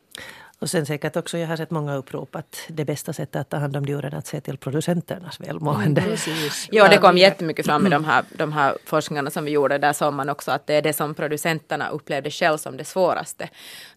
Och 0.60 0.70
sen 0.70 0.86
säkert 0.86 1.16
också, 1.16 1.38
jag 1.38 1.48
har 1.48 1.56
sett 1.56 1.70
många 1.70 1.96
upprop 1.96 2.36
att 2.36 2.64
det 2.68 2.84
bästa 2.84 3.12
sättet 3.12 3.40
att 3.40 3.48
ta 3.48 3.56
hand 3.56 3.76
om 3.76 3.84
djuren 3.84 4.12
är 4.12 4.18
att 4.18 4.26
se 4.26 4.40
till 4.40 4.58
producenternas 4.58 5.40
välmående. 5.40 6.00
Mm, 6.00 6.16
ja, 6.70 6.88
det 6.88 6.98
kom 6.98 7.18
jättemycket 7.18 7.66
fram 7.66 7.86
i 7.86 7.90
de 7.90 8.04
här, 8.04 8.24
de 8.32 8.52
här 8.52 8.76
forskningarna 8.84 9.30
som 9.30 9.44
vi 9.44 9.50
gjorde. 9.50 9.78
Där 9.78 9.92
sa 9.92 10.10
man 10.10 10.28
också 10.28 10.50
att 10.50 10.66
det 10.66 10.74
är 10.74 10.82
det 10.82 10.92
som 10.92 11.14
producenterna 11.14 11.88
upplevde 11.88 12.30
själv 12.30 12.56
som 12.56 12.76
det 12.76 12.84
svåraste. 12.84 13.48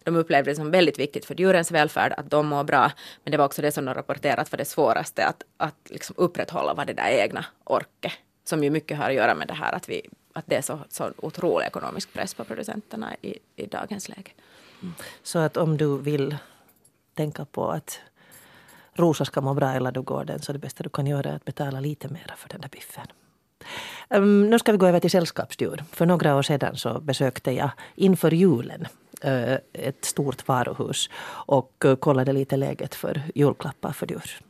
De 0.02 0.16
upplevde 0.16 0.50
det 0.50 0.54
som 0.54 0.70
väldigt 0.70 0.98
viktigt 0.98 1.24
för 1.24 1.40
djurens 1.40 1.70
välfärd 1.70 2.12
att 2.16 2.30
de 2.30 2.46
mår 2.46 2.64
bra. 2.64 2.92
Men 3.24 3.30
det 3.30 3.36
var 3.36 3.44
också 3.44 3.62
det 3.62 3.72
som 3.72 3.84
de 3.84 3.94
rapporterat 3.94 4.48
för 4.48 4.56
det 4.56 4.64
svåraste 4.64 5.26
att, 5.26 5.42
att 5.56 5.76
liksom 5.84 6.14
upprätthålla 6.18 6.74
var 6.74 6.84
det 6.84 6.92
där 6.92 7.08
egna 7.08 7.44
orket. 7.64 8.12
Som 8.44 8.64
ju 8.64 8.70
mycket 8.70 8.98
har 8.98 9.08
att 9.08 9.14
göra 9.14 9.34
med 9.34 9.48
det 9.48 9.54
här 9.54 9.72
att, 9.72 9.88
vi, 9.88 10.02
att 10.32 10.44
det 10.46 10.56
är 10.56 10.62
så, 10.62 10.78
så 10.88 11.12
otrolig 11.16 11.66
ekonomisk 11.66 12.12
press 12.12 12.34
på 12.34 12.44
producenterna 12.44 13.14
i, 13.22 13.38
i 13.56 13.66
dagens 13.66 14.08
läge. 14.08 14.30
Mm. 14.82 14.94
Så 15.22 15.38
att 15.38 15.56
om 15.56 15.76
du 15.76 15.98
vill 15.98 16.36
tänka 17.14 17.44
på 17.44 17.70
att 17.70 18.00
Rosa 18.94 19.24
ska 19.24 19.40
må 19.40 19.54
bra 19.54 19.76
i 19.76 19.80
ladugården. 19.80 20.42
så 20.42 20.52
det 20.52 20.58
bästa 20.58 20.82
du 20.82 20.88
kan 20.88 21.06
göra 21.06 21.30
är 21.30 21.36
att 21.36 21.44
betala 21.44 21.80
lite 21.80 22.08
mer 22.08 22.34
för 22.36 22.48
den 22.48 22.60
där 22.60 22.68
biffen. 22.68 23.06
Um, 24.08 24.50
nu 24.50 24.58
ska 24.58 24.72
vi 24.72 24.78
gå 24.78 24.86
över 24.86 25.00
till 25.00 25.10
sällskapsdjur. 25.10 25.84
För 25.92 26.06
några 26.06 26.36
år 26.36 26.42
sedan 26.42 26.76
så 26.76 27.00
besökte 27.00 27.52
jag 27.52 27.70
inför 27.94 28.34
julen 28.34 28.86
uh, 29.24 29.56
ett 29.72 30.04
stort 30.04 30.48
varuhus 30.48 31.10
och 31.46 31.72
uh, 31.84 31.94
kollade 31.94 32.32
lite 32.32 32.56
läget 32.56 32.94
för 32.94 33.22
julklappar 33.34 33.92
för 33.92 34.06
djur. 34.10 34.40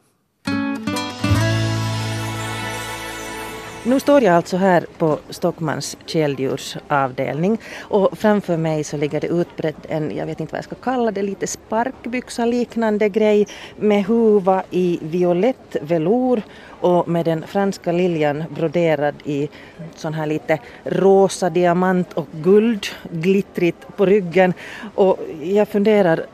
Nu 3.84 4.00
står 4.00 4.22
jag 4.22 4.34
alltså 4.34 4.56
här 4.56 4.86
på 4.98 5.18
Stockmans 5.30 5.96
källdjursavdelning 6.06 7.58
och 7.80 8.18
framför 8.18 8.56
mig 8.56 8.84
så 8.84 8.96
ligger 8.96 9.20
det 9.20 9.26
utbredd 9.26 9.74
en, 9.88 10.16
jag 10.16 10.26
vet 10.26 10.40
inte 10.40 10.52
vad 10.52 10.58
jag 10.58 10.64
ska 10.64 10.74
kalla 10.74 11.10
det, 11.10 11.22
lite 11.22 11.46
sparkbyxa 11.46 12.44
liknande 12.44 13.08
grej 13.08 13.46
med 13.76 14.04
huva 14.04 14.62
i 14.70 14.98
violett 15.02 15.76
velour 15.80 16.42
och 16.82 17.08
med 17.08 17.24
den 17.24 17.46
franska 17.46 17.92
liljan 17.92 18.44
broderad 18.50 19.14
i 19.24 19.48
sån 19.94 20.14
här 20.14 20.26
lite 20.26 20.58
rosa 20.84 21.50
diamant 21.50 22.12
och 22.12 22.26
guld 22.32 22.86
glittrigt 23.10 23.96
på 23.96 24.06
ryggen. 24.06 24.54
Och 24.94 25.18
jag 25.42 25.68
funderar, 25.68 26.26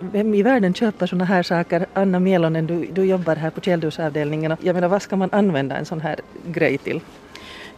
vem 0.00 0.34
i 0.34 0.42
världen 0.42 0.74
köper 0.74 1.06
såna 1.06 1.24
här 1.24 1.42
saker? 1.42 1.86
Anna 1.92 2.20
Mielonen, 2.20 2.66
du, 2.66 2.86
du 2.92 3.04
jobbar 3.04 3.36
här 3.36 3.50
på 3.50 3.60
Källdusavdelningen. 3.60 4.56
Jag 4.60 4.74
menar, 4.74 4.88
vad 4.88 5.02
ska 5.02 5.16
man 5.16 5.28
använda 5.32 5.76
en 5.76 5.84
sån 5.84 6.00
här 6.00 6.20
grej 6.46 6.78
till? 6.78 7.00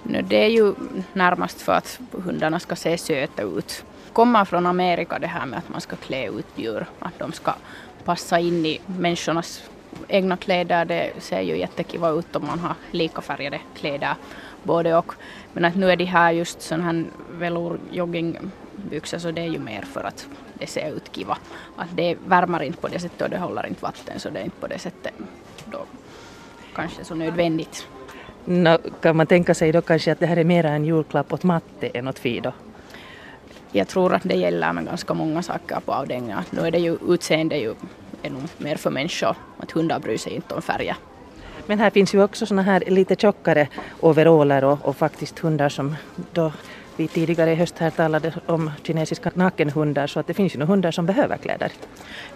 No, 0.03 0.23
det 0.23 0.45
är 0.45 0.49
ju 0.49 0.75
närmast 1.13 1.61
för 1.61 1.73
att 1.73 2.01
hundarna 2.11 2.61
ska 2.61 2.77
se 2.77 2.99
söta 2.99 3.43
ut. 3.43 3.85
Kommer 4.13 4.45
från 4.45 4.67
Amerika 4.67 5.19
det 5.19 5.27
här 5.27 5.47
med 5.47 5.59
att 5.59 5.69
man 5.69 5.81
ska 5.81 5.97
klä 5.97 6.29
ut 6.29 6.47
djur, 6.57 6.87
att 6.99 7.19
de 7.19 7.33
ska 7.33 7.53
passa 8.05 8.39
in 8.39 8.67
i 8.67 8.81
människornas 8.87 9.63
egna 10.09 10.37
kläder, 10.37 10.85
det 10.85 11.13
ser 11.19 11.41
ju 11.41 11.59
jättekiva 11.59 12.11
ut 12.11 12.37
om 12.37 12.47
man 12.47 12.59
har 12.59 12.75
lika 12.91 13.21
färgade 13.21 13.61
kläder 13.75 14.15
både 14.63 14.97
och. 14.97 15.13
Men 15.53 15.65
att 15.65 15.75
nu 15.75 15.91
är 15.91 15.97
de 15.97 16.05
här 16.05 16.33
just 16.33 16.63
sån 16.63 16.81
här 16.81 17.05
velour 17.33 17.79
joggingbyxor 17.91 19.19
så 19.19 19.31
det 19.31 19.41
är 19.41 19.49
ju 19.49 19.59
mer 19.59 19.83
för 19.83 20.05
att 20.05 20.27
det 20.55 20.67
ser 20.67 20.91
ut 20.97 21.13
kiva. 21.13 21.39
Att 21.77 21.89
det 21.97 22.17
värmer 22.27 22.63
inte 22.63 22.81
på 22.81 22.89
det 22.89 22.99
sättet 22.99 23.23
och 23.23 23.31
det 23.31 23.39
håller 23.39 23.67
inte 23.67 23.83
vatten 23.83 24.21
så 24.21 24.31
det 24.31 24.41
är 24.41 24.45
inte 24.45 24.61
på 24.61 24.67
det 24.67 24.79
sättet 24.79 25.15
då 25.65 25.85
kanske 26.75 27.05
så 27.05 27.15
nödvändigt. 27.15 27.87
No, 28.45 28.79
kan 29.01 29.17
man 29.17 29.27
tänka 29.27 29.55
sig 29.55 29.73
då 29.73 29.83
kanske 29.83 30.13
att 30.13 30.21
det 30.21 30.27
här 30.27 30.37
är 30.37 30.45
mer 30.45 30.65
en 30.65 30.85
julklapp 30.85 31.33
åt 31.33 31.43
matte 31.43 31.87
än 31.89 32.09
åt 32.09 32.19
Fido? 32.19 32.53
Jag 33.77 33.89
tror 33.89 34.15
att 34.15 34.23
det 34.23 34.35
gäller 34.35 34.73
med 34.73 34.85
ganska 34.85 35.15
många 35.15 35.43
saker 35.43 35.81
på 35.85 35.93
avdelningen. 35.93 36.39
Nu 36.51 36.67
är 36.67 36.71
det 36.71 36.79
ju 36.79 36.99
utseende 37.09 37.57
ju 37.57 37.75
nog 38.23 38.43
mer 38.59 38.77
för 38.77 38.91
människor. 38.91 39.37
Att 39.59 39.71
hundar 39.73 39.99
bryr 39.99 40.19
sig 40.19 40.33
inte 40.33 40.55
om 40.55 40.63
färger. 40.63 40.97
Men 41.67 41.79
här 41.79 41.91
finns 41.91 42.15
ju 42.15 42.23
också 42.23 42.47
såna 42.47 42.63
här 42.63 42.83
lite 42.87 43.17
tjockare 43.17 43.69
overaller 44.01 44.65
och, 44.65 44.79
och 44.85 44.97
faktiskt 44.97 45.39
hundar 45.39 45.69
som 45.69 45.97
då 46.33 46.53
vi 46.97 47.09
tidigare 47.09 47.53
i 47.53 47.55
höst 47.55 47.79
här 47.79 47.91
talade 47.91 48.35
om 48.47 48.71
kinesiska 48.83 49.31
nakenhundar 49.35 50.07
så 50.07 50.21
att 50.21 50.27
det 50.27 50.35
finns 50.35 50.55
ju 50.55 50.65
hundar 50.65 50.91
som 50.91 51.07
behöver 51.07 51.37
kläder. 51.37 51.73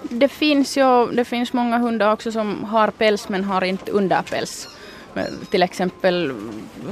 Det 0.02 0.28
finns 0.28 0.76
ju 0.78 1.06
det 1.06 1.24
finns 1.24 1.52
många 1.52 1.78
hundar 1.78 2.12
också 2.12 2.32
som 2.32 2.64
har 2.64 2.90
päls 2.90 3.28
men 3.28 3.44
har 3.44 3.64
inte 3.64 3.92
underpäls. 3.92 4.68
Till 5.50 5.62
exempel 5.62 6.34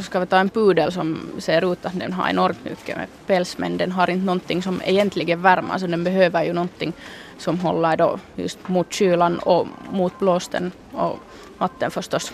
ska 0.02 0.20
vi 0.20 0.26
ta 0.26 0.38
en 0.38 0.48
pudel 0.48 0.92
som 0.92 1.18
ser 1.38 1.72
ut 1.72 1.86
att 1.86 1.98
den 1.98 2.12
har 2.12 2.28
enormt 2.28 2.64
mycket 2.64 2.96
med 2.96 3.06
päls 3.26 3.58
men 3.58 3.76
den 3.76 3.92
har 3.92 4.10
inte 4.10 4.26
någonting 4.26 4.62
som 4.62 4.82
egentligen 4.84 5.42
värmer 5.42 5.78
så 5.78 5.86
den 5.86 6.04
behöver 6.04 6.44
ju 6.44 6.52
någonting 6.52 6.92
som 7.38 7.58
håller 7.60 7.96
då 7.96 8.18
just 8.34 8.68
mot 8.68 8.92
kylan 8.92 9.38
och 9.38 9.66
mot 9.92 10.18
blåsten 10.18 10.72
och 10.92 11.18
vatten 11.58 11.90
förstås. 11.90 12.32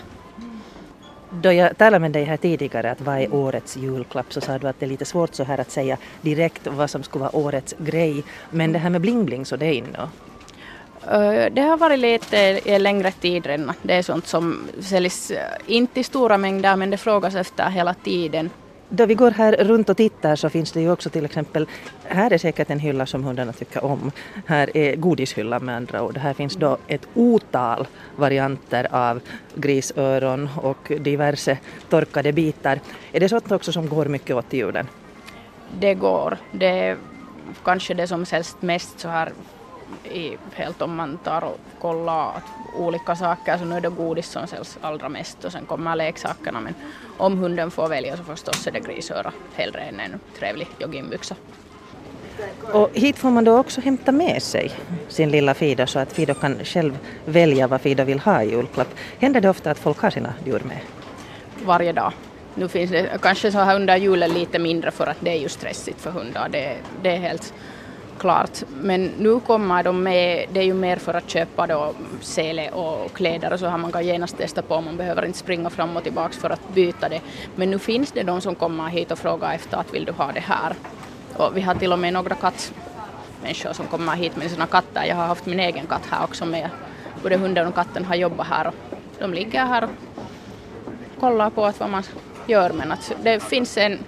Då 1.29 1.51
jag 1.51 1.77
talade 1.77 1.99
med 1.99 2.11
dig 2.11 2.23
här 2.23 2.37
tidigare 2.37 2.91
att 2.91 3.01
vad 3.01 3.19
är 3.19 3.33
årets 3.33 3.77
julklapp 3.77 4.33
så 4.33 4.41
sa 4.41 4.57
du 4.57 4.67
att 4.67 4.79
det 4.79 4.85
är 4.85 4.89
lite 4.89 5.05
svårt 5.05 5.35
så 5.35 5.43
här 5.43 5.59
att 5.59 5.71
säga 5.71 5.97
direkt 6.21 6.67
vad 6.67 6.89
som 6.89 7.03
skulle 7.03 7.21
vara 7.21 7.35
årets 7.35 7.75
grej. 7.77 8.23
Men 8.49 8.73
det 8.73 8.79
här 8.79 8.89
med 8.89 9.01
bling-bling 9.01 9.45
så 9.45 9.55
det 9.55 9.65
är 9.65 9.73
inne? 9.73 10.09
Det 11.51 11.61
har 11.61 11.77
varit 11.77 11.99
lite 11.99 12.37
i 12.65 12.79
längre 12.79 13.11
tid 13.11 13.45
redan. 13.45 13.73
Det 13.81 13.93
är 13.93 14.01
sånt 14.01 14.27
som 14.27 14.67
säljs 14.79 15.31
inte 15.67 15.99
i 15.99 16.03
stora 16.03 16.37
mängder 16.37 16.75
men 16.75 16.89
det 16.89 16.97
frågas 16.97 17.35
efter 17.35 17.69
hela 17.69 17.93
tiden. 17.93 18.49
Då 18.89 19.05
vi 19.05 19.15
går 19.15 19.31
här 19.31 19.53
runt 19.53 19.89
och 19.89 19.97
tittar 19.97 20.35
så 20.35 20.49
finns 20.49 20.71
det 20.71 20.81
ju 20.81 20.91
också 20.91 21.09
till 21.09 21.25
exempel, 21.25 21.67
här 22.03 22.33
är 22.33 22.37
säkert 22.37 22.69
en 22.69 22.79
hylla 22.79 23.05
som 23.05 23.23
hundarna 23.23 23.53
tycker 23.53 23.85
om. 23.85 24.11
Här 24.45 24.77
är 24.77 24.95
godishyllan 24.95 25.65
med 25.65 25.75
andra 25.75 26.03
ord. 26.03 26.17
Här 26.17 26.33
finns 26.33 26.55
då 26.55 26.77
ett 26.87 27.07
otal 27.13 27.87
varianter 28.15 28.87
av 28.91 29.21
grisöron 29.55 30.49
och 30.57 30.91
diverse 30.99 31.57
torkade 31.89 32.31
bitar. 32.31 32.79
Är 33.11 33.19
det 33.19 33.29
sånt 33.29 33.51
också 33.51 33.71
som 33.71 33.89
går 33.89 34.05
mycket 34.05 34.35
åt 34.35 34.53
julen? 34.53 34.87
Det 35.79 35.93
går. 35.93 36.37
Det 36.51 36.79
är 36.79 36.97
kanske 37.63 37.93
det 37.93 38.07
som 38.07 38.25
säljs 38.25 38.55
mest 38.59 38.99
så 38.99 39.07
här 39.07 39.31
i, 40.03 40.37
helt 40.53 40.81
om 40.81 40.95
man 40.95 41.17
tar 41.17 41.43
och 41.43 41.59
kollar 41.81 42.41
olika 42.77 43.15
saker 43.15 43.57
så 43.57 43.65
nu 43.65 43.75
är 43.75 43.81
det 43.81 43.89
godis 43.89 44.29
som 44.29 44.47
säljs 44.47 44.77
allra 44.81 45.09
mest 45.09 45.45
och 45.45 45.51
sen 45.51 45.65
kommer 45.65 45.95
leksakerna 45.95 46.61
men 46.61 46.75
om 47.17 47.37
hunden 47.37 47.71
får 47.71 47.87
välja 47.87 48.17
så 48.17 48.23
förstås 48.23 48.67
är 48.67 48.71
det 48.71 48.79
grisöra 48.79 49.31
hellre 49.55 49.79
än 49.79 49.99
en 49.99 50.19
trevlig 50.39 50.67
joggingbyxa. 50.79 51.35
Och 52.73 52.89
hit 52.93 53.17
får 53.17 53.29
man 53.29 53.43
då 53.43 53.57
också 53.57 53.81
hämta 53.81 54.11
med 54.11 54.43
sig 54.43 54.71
sin 55.07 55.31
lilla 55.31 55.53
Fido 55.53 55.87
så 55.87 55.99
att 55.99 56.13
Fido 56.13 56.33
kan 56.33 56.65
själv 56.65 56.97
välja 57.25 57.67
vad 57.67 57.81
Fido 57.81 58.03
vill 58.03 58.19
ha 58.19 58.43
i 58.43 58.49
julklapp. 58.49 58.87
Händer 59.19 59.41
det 59.41 59.49
ofta 59.49 59.71
att 59.71 59.79
folk 59.79 59.99
har 59.99 60.09
sina 60.09 60.33
djur 60.45 60.61
med? 60.65 60.79
Varje 61.65 61.91
dag. 61.91 62.13
Nu 62.55 62.67
finns 62.67 62.91
det 62.91 63.21
kanske 63.21 63.51
så 63.51 63.59
här 63.59 63.75
under 63.75 63.97
julen 63.97 64.33
lite 64.33 64.59
mindre 64.59 64.91
för 64.91 65.07
att 65.07 65.17
det 65.19 65.31
är 65.31 65.39
ju 65.39 65.49
stressigt 65.49 66.01
för 66.01 66.11
hundar. 66.11 66.49
Det, 66.49 66.75
det 67.01 67.09
är 67.09 67.17
helt 67.17 67.53
klart. 68.19 68.63
Men 68.81 69.05
nu 69.05 69.39
kommer 69.39 69.83
de 69.83 70.03
med, 70.03 70.45
det 70.53 70.59
är 70.59 70.63
ju 70.63 70.73
mer 70.73 70.97
för 70.97 71.13
att 71.13 71.29
köpa 71.29 71.67
då 71.67 71.93
sele 72.21 72.69
och 72.69 73.13
kläder 73.13 73.53
och 73.53 73.59
så 73.59 73.67
har 73.67 73.77
man 73.77 73.91
kan 73.91 74.05
genast 74.05 74.37
testa 74.37 74.61
på, 74.61 74.81
man 74.81 74.97
behöver 74.97 75.25
inte 75.25 75.37
springa 75.37 75.69
fram 75.69 75.97
och 75.97 76.03
tillbaka 76.03 76.33
för 76.33 76.49
att 76.49 76.73
byta 76.73 77.09
det. 77.09 77.21
Men 77.55 77.71
nu 77.71 77.79
finns 77.79 78.11
det 78.11 78.23
de 78.23 78.41
som 78.41 78.55
kommer 78.55 78.87
hit 78.87 79.11
och 79.11 79.19
frågar 79.19 79.53
efter 79.53 79.77
att 79.77 79.93
vill 79.93 80.05
du 80.05 80.11
ha 80.11 80.31
det 80.31 80.39
här? 80.39 80.75
Och 81.37 81.57
vi 81.57 81.61
har 81.61 81.75
till 81.75 81.93
och 81.93 81.99
med 81.99 82.13
några 82.13 82.35
kattmänniskor 82.35 83.73
som 83.73 83.87
kommer 83.87 84.15
hit 84.15 84.35
med 84.35 84.51
sina 84.51 84.67
katter. 84.67 85.05
Jag 85.05 85.15
har 85.15 85.27
haft 85.27 85.45
min 85.45 85.59
egen 85.59 85.87
katt 85.87 86.05
här 86.09 86.23
också 86.23 86.45
med. 86.45 86.69
Både 87.23 87.37
hunden 87.37 87.67
och 87.67 87.75
katten 87.75 88.05
har 88.05 88.15
jobbat 88.15 88.47
här 88.47 88.67
och 88.67 88.75
de 89.19 89.33
ligger 89.33 89.65
här 89.65 89.83
och 89.83 89.89
kollar 91.19 91.49
på 91.49 91.65
att 91.65 91.79
vad 91.79 91.89
man 91.89 92.03
gör 92.47 92.71
men 92.73 92.91
att 92.91 93.11
det 93.23 93.43
finns 93.43 93.77
en 93.77 93.99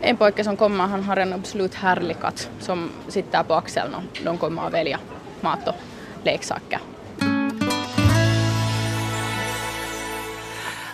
en 0.00 0.16
pojke 0.16 0.44
som 0.44 0.56
kommer, 0.56 0.86
han 0.86 1.02
har 1.02 1.16
en 1.16 1.32
absolut 1.32 1.74
härlig 1.74 2.20
katt 2.20 2.50
som 2.60 2.90
sitter 3.08 3.42
på 3.42 3.54
axeln 3.54 3.94
och 3.94 4.20
de 4.24 4.38
kommer 4.38 4.66
att 4.66 4.72
välja 4.72 5.00
mat 5.40 5.68
och 5.68 5.74
leksaker. 6.24 6.78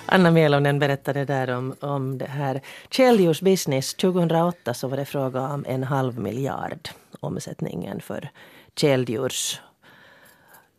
Anna 0.07 0.30
Mielonen 0.30 0.78
berättade 0.78 1.24
där 1.24 1.50
om, 1.50 1.74
om 1.80 2.18
det 2.18 2.26
här. 2.26 2.61
Källdjursbusiness 2.90 3.94
2008 3.94 4.74
så 4.74 4.88
var 4.88 4.96
det 4.96 5.05
fråga 5.05 5.40
om 5.40 5.64
en 5.68 5.84
halv 5.84 6.18
miljard 6.18 6.88
omsättningen 7.20 8.00
för 8.00 8.30
källdjurs 8.76 9.61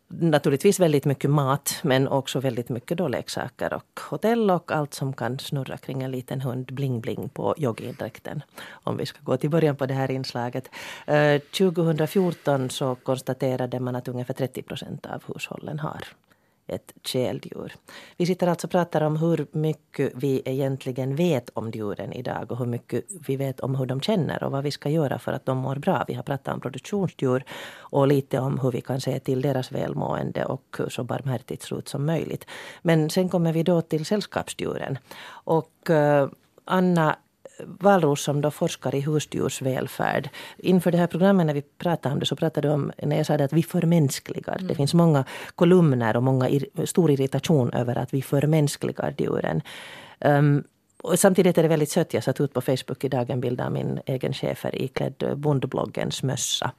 naturligtvis 0.07 0.79
väldigt 0.79 1.05
mycket 1.05 1.29
mat 1.29 1.79
men 1.83 2.07
också 2.07 2.39
väldigt 2.39 2.69
mycket 2.69 2.97
då 2.97 3.07
leksaker 3.07 3.73
och 3.73 3.99
hotell 4.09 4.51
och 4.51 4.71
allt 4.71 4.93
som 4.93 5.13
kan 5.13 5.39
snurra 5.39 5.77
kring 5.77 6.03
en 6.03 6.11
liten 6.11 6.41
hund 6.41 6.71
bling-bling 6.71 7.29
på 7.29 7.55
joggingdräkten. 7.57 8.43
Om 8.69 8.97
vi 8.97 9.05
ska 9.05 9.19
gå 9.23 9.37
till 9.37 9.49
början 9.49 9.75
på 9.75 9.85
det 9.85 9.93
här 9.93 10.11
inslaget. 10.11 10.69
Eh, 11.07 11.41
2014 11.41 12.69
så 12.69 12.95
konstaterade 12.95 13.79
man 13.79 13.95
att 13.95 14.07
ungefär 14.07 14.33
30 14.33 14.61
procent 14.61 15.05
av 15.05 15.23
hushållen 15.27 15.79
har 15.79 16.03
ett 16.67 16.93
källdjur. 17.03 17.73
Vi 18.17 18.25
sitter 18.25 18.47
alltså 18.47 18.67
och 18.67 18.71
pratar 18.71 19.01
om 19.01 19.17
hur 19.17 19.47
mycket 19.51 20.11
vi 20.15 20.41
egentligen 20.45 21.15
vet 21.15 21.49
om 21.53 21.71
djuren 21.71 22.13
idag 22.13 22.51
och 22.51 22.57
hur 22.57 22.65
mycket 22.65 23.05
vi 23.27 23.35
vet 23.35 23.59
om 23.59 23.75
hur 23.75 23.85
de 23.85 24.01
känner 24.01 24.43
och 24.43 24.51
vad 24.51 24.63
vi 24.63 24.71
ska 24.71 24.89
göra 24.89 25.19
för 25.19 25.31
att 25.31 25.45
de 25.45 25.57
mår 25.57 25.75
bra. 25.75 26.05
Vi 26.07 26.13
har 26.13 26.23
pratat 26.23 26.53
om 26.53 26.61
produktionsdjur 26.61 27.43
och 27.77 28.07
lite 28.07 28.39
om 28.39 28.59
hur 28.59 28.71
vi 28.71 28.81
kan 28.81 29.01
se 29.01 29.19
till 29.19 29.41
deras 29.41 29.71
välmående 29.71 30.45
och 30.45 30.81
så 30.89 31.03
barmhärtigt 31.03 31.63
slut 31.63 31.87
som 31.87 32.05
möjligt. 32.05 32.45
Men 32.81 33.09
sen 33.09 33.29
kommer 33.29 33.53
vi 33.53 33.63
då 33.63 33.81
till 33.81 34.05
sällskapsdjuren. 34.05 34.97
Och 35.27 35.89
eh, 35.89 36.29
Anna, 36.65 37.15
Valros 37.59 38.21
som 38.21 38.41
då 38.41 38.51
forskar 38.51 38.95
i 38.95 38.99
husdjursvälfärd. 38.99 40.29
Inför 40.57 40.91
det 40.91 40.97
här 40.97 41.07
programmet 41.07 41.45
när 41.45 41.53
vi 41.53 41.61
pratade 41.61 42.13
om 42.13 42.19
det 42.19 42.25
så 42.25 42.35
pratade 42.35 42.67
du 42.67 42.73
om, 42.73 42.91
när 43.03 43.17
jag 43.17 43.25
sa 43.25 43.37
det 43.37 43.43
att 43.43 43.53
vi 43.53 43.63
förmänskligar. 43.63 44.55
Mm. 44.55 44.67
Det 44.67 44.75
finns 44.75 44.93
många 44.93 45.25
kolumner 45.55 46.17
och 46.17 46.23
många 46.23 46.49
ir, 46.49 46.85
stor 46.85 47.11
irritation 47.11 47.73
över 47.73 47.95
att 47.97 48.13
vi 48.13 48.21
förmänskligar 48.21 49.15
djuren. 49.17 49.61
Um, 50.19 50.63
och 51.03 51.19
samtidigt 51.19 51.57
är 51.57 51.63
det 51.63 51.69
väldigt 51.69 51.91
sött. 51.91 52.13
Jag 52.13 52.23
satt 52.23 52.41
ut 52.41 52.53
på 52.53 52.61
Facebook 52.61 53.03
idag 53.03 53.29
en 53.29 53.41
bild 53.41 53.61
av 53.61 53.71
min 53.71 53.99
egen 54.05 54.33
chefer 54.33 54.81
iklädd 54.81 55.33
bondbloggens 55.37 56.23
mössa. 56.23 56.71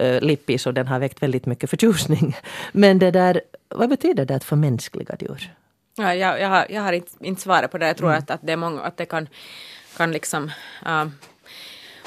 Uh, 0.00 0.20
Lippis 0.20 0.66
och 0.66 0.74
den 0.74 0.86
har 0.86 0.98
väckt 0.98 1.22
väldigt 1.22 1.46
mycket 1.46 1.70
förtjusning. 1.70 2.36
Men 2.72 2.98
det 2.98 3.10
där, 3.10 3.40
vad 3.68 3.88
betyder 3.88 4.24
det 4.24 4.34
att 4.34 4.44
förmänskliga 4.44 5.16
djur? 5.20 5.54
Ja, 5.96 6.14
jag, 6.14 6.40
jag, 6.40 6.48
har, 6.48 6.66
jag 6.68 6.82
har 6.82 6.92
inte, 6.92 7.10
inte 7.20 7.42
svaret 7.42 7.70
på 7.70 7.78
det. 7.78 7.86
Jag 7.86 7.96
tror 7.96 8.08
mm. 8.08 8.18
att, 8.18 8.30
att, 8.30 8.40
det 8.42 8.52
är 8.52 8.56
många, 8.56 8.80
att 8.80 8.96
det 8.96 9.06
kan 9.06 9.28
kan 9.96 10.12
liksom 10.12 10.50
uh, 10.86 11.06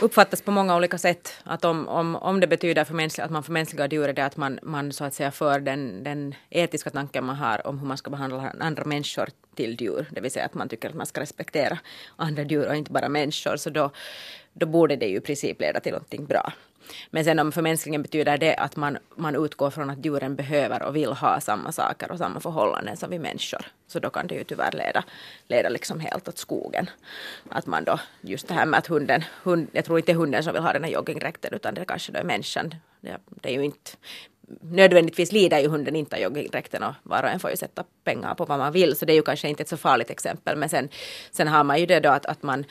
uppfattas 0.01 0.41
på 0.41 0.51
många 0.51 0.75
olika 0.75 0.97
sätt. 0.97 1.39
Att 1.43 1.65
om, 1.65 1.87
om, 1.87 2.15
om 2.15 2.39
det 2.39 2.47
betyder 2.47 2.83
för 2.83 3.21
att 3.23 3.31
man 3.31 3.43
förmänskligar 3.43 3.89
djur 3.93 4.09
är 4.09 4.13
det 4.13 4.25
att 4.25 4.37
man, 4.37 4.59
man 4.63 4.91
så 4.91 5.03
att 5.03 5.13
säga 5.13 5.31
för 5.31 5.59
den, 5.59 6.03
den 6.03 6.35
etiska 6.49 6.89
tanken 6.89 7.25
man 7.25 7.35
har 7.35 7.67
om 7.67 7.79
hur 7.79 7.87
man 7.87 7.97
ska 7.97 8.09
behandla 8.09 8.53
andra 8.59 8.85
människor 8.85 9.29
till 9.55 9.81
djur. 9.81 10.05
Det 10.11 10.21
vill 10.21 10.31
säga 10.31 10.45
att 10.45 10.53
man 10.53 10.69
tycker 10.69 10.89
att 10.89 10.95
man 10.95 11.05
ska 11.05 11.21
respektera 11.21 11.79
andra 12.15 12.43
djur 12.43 12.67
och 12.67 12.75
inte 12.75 12.91
bara 12.91 13.09
människor. 13.09 13.57
Så 13.57 13.69
då, 13.69 13.91
då 14.53 14.65
borde 14.65 14.95
det 14.95 15.05
ju 15.05 15.17
i 15.17 15.21
princip 15.21 15.61
leda 15.61 15.79
till 15.79 15.91
någonting 15.91 16.25
bra. 16.25 16.53
Men 17.09 17.23
sen 17.23 17.39
om 17.39 17.51
förmänskligen 17.51 18.01
betyder 18.01 18.37
det 18.37 18.55
att 18.55 18.75
man, 18.75 18.97
man 19.15 19.35
utgår 19.35 19.69
från 19.69 19.89
att 19.89 20.05
djuren 20.05 20.35
behöver 20.35 20.83
och 20.83 20.95
vill 20.95 21.13
ha 21.13 21.41
samma 21.41 21.71
saker 21.71 22.11
och 22.11 22.17
samma 22.17 22.39
förhållanden 22.39 22.97
som 22.97 23.09
vi 23.09 23.19
människor. 23.19 23.65
Så 23.87 23.99
då 23.99 24.09
kan 24.09 24.27
det 24.27 24.35
ju 24.35 24.43
tyvärr 24.43 24.71
leda, 24.71 25.03
leda 25.47 25.69
liksom 25.69 25.99
helt 25.99 26.27
åt 26.27 26.37
skogen. 26.37 26.89
Att 27.49 27.65
man 27.65 27.83
då, 27.83 27.99
just 28.21 28.47
det 28.47 28.53
här 28.53 28.65
med 28.65 28.77
att 28.77 28.87
hunden, 28.87 29.23
hund, 29.43 29.67
jag 29.71 29.85
tror 29.85 29.99
inte 29.99 30.13
hunden 30.13 30.43
som 30.43 30.53
vill 30.53 30.61
ha 30.61 30.73
den 30.73 30.83
här 30.83 30.91
joggingdräkten 30.91 31.53
utan 31.53 31.73
det 31.73 31.85
kanske 31.85 32.11
då 32.11 32.19
är 32.19 32.23
människan. 32.23 32.75
Det, 33.01 33.17
det 33.27 33.49
är 33.49 33.53
ju 33.53 33.65
inte 33.65 33.91
nödvändigtvis 34.61 35.31
lider 35.31 35.59
ju 35.59 35.67
hunden 35.67 35.95
inte 35.95 36.15
av 36.15 36.21
joggingdräkten 36.21 36.83
och 36.83 36.93
var 37.03 37.23
och 37.23 37.29
en 37.29 37.39
får 37.39 37.49
ju 37.49 37.57
sätta 37.57 37.83
pengar 38.03 38.35
på 38.35 38.45
vad 38.45 38.59
man 38.59 38.73
vill 38.73 38.95
så 38.95 39.05
det 39.05 39.13
är 39.13 39.15
ju 39.15 39.21
kanske 39.21 39.49
inte 39.49 39.63
ett 39.63 39.69
så 39.69 39.77
farligt 39.77 40.09
exempel 40.09 40.57
men 40.57 40.69
sen, 40.69 40.89
sen 41.31 41.47
har 41.47 41.63
man 41.63 41.79
ju 41.79 41.85
det 41.85 41.99
då 41.99 42.09
att, 42.09 42.25
att 42.25 42.43
man 42.43 42.65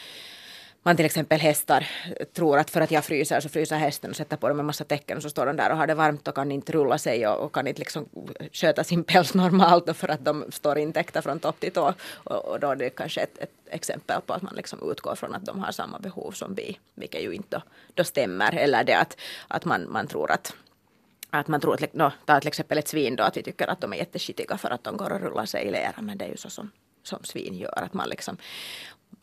man 0.86 0.96
till 0.96 1.06
exempel 1.06 1.40
hästar 1.40 1.88
tror 2.32 2.58
att 2.58 2.70
för 2.70 2.80
att 2.80 2.90
jag 2.90 3.04
fryser 3.04 3.40
så 3.40 3.48
fryser 3.48 3.76
hästen 3.76 4.10
och 4.10 4.16
sätter 4.16 4.36
på 4.36 4.48
dem 4.48 4.60
en 4.60 4.66
massa 4.66 4.84
tecken 4.84 5.16
och 5.16 5.22
så 5.22 5.30
står 5.30 5.46
de 5.46 5.56
där 5.56 5.70
och 5.70 5.76
har 5.76 5.86
det 5.86 5.94
varmt 5.94 6.28
och 6.28 6.34
kan 6.34 6.52
inte 6.52 6.72
rulla 6.72 6.98
sig 6.98 7.26
och, 7.26 7.44
och 7.44 7.54
kan 7.54 7.66
inte 7.66 7.80
liksom 7.80 8.08
sköta 8.52 8.84
sin 8.84 9.04
päls 9.04 9.34
normalt 9.34 9.96
för 9.96 10.08
att 10.08 10.24
de 10.24 10.44
står 10.50 10.78
intäckta 10.78 11.22
från 11.22 11.38
topp 11.38 11.60
till 11.60 11.72
tå. 11.72 11.94
Och, 12.14 12.44
och, 12.44 12.60
då 12.60 12.70
är 12.70 12.76
det 12.76 12.90
kanske 12.90 13.20
ett, 13.20 13.38
ett, 13.38 13.50
exempel 13.66 14.20
på 14.26 14.32
att 14.32 14.42
man 14.42 14.54
liksom 14.54 14.90
utgår 14.90 15.14
från 15.14 15.34
att 15.34 15.46
de 15.46 15.58
har 15.58 15.72
samma 15.72 15.98
behov 15.98 16.32
som 16.32 16.54
vi, 16.54 16.78
vilket 16.94 17.22
ju 17.22 17.32
inte 17.32 17.56
då, 17.56 17.62
då 17.94 18.04
stämmer. 18.04 18.54
Eller 18.54 18.84
det 18.84 18.94
att, 18.94 19.16
att 19.48 19.64
man, 19.64 19.92
man 19.92 20.06
tror 20.06 20.30
att 20.30 20.54
att 21.30 21.48
man 21.48 21.60
tror 21.60 21.74
att, 21.74 21.94
no, 21.94 22.12
ta 22.24 22.40
till 22.40 22.48
exempel 22.48 22.78
ett 22.78 22.88
svin 22.88 23.16
då, 23.16 23.24
att 23.24 23.36
vi 23.36 23.42
tycker 23.42 23.66
att 23.66 23.80
de 23.80 23.92
är 23.92 23.96
jätteskitiga 23.96 24.58
för 24.58 24.70
att 24.70 24.84
de 24.84 24.96
går 24.96 25.12
och 25.12 25.20
rullar 25.20 25.46
sig 25.46 25.64
i 25.64 25.70
lera, 25.70 26.02
men 26.02 26.18
det 26.18 26.24
är 26.24 26.28
ju 26.28 26.36
så 26.36 26.50
som, 26.50 26.70
som 27.02 27.24
svin 27.24 27.54
gör, 27.54 27.82
att 27.82 27.94
man 27.94 28.08
liksom 28.08 28.36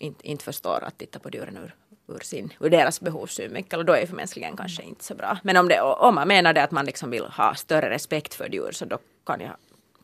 inte, 0.02 0.28
inte 0.28 0.44
förstår 0.44 0.84
att 0.84 0.98
titta 0.98 1.20
på 1.20 1.30
djuren 1.30 1.58
ur, 1.58 1.76
ur, 2.16 2.20
sin, 2.20 2.54
ur 2.60 2.70
deras 2.70 3.02
behovssynvinkel 3.02 3.80
och 3.80 3.86
då 3.86 3.94
är 3.94 4.06
förmänskligen 4.06 4.58
kanske 4.58 4.84
inte 4.84 5.04
så 5.04 5.16
bra. 5.16 5.38
Men 5.44 5.58
om, 5.58 5.68
det, 5.68 5.82
om 5.82 6.16
man 6.16 6.28
menar 6.28 6.54
det 6.54 6.64
att 6.64 6.72
man 6.72 6.86
liksom 6.86 7.10
vill 7.10 7.24
ha 7.24 7.56
större 7.56 7.90
respekt 7.90 8.34
för 8.34 8.50
djur 8.50 8.72
så 8.72 8.86
då 8.86 8.98
kan, 9.26 9.42
jag, 9.42 9.56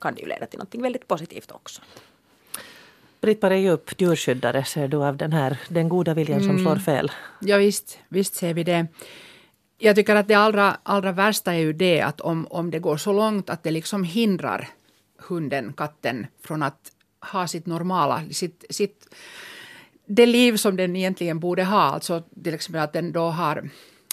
kan 0.02 0.16
det 0.16 0.22
ju 0.22 0.28
leda 0.28 0.46
till 0.46 0.60
något 0.60 0.76
väldigt 0.76 1.08
positivt 1.08 1.52
också. 1.52 1.82
Britt-Marie 3.22 3.60
Djup, 3.60 4.02
djurskyddare, 4.02 4.64
ser 4.64 4.88
du 4.88 4.98
av 4.98 5.18
den 5.18 5.34
här 5.34 5.60
den 5.70 5.90
goda 5.90 6.14
viljan 6.14 6.40
som 6.40 6.50
mm. 6.50 6.64
slår 6.64 6.76
fel? 6.76 7.12
Ja 7.40 7.58
visst, 7.58 8.00
visst 8.10 8.36
ser 8.36 8.54
vi 8.54 8.64
det. 8.64 8.88
Jag 9.78 9.96
tycker 9.96 10.16
att 10.16 10.28
det 10.28 10.34
allra, 10.34 10.78
allra 10.84 11.12
värsta 11.12 11.54
är 11.54 11.60
ju 11.60 11.74
det 11.74 12.02
att 12.02 12.22
om, 12.22 12.48
om 12.50 12.72
det 12.72 12.80
går 12.80 12.98
så 12.98 13.14
långt 13.14 13.50
att 13.50 13.64
det 13.64 13.72
liksom 13.72 14.04
hindrar 14.04 14.70
hunden, 15.18 15.74
katten 15.74 16.28
från 16.44 16.64
att 16.64 16.92
ha 17.32 17.48
sitt 17.48 17.66
normala, 17.66 18.24
sitt, 18.32 18.66
sitt 18.70 19.16
det 20.08 20.26
liv 20.26 20.58
som 20.58 20.78
den 20.78 20.96
egentligen 20.96 21.40
borde 21.40 21.64
ha, 21.64 21.82
alltså 21.82 22.24
till 22.44 22.54
exempel 22.54 22.82
att 22.82 22.94
den 22.94 23.12
då 23.12 23.30
har 23.30 23.70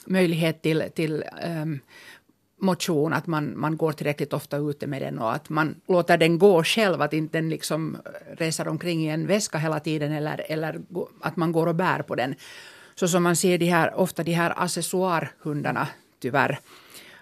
möjlighet 0.07 0.63
till, 0.63 0.85
till 0.95 1.25
um, 1.63 1.81
motion, 2.61 3.13
att 3.13 3.27
man, 3.27 3.59
man 3.59 3.77
går 3.77 3.93
tillräckligt 3.93 4.33
ofta 4.33 4.57
ute 4.57 4.87
med 4.87 5.03
den 5.03 5.19
och 5.19 5.35
att 5.35 5.49
man 5.49 5.75
låter 5.89 6.17
den 6.17 6.39
gå 6.39 6.65
själv, 6.65 7.03
att 7.03 7.13
inte 7.13 7.39
den 7.39 7.49
liksom 7.49 7.99
reser 8.39 8.69
omkring 8.69 9.05
i 9.05 9.09
en 9.09 9.27
väska 9.27 9.59
hela 9.59 9.81
tiden 9.81 10.13
eller, 10.13 10.45
eller 10.49 10.81
att 11.21 11.37
man 11.37 11.53
går 11.53 11.67
och 11.67 11.75
bär 11.75 12.03
på 12.03 12.15
den. 12.15 12.35
Så 12.95 13.09
som 13.09 13.23
man 13.23 13.37
ser 13.37 13.59
de 13.59 13.67
här, 13.67 13.95
ofta 13.95 14.23
de 14.23 14.33
här 14.33 14.63
accessoarhundarna, 14.63 15.89
tyvärr, 16.21 16.59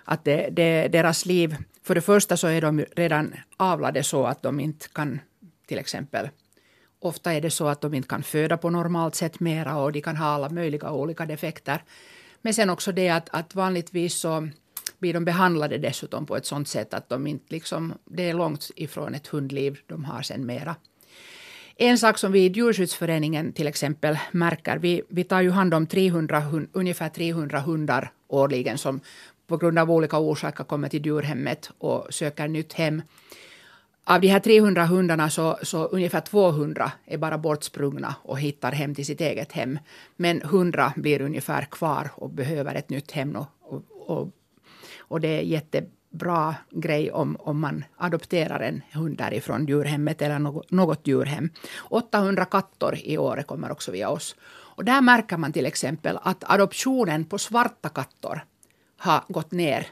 att 0.04 0.24
det, 0.24 0.48
det, 0.52 0.88
deras 0.88 1.26
liv, 1.26 1.56
för 1.82 1.94
det 1.94 2.00
första 2.00 2.36
så 2.36 2.46
är 2.46 2.60
de 2.60 2.84
redan 2.96 3.34
avlade 3.56 4.02
så 4.02 4.26
att 4.26 4.42
de 4.42 4.60
inte 4.60 4.88
kan 4.88 5.20
till 5.66 5.78
exempel 5.78 6.28
Ofta 7.04 7.32
är 7.32 7.40
det 7.40 7.50
så 7.50 7.68
att 7.68 7.80
de 7.80 7.94
inte 7.94 8.08
kan 8.08 8.22
föda 8.22 8.56
på 8.56 8.70
normalt 8.70 9.14
sätt 9.14 9.40
mera 9.40 9.76
och 9.76 9.92
de 9.92 10.00
kan 10.00 10.16
ha 10.16 10.26
alla 10.26 10.48
möjliga 10.48 10.90
olika 10.90 11.26
defekter. 11.26 11.82
Men 12.42 12.54
sen 12.54 12.70
också 12.70 12.92
det 12.92 13.08
att, 13.08 13.28
att 13.32 13.54
vanligtvis 13.54 14.14
så 14.14 14.48
blir 14.98 15.14
de 15.14 15.24
behandlade 15.24 15.78
dessutom 15.78 16.26
på 16.26 16.36
ett 16.36 16.46
sånt 16.46 16.68
sätt 16.68 16.94
att 16.94 17.08
de 17.08 17.26
inte 17.26 17.44
liksom, 17.48 17.94
det 18.04 18.30
är 18.30 18.34
långt 18.34 18.70
ifrån 18.76 19.14
ett 19.14 19.26
hundliv 19.26 19.78
de 19.86 20.04
har 20.04 20.22
sen 20.22 20.46
mera. 20.46 20.76
En 21.76 21.98
sak 21.98 22.18
som 22.18 22.32
vi 22.32 22.44
i 22.44 22.48
Djurskyddsföreningen 22.48 23.52
till 23.52 23.66
exempel 23.66 24.18
märker, 24.32 24.78
vi, 24.78 25.02
vi 25.08 25.24
tar 25.24 25.40
ju 25.40 25.50
hand 25.50 25.74
om 25.74 25.86
300, 25.86 26.42
ungefär 26.72 27.08
300 27.08 27.60
hundar 27.60 28.12
årligen 28.28 28.78
som 28.78 29.00
på 29.46 29.56
grund 29.56 29.78
av 29.78 29.90
olika 29.90 30.18
orsaker 30.18 30.64
kommer 30.64 30.88
till 30.88 31.06
djurhemmet 31.06 31.70
och 31.78 32.06
söker 32.10 32.48
nytt 32.48 32.72
hem. 32.72 33.02
Av 34.04 34.20
de 34.20 34.28
här 34.28 34.40
300 34.40 34.86
hundarna 34.86 35.30
så, 35.30 35.58
så 35.62 35.84
ungefär 35.84 36.20
200 36.20 36.92
är 37.06 37.18
bara 37.18 37.38
bortsprungna 37.38 38.14
och 38.22 38.40
hittar 38.40 38.72
hem 38.72 38.94
till 38.94 39.06
sitt 39.06 39.20
eget 39.20 39.52
hem. 39.52 39.78
Men 40.16 40.42
100 40.42 40.92
blir 40.96 41.20
ungefär 41.20 41.64
kvar 41.64 42.10
och 42.14 42.30
behöver 42.30 42.74
ett 42.74 42.90
nytt 42.90 43.10
hem. 43.10 43.36
Och, 43.36 43.46
och, 43.60 43.82
och, 44.06 44.28
och 44.98 45.20
det 45.20 45.28
är 45.28 45.42
jättebra 45.42 46.54
grej 46.70 47.12
om, 47.12 47.36
om 47.40 47.60
man 47.60 47.84
adopterar 47.96 48.60
en 48.60 48.82
hund 48.92 49.18
därifrån 49.18 49.66
djurhemmet 49.66 50.22
eller 50.22 50.38
något, 50.38 50.70
något 50.70 51.06
djurhem. 51.06 51.50
800 51.90 52.44
katter 52.44 53.06
i 53.08 53.18
år 53.18 53.42
kommer 53.46 53.72
också 53.72 53.92
via 53.92 54.08
oss. 54.10 54.36
Och 54.74 54.84
där 54.84 55.00
märker 55.00 55.36
man 55.36 55.52
till 55.52 55.66
exempel 55.66 56.18
att 56.22 56.50
adoptionen 56.50 57.24
på 57.24 57.38
svarta 57.38 57.88
katter 57.88 58.44
har 58.96 59.24
gått 59.28 59.52
ner 59.52 59.86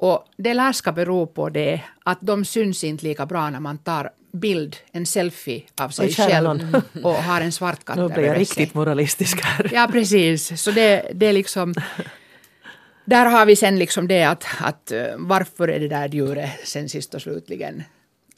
och 0.00 0.24
det 0.36 0.54
lär 0.54 0.72
ska 0.72 0.92
bero 0.92 1.26
på 1.26 1.48
det 1.48 1.80
att 2.04 2.18
de 2.20 2.44
syns 2.44 2.84
inte 2.84 3.04
lika 3.04 3.26
bra 3.26 3.50
när 3.50 3.60
man 3.60 3.78
tar 3.78 4.10
bild, 4.32 4.76
en 4.92 5.06
selfie 5.06 5.62
av 5.80 5.88
sig 5.88 6.14
själv 6.14 6.82
och 7.04 7.14
har 7.14 7.40
en 7.40 7.52
svart 7.52 7.84
katt 7.84 7.96
Nu 7.96 8.08
blir 8.08 8.24
jag 8.24 8.38
riktigt 8.38 8.74
moralistisk 8.74 9.40
här. 9.40 9.70
Ja, 9.72 9.88
precis. 9.92 10.62
Så 10.62 10.70
det, 10.70 11.10
det 11.14 11.26
är 11.26 11.32
liksom... 11.32 11.74
Där 13.04 13.26
har 13.26 13.46
vi 13.46 13.56
sen 13.56 13.78
liksom 13.78 14.08
det 14.08 14.24
att, 14.24 14.46
att 14.60 14.92
eh, 14.92 15.02
varför 15.16 15.68
är 15.68 15.80
det 15.80 15.88
där 15.88 16.08
djuret 16.08 16.50
sen 16.64 16.88
sist 16.88 17.14
och 17.14 17.22
slutligen 17.22 17.82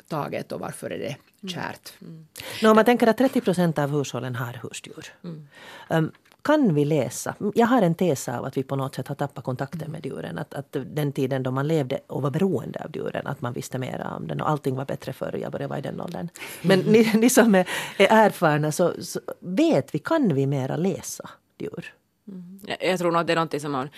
taget 0.09 0.53
och 0.53 0.61
varför 0.61 0.91
är 0.91 0.99
det 0.99 1.17
kärt. 1.49 1.93
Mm. 2.01 2.27
No, 2.63 2.69
om 2.69 2.77
man 2.77 2.85
tänker 2.85 3.07
att 3.07 3.19
30 3.19 3.41
procent 3.41 3.79
av 3.79 3.91
hushållen 3.91 4.35
har 4.37 4.61
husdjur. 4.63 5.07
Mm. 5.25 5.49
Um, 5.89 6.13
kan 6.43 6.75
vi 6.75 6.85
läsa? 6.85 7.35
Jag 7.55 7.67
har 7.67 7.83
en 7.83 7.95
tes 7.95 8.29
av 8.29 8.45
att 8.45 8.57
vi 8.57 8.63
på 8.63 8.77
något 8.77 8.95
sätt 8.95 9.09
har 9.09 9.15
tappat 9.15 9.45
kontakten 9.45 9.93
med 9.93 10.07
djuren. 10.07 10.39
Att, 10.39 10.55
att 10.55 10.77
den 10.87 11.13
tiden 11.13 11.43
då 11.43 11.51
man 11.51 11.69
levde 11.69 12.01
och 12.07 12.23
var 12.23 12.31
beroende 12.31 12.85
av 12.85 12.97
djuren, 12.97 13.27
att 13.27 13.41
man 13.41 13.53
visste 13.53 13.79
mera 13.79 14.15
om 14.17 14.27
den 14.27 14.41
och 14.41 14.51
allting 14.51 14.77
var 14.77 14.85
bättre 14.85 15.13
förr. 15.13 15.39
Jag 15.43 15.53
började 15.53 15.69
vara 15.69 15.79
i 15.79 15.83
den 15.83 16.01
åldern. 16.01 16.29
Men 16.63 16.79
ni, 16.79 17.13
ni 17.15 17.31
som 17.31 17.55
är, 17.55 17.69
är 17.97 18.27
erfarna, 18.27 18.73
så, 18.73 18.93
så, 19.03 19.21
vet 19.41 19.95
vi, 19.95 19.99
kan 19.99 20.35
vi 20.35 20.47
mera 20.47 20.77
läsa 20.77 21.31
djur? 21.59 21.95
Mm. 22.29 22.61
Jag 22.81 22.99
tror 22.99 23.13
nog 23.13 23.21
att 23.21 23.27
det 23.27 23.33
är 23.33 23.37
någonting 23.37 23.61
som 23.61 23.73
man... 23.73 23.89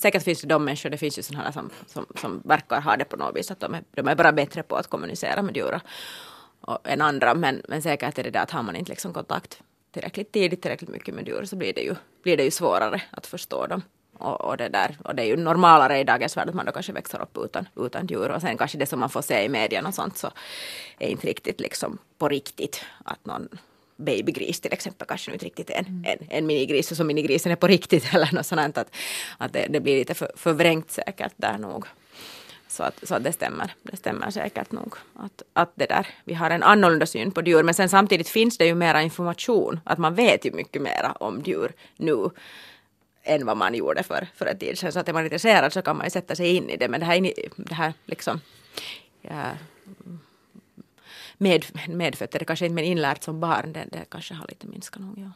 Säkert 0.00 0.22
finns 0.22 0.40
det 0.40 0.46
de 0.46 0.64
människor, 0.64 0.90
det 0.90 0.98
finns 0.98 1.18
ju 1.18 1.22
sådana 1.22 1.52
som, 1.52 1.70
som, 1.86 2.06
som 2.14 2.42
verkar 2.44 2.80
ha 2.80 2.96
det 2.96 3.04
på 3.04 3.16
något 3.16 3.36
vis, 3.36 3.50
att 3.50 3.60
de 3.60 3.74
är, 3.74 3.84
de 3.90 4.08
är 4.08 4.14
bara 4.14 4.32
bättre 4.32 4.62
på 4.62 4.76
att 4.76 4.86
kommunicera 4.86 5.42
med 5.42 5.56
djur 5.56 5.80
än 6.84 7.00
andra. 7.00 7.34
Men, 7.34 7.62
men 7.68 7.82
säkert 7.82 8.18
är 8.18 8.22
det 8.22 8.30
det 8.30 8.40
att 8.40 8.50
har 8.50 8.62
man 8.62 8.76
inte 8.76 8.90
liksom 8.90 9.12
kontakt 9.12 9.62
tillräckligt 9.92 10.32
tidigt, 10.32 10.62
tillräckligt 10.62 10.90
mycket 10.90 11.14
med 11.14 11.28
djur 11.28 11.44
så 11.44 11.56
blir 11.56 11.72
det 11.72 11.80
ju, 11.80 11.94
blir 12.22 12.36
det 12.36 12.44
ju 12.44 12.50
svårare 12.50 13.02
att 13.10 13.26
förstå 13.26 13.66
dem. 13.66 13.82
Och, 14.18 14.40
och, 14.40 14.56
det 14.56 14.68
där, 14.68 14.96
och 15.04 15.14
det 15.14 15.22
är 15.22 15.26
ju 15.26 15.36
normalare 15.36 15.98
i 15.98 16.04
dagens 16.04 16.36
värld 16.36 16.48
att 16.48 16.54
man 16.54 16.66
då 16.66 16.72
kanske 16.72 16.92
växer 16.92 17.22
upp 17.22 17.38
utan, 17.38 17.68
utan 17.76 18.06
djur 18.06 18.30
och 18.30 18.40
sen 18.40 18.58
kanske 18.58 18.78
det 18.78 18.86
som 18.86 19.00
man 19.00 19.10
får 19.10 19.22
se 19.22 19.44
i 19.44 19.48
medierna 19.48 19.88
och 19.88 19.94
sånt 19.94 20.18
så 20.18 20.30
är 20.98 21.08
inte 21.08 21.26
riktigt 21.26 21.60
liksom 21.60 21.98
på 22.18 22.28
riktigt 22.28 22.84
att 23.04 23.26
någon 23.26 23.48
babygris 23.96 24.60
till 24.60 24.72
exempel 24.72 25.08
kanske 25.08 25.32
inte 25.32 25.46
riktigt 25.46 25.70
en, 25.70 25.86
mm. 25.86 26.04
en, 26.04 26.26
en 26.30 26.46
minigris 26.46 26.90
och 26.90 26.96
så 26.96 27.04
minigrisen 27.04 27.52
är 27.52 27.56
på 27.56 27.66
riktigt 27.66 28.04
eller 28.14 28.34
något 28.34 28.46
sånt 28.46 28.78
att, 28.78 28.96
att 29.38 29.52
det, 29.52 29.66
det 29.70 29.80
blir 29.80 29.98
lite 29.98 30.14
för, 30.14 30.32
förvrängt 30.36 30.90
säkert 30.90 31.32
där 31.36 31.58
nog. 31.58 31.86
Så 32.70 32.82
att, 32.82 33.08
så 33.08 33.14
att 33.14 33.24
det 33.24 33.32
stämmer. 33.32 33.74
Det 33.82 33.96
stämmer 33.96 34.30
säkert 34.30 34.72
nog. 34.72 34.94
Att, 35.14 35.42
att 35.52 35.72
det 35.74 35.86
där, 35.86 36.06
vi 36.24 36.34
har 36.34 36.50
en 36.50 36.62
annorlunda 36.62 37.06
syn 37.06 37.32
på 37.32 37.42
djur. 37.42 37.62
Men 37.62 37.74
sen 37.74 37.88
samtidigt 37.88 38.28
finns 38.28 38.58
det 38.58 38.66
ju 38.66 38.74
mera 38.74 39.02
information. 39.02 39.80
Att 39.84 39.98
man 39.98 40.14
vet 40.14 40.44
ju 40.44 40.52
mycket 40.52 40.82
mera 40.82 41.12
om 41.12 41.42
djur 41.44 41.72
nu 41.96 42.30
än 43.22 43.46
vad 43.46 43.56
man 43.56 43.74
gjorde 43.74 44.02
för, 44.02 44.28
för 44.34 44.46
ett 44.46 44.60
tid 44.60 44.78
sedan. 44.78 44.92
Så 44.92 44.98
att 44.98 45.08
är 45.08 45.12
man 45.12 45.24
intresserad 45.24 45.72
så 45.72 45.82
kan 45.82 45.96
man 45.96 46.06
ju 46.06 46.10
sätta 46.10 46.36
sig 46.36 46.56
in 46.56 46.70
i 46.70 46.76
det. 46.76 46.88
Men 46.88 47.00
det 47.00 47.06
här, 47.06 47.32
det 47.56 47.74
här 47.74 47.92
liksom 48.06 48.40
ja, 49.20 49.44
med, 51.36 51.64
medfött 51.88 52.30
det 52.30 52.44
kanske 52.44 52.66
inte 52.66 52.74
men 52.74 52.84
inlärt 52.84 53.22
som 53.22 53.40
barn. 53.40 53.72
Det, 53.72 53.84
det 53.92 54.04
kanske 54.08 54.34
har 54.34 54.46
lite 54.48 54.66
minskat 54.66 55.02
nog. 55.02 55.18
Ja. 55.18 55.30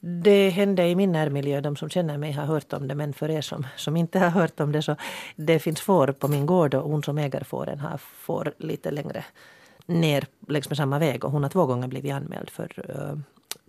Det 0.00 0.50
hände 0.50 0.88
i 0.88 0.94
min 0.94 1.12
närmiljö. 1.12 1.60
De 1.60 1.76
som 1.76 1.90
känner 1.90 2.18
mig 2.18 2.32
har 2.32 2.44
hört 2.44 2.72
om 2.72 2.88
det. 2.88 2.94
Men 2.94 3.12
för 3.12 3.30
er 3.30 3.40
som, 3.40 3.66
som 3.76 3.96
inte 3.96 4.18
har 4.18 4.30
hört 4.30 4.60
om 4.60 4.72
det 4.72 4.82
så 4.82 4.96
det 5.36 5.58
finns 5.58 5.80
får 5.80 6.12
på 6.12 6.28
min 6.28 6.46
gård 6.46 6.74
och 6.74 6.90
hon 6.90 7.02
som 7.02 7.18
äger 7.18 7.44
fåren 7.44 7.80
har 7.80 7.98
får 7.98 8.54
lite 8.58 8.90
längre 8.90 9.24
ner 9.86 10.26
längs 10.48 10.68
med 10.68 10.76
samma 10.76 10.98
väg. 10.98 11.24
Och 11.24 11.32
hon 11.32 11.42
har 11.42 11.50
två 11.50 11.66
gånger 11.66 11.88
blivit 11.88 12.12
anmäld 12.12 12.50
för 12.50 12.90
uh, 12.90 13.18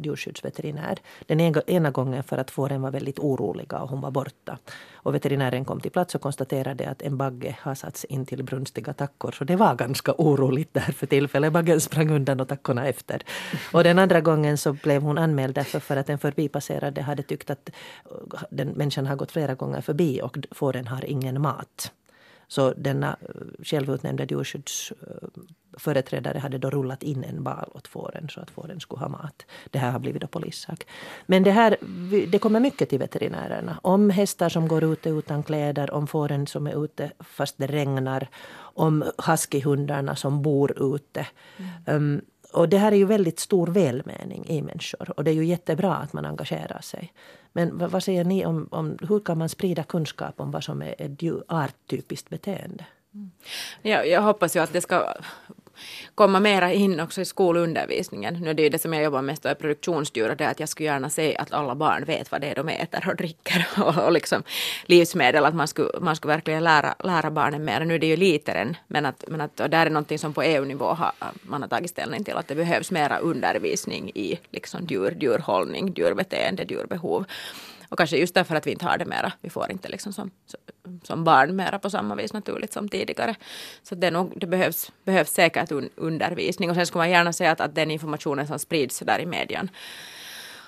djurskyddsveterinär. 0.05 0.99
Den 1.25 1.39
ena 1.67 1.91
gången 1.91 2.23
för 2.23 2.37
att 2.37 2.51
fåren 2.51 2.81
var 2.81 2.91
väldigt 2.91 3.19
oroliga 3.19 3.79
och 3.79 3.89
hon 3.89 4.01
var 4.01 4.11
borta. 4.11 4.57
Och 5.03 5.15
veterinären 5.15 5.65
kom 5.65 5.79
till 5.79 5.91
plats 5.91 6.15
och 6.15 6.21
konstaterade 6.21 6.89
att 6.89 7.01
en 7.01 7.17
bagge 7.17 7.57
har 7.61 7.75
satts 7.75 8.05
in 8.05 8.25
till 8.25 8.43
brunstiga 8.43 8.93
tackor. 8.93 9.31
Så 9.31 9.43
det 9.43 9.55
var 9.55 9.75
ganska 9.75 10.13
oroligt 10.17 10.73
där 10.73 10.91
för 10.91 11.07
tillfället. 11.07 11.53
Baggen 11.53 11.81
sprang 11.81 12.09
undan 12.09 12.39
och 12.39 12.47
tackorna 12.47 12.87
efter. 12.87 13.23
Och 13.71 13.83
den 13.83 13.99
andra 13.99 14.21
gången 14.21 14.57
så 14.57 14.73
blev 14.73 15.01
hon 15.01 15.17
anmäld 15.17 15.55
därför 15.55 15.79
för 15.79 15.97
att 15.97 16.09
en 16.09 16.19
förbipasserande 16.19 17.01
hade 17.01 17.23
tyckt 17.23 17.49
att 17.49 17.69
eh, 17.69 18.41
den 18.49 18.67
människan 18.67 19.05
har 19.05 19.15
gått 19.15 19.31
flera 19.31 19.55
gånger 19.55 19.81
förbi 19.81 20.21
och 20.21 20.37
fåren 20.51 20.87
har 20.87 21.05
ingen 21.05 21.41
mat. 21.41 21.91
Så 22.47 22.73
denna 22.73 23.17
eh, 23.21 23.63
självutnämnda 23.63 24.25
djurskydds 24.25 24.91
eh, 24.91 25.27
företrädare 25.77 26.39
hade 26.39 26.57
då 26.57 26.69
rullat 26.69 27.03
in 27.03 27.23
en 27.23 27.43
bal 27.43 27.71
åt 27.73 27.87
fåren 27.87 28.29
så 28.29 28.41
att 28.41 28.51
fåren 28.51 28.79
skulle 28.79 28.99
ha 28.99 29.09
mat. 29.09 29.45
Det 29.69 29.79
här 29.79 29.91
har 29.91 29.99
blivit 29.99 30.21
då 30.21 30.27
polissak. 30.27 30.87
Men 31.25 31.43
det, 31.43 31.51
här, 31.51 31.77
det 32.31 32.39
kommer 32.39 32.59
mycket 32.59 32.89
till 32.89 32.99
veterinärerna. 32.99 33.79
Om 33.81 34.09
hästar 34.09 34.49
som 34.49 34.67
går 34.67 34.83
ute 34.83 35.09
utan 35.09 35.43
kläder, 35.43 35.91
om 35.91 36.07
fåren 36.07 36.47
som 36.47 36.67
är 36.67 36.83
ute 36.83 37.11
fast 37.19 37.57
det 37.57 37.67
regnar, 37.67 38.27
om 38.73 39.03
huskyhundarna 39.27 40.15
som 40.15 40.41
bor 40.41 40.95
ute. 40.95 41.27
Mm. 41.57 42.15
Um, 42.15 42.21
och 42.53 42.69
det 42.69 42.77
här 42.77 42.91
är 42.91 42.95
ju 42.95 43.05
väldigt 43.05 43.39
stor 43.39 43.67
välmening 43.67 44.45
i 44.47 44.61
människor 44.61 45.11
och 45.17 45.23
det 45.23 45.31
är 45.31 45.35
ju 45.35 45.45
jättebra 45.45 45.95
att 45.95 46.13
man 46.13 46.25
engagerar 46.25 46.81
sig. 46.81 47.13
Men 47.53 47.77
vad, 47.77 47.91
vad 47.91 48.03
säger 48.03 48.23
ni 48.23 48.45
om, 48.45 48.67
om 48.71 48.97
hur 49.09 49.19
kan 49.19 49.37
man 49.37 49.49
sprida 49.49 49.83
kunskap 49.83 50.39
om 50.39 50.51
vad 50.51 50.63
som 50.63 50.81
är 50.81 50.95
ett 50.97 51.23
arttypiskt 51.47 52.29
beteende? 52.29 52.85
Mm. 53.13 53.31
Ja, 53.81 54.03
jag 54.03 54.21
hoppas 54.21 54.55
ju 54.55 54.59
att 54.59 54.73
det 54.73 54.81
ska 54.81 55.13
komma 56.15 56.39
mera 56.39 56.73
in 56.73 56.99
också 56.99 57.21
i 57.21 57.25
skolundervisningen. 57.25 58.33
Nu 58.33 58.49
är 58.49 58.53
det 58.53 58.63
ju 58.63 58.69
det 58.69 58.79
som 58.79 58.93
jag 58.93 59.03
jobbar 59.03 59.21
mest 59.21 59.43
med 59.43 59.59
produktionsdjur 59.59 60.29
och 60.29 60.37
det 60.37 60.43
är 60.43 60.51
att 60.51 60.59
jag 60.59 60.69
skulle 60.69 60.89
gärna 60.89 61.09
se 61.09 61.35
att 61.37 61.51
alla 61.51 61.75
barn 61.75 62.05
vet 62.05 62.31
vad 62.31 62.41
det 62.41 62.47
är 62.47 62.55
de 62.55 62.69
äter 62.69 63.09
och 63.09 63.15
dricker 63.15 63.67
och, 63.77 63.97
och 63.97 64.11
liksom 64.11 64.43
livsmedel. 64.85 65.45
Att 65.45 65.55
man 65.55 65.67
skulle, 65.67 65.89
man 65.99 66.15
skulle 66.15 66.33
verkligen 66.33 66.63
lära, 66.63 66.95
lära 66.99 67.31
barnen 67.31 67.65
mer. 67.65 67.85
Nu 67.85 67.95
är 67.95 67.99
det 67.99 68.07
ju 68.07 68.17
lite 68.17 68.75
men 68.87 69.05
att, 69.05 69.23
men 69.27 69.41
att 69.41 69.59
och 69.59 69.69
där 69.69 69.85
är 69.85 69.89
någonting 69.89 70.19
som 70.19 70.33
på 70.33 70.43
EU-nivå 70.43 70.85
har, 70.85 71.11
man 71.41 71.61
har 71.61 71.69
tagit 71.69 71.89
ställning 71.89 72.23
till 72.23 72.33
att 72.33 72.47
det 72.47 72.55
behövs 72.55 72.91
mera 72.91 73.17
undervisning 73.17 74.11
i 74.15 74.39
liksom 74.51 74.85
djur, 74.85 75.17
djurhållning, 75.19 75.93
djurbeteende, 75.97 76.65
djurbehov. 76.69 77.25
Och 77.91 77.97
kanske 77.97 78.17
just 78.17 78.33
därför 78.33 78.55
att 78.55 78.67
vi 78.67 78.71
inte 78.71 78.85
har 78.85 78.97
det 78.97 79.05
mera. 79.05 79.33
Vi 79.41 79.49
får 79.49 79.71
inte 79.71 79.89
liksom 79.89 80.13
som, 80.13 80.31
som 81.03 81.23
barn 81.23 81.55
mera 81.55 81.79
på 81.79 81.89
samma 81.89 82.15
vis 82.15 82.33
naturligt 82.33 82.73
som 82.73 82.89
tidigare. 82.89 83.35
Så 83.83 83.95
det, 83.95 84.11
nog, 84.11 84.33
det 84.35 84.47
behövs, 84.47 84.91
behövs 85.03 85.31
säkert 85.31 85.71
un, 85.71 85.89
undervisning. 85.95 86.69
Och 86.69 86.75
sen 86.75 86.85
skulle 86.85 86.99
man 86.99 87.09
gärna 87.09 87.33
säga 87.33 87.51
att, 87.51 87.61
att 87.61 87.75
den 87.75 87.91
informationen 87.91 88.47
som 88.47 88.59
sprids 88.59 88.99
där 88.99 89.19
i 89.19 89.25
medien 89.25 89.69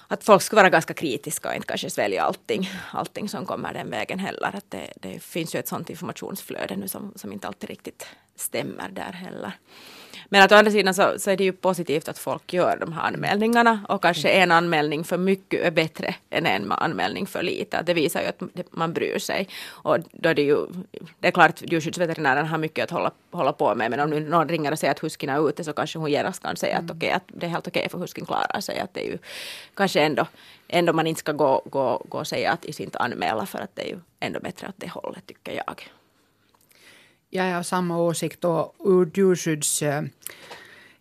att 0.08 0.24
folk 0.24 0.42
ska 0.42 0.56
vara 0.56 0.70
ganska 0.70 0.94
kritiska 0.94 1.50
och 1.50 1.56
inte 1.56 1.68
kanske 1.68 1.90
svälja 1.90 2.24
allting, 2.24 2.70
allting 2.92 3.30
som 3.30 3.46
kommer 3.46 3.74
den 3.74 3.90
vägen 3.90 4.20
heller. 4.20 4.56
Att 4.56 4.72
det, 4.72 4.94
det 4.96 5.24
finns 5.24 5.56
ju 5.56 5.60
ett 5.60 5.68
sånt 5.68 5.90
informationsflöde 5.90 6.76
nu 6.76 6.88
som, 6.88 7.14
som 7.16 7.34
inte 7.34 7.48
alltid 7.48 7.70
riktigt 7.70 8.08
stämmer 8.36 8.90
där 8.90 9.12
heller. 9.12 9.54
Men 10.34 10.42
att 10.42 10.52
å 10.52 10.56
andra 10.56 10.72
sidan 10.72 10.94
så, 10.94 11.14
så, 11.18 11.32
är 11.32 11.38
det 11.38 11.44
ju 11.44 11.52
positivt 11.52 12.08
att 12.08 12.18
folk 12.18 12.54
gör 12.54 12.78
de 12.78 12.94
här 12.94 13.08
anmälningarna 13.08 13.86
och 13.90 14.02
kanske 14.02 14.30
en 14.30 14.52
anmälning 14.52 15.04
för 15.04 15.18
mycket 15.18 15.66
är 15.66 15.72
bättre 15.72 16.16
än 16.30 16.46
en 16.46 16.72
anmälning 16.72 17.28
för 17.28 17.44
lite. 17.44 17.82
Det 17.82 17.94
visar 17.94 18.22
ju 18.22 18.28
att 18.28 18.42
man 18.72 18.94
bryr 18.94 19.20
sig. 19.20 19.48
Och 19.68 19.98
då 20.12 20.30
är 20.30 20.34
det 20.34 20.42
ju, 20.42 20.58
det 21.20 21.28
är 21.28 21.32
klart 21.32 21.50
att 21.50 21.72
djurskyddsveterinären 21.72 22.46
har 22.46 22.58
mycket 22.58 22.84
att 22.84 22.92
hålla, 22.92 23.12
hålla 23.32 23.54
på 23.54 23.76
med 23.76 23.92
men 23.92 24.00
om 24.00 24.10
någon 24.10 24.50
ringer 24.50 24.72
och 24.72 24.80
säger 24.80 24.92
att 24.92 25.04
husken 25.04 25.30
är 25.30 25.50
ute 25.50 25.64
så 25.64 25.74
kanske 25.74 26.00
hon 26.00 26.12
genast 26.12 26.44
kan 26.44 26.56
säga 26.56 26.78
att, 26.78 26.84
mm. 26.84 26.98
okay, 26.98 27.10
att 27.10 27.24
det 27.28 27.46
är 27.46 27.50
helt 27.50 27.68
okej 27.68 27.80
okay 27.80 27.90
för 27.90 28.00
husken 28.00 28.26
klarar 28.26 28.62
sig. 28.62 28.80
Att 28.80 28.94
det 28.94 29.08
är 29.08 29.12
ju 29.12 29.18
kanske 29.74 30.02
ändå, 30.02 30.28
ändå 30.68 30.94
man 30.94 31.08
inte 31.08 31.20
ska 31.20 31.32
gå, 31.32 31.62
gå, 31.66 32.06
gå 32.10 32.18
och 32.18 32.28
säga 32.28 32.52
att 32.52 32.66
inte 32.66 32.98
anmäla 32.98 33.46
för 33.46 33.60
att 33.60 33.76
det 33.76 33.82
är 33.82 33.88
ju 33.88 34.00
ändå 34.20 34.40
bättre 34.40 34.68
åt 34.68 34.76
det 34.78 34.90
hållet 34.90 35.26
tycker 35.26 35.52
jag. 35.52 35.90
Jag 37.36 37.56
har 37.56 37.64
samma 37.64 37.98
åsikt 37.98 38.46
och 38.46 38.76
ur 38.86 39.12
djurskydds 39.14 39.82
eh, 39.82 40.04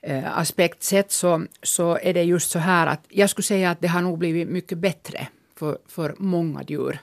eh, 0.02 0.38
aspekt 0.38 0.82
sett 0.82 1.12
så, 1.12 1.46
så 1.62 1.98
är 2.02 2.14
det 2.14 2.22
just 2.22 2.50
så 2.50 2.58
här 2.58 2.86
att 2.86 3.00
jag 3.08 3.30
skulle 3.30 3.44
säga 3.44 3.70
att 3.70 3.80
det 3.80 3.88
har 3.88 4.02
nog 4.02 4.18
blivit 4.18 4.48
mycket 4.48 4.78
bättre 4.78 5.28
för, 5.56 5.78
för 5.86 6.14
många 6.18 6.62
djur 6.68 6.98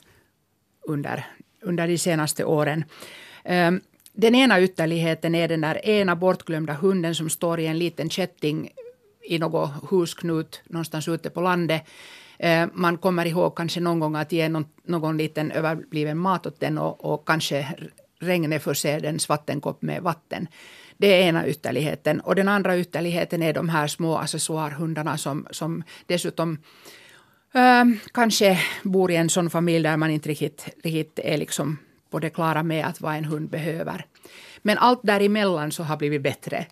under, 0.87 1.25
under 1.61 1.87
de 1.87 1.97
senaste 1.97 2.43
åren. 2.43 2.83
Ehm, 3.43 3.81
den 4.13 4.35
ena 4.35 4.61
ytterligheten 4.61 5.35
är 5.35 5.47
den 5.47 5.61
där 5.61 5.85
ena 5.85 6.15
bortglömda 6.15 6.73
hunden 6.73 7.15
som 7.15 7.29
står 7.29 7.59
i 7.59 7.65
en 7.65 7.79
liten 7.79 8.09
kätting 8.09 8.69
i 9.23 9.39
något 9.39 9.71
husknut 9.89 10.61
någonstans 10.65 11.07
ute 11.07 11.29
på 11.29 11.41
landet. 11.41 11.81
Ehm, 12.39 12.69
man 12.73 12.97
kommer 12.97 13.25
ihåg 13.25 13.55
kanske 13.55 13.79
någon 13.79 13.99
gång 13.99 14.15
att 14.15 14.31
ge 14.31 14.49
någon, 14.49 14.65
någon 14.83 15.17
liten 15.17 15.51
överbliven 15.51 16.17
mat 16.17 16.45
åt 16.45 16.59
den 16.59 16.77
och, 16.77 17.13
och 17.13 17.27
kanske 17.27 17.67
regnet 18.19 18.63
förser 18.63 18.99
dens 18.99 19.29
vattenkopp 19.29 19.81
med 19.81 20.01
vatten. 20.01 20.47
Det 20.97 21.07
är 21.07 21.27
ena 21.27 21.47
ytterligheten. 21.47 22.19
Och 22.19 22.35
den 22.35 22.47
andra 22.47 22.77
ytterligheten 22.77 23.43
är 23.43 23.53
de 23.53 23.69
här 23.69 23.87
små 23.87 24.17
accessoarhundarna 24.17 25.17
som, 25.17 25.47
som 25.51 25.83
dessutom 26.05 26.57
äh, 27.53 27.83
kanske 28.13 28.59
bor 28.83 29.11
i 29.11 29.15
en 29.15 29.29
sån 29.29 29.49
familj 29.49 29.83
där 29.83 29.97
man 29.97 30.11
inte 30.11 30.29
riktigt, 30.29 30.69
riktigt 30.83 31.25
är 31.25 31.37
liksom 31.37 31.77
på 32.09 32.19
det 32.19 32.29
klara 32.29 32.63
med 32.63 32.85
att 32.85 33.01
vad 33.01 33.15
en 33.15 33.25
hund 33.25 33.49
behöver. 33.49 34.05
Men 34.61 34.77
allt 34.77 34.99
däremellan 35.03 35.71
så 35.71 35.83
har 35.83 35.97
blivit 35.97 36.21
bättre. 36.21 36.65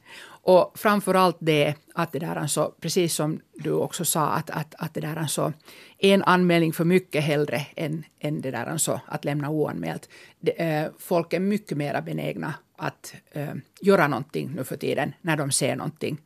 Och 0.48 0.72
framför 0.76 1.14
allt 1.14 1.38
det 1.40 1.76
att 1.94 2.12
det 2.12 2.20
där 2.20 2.36
alltså, 2.36 2.74
precis 2.82 3.14
som 3.14 3.40
du 3.54 3.72
också 3.72 4.06
sa, 4.06 4.28
att, 4.28 4.50
att, 4.50 4.76
att 4.78 4.94
det 4.94 5.02
där 5.02 5.16
alltså, 5.16 5.54
en 5.98 6.24
anmälning 6.24 6.74
för 6.74 6.86
mycket 6.86 7.24
hellre 7.24 7.68
än, 7.76 8.06
än 8.20 8.42
det 8.42 8.52
där 8.52 8.66
alltså, 8.66 9.02
att 9.06 9.26
lämna 9.26 9.50
oanmält. 9.50 10.10
Det, 10.40 10.52
äh, 10.52 10.88
folk 10.98 11.34
är 11.34 11.40
mycket 11.40 11.78
mer 11.78 12.02
benägna 12.02 12.54
att 12.76 13.16
äh, 13.32 13.48
göra 13.82 14.08
någonting 14.08 14.52
nu 14.56 14.64
för 14.64 14.78
tiden 14.78 15.14
när 15.22 15.38
de 15.38 15.52
ser 15.52 15.76
någonting. 15.76 16.18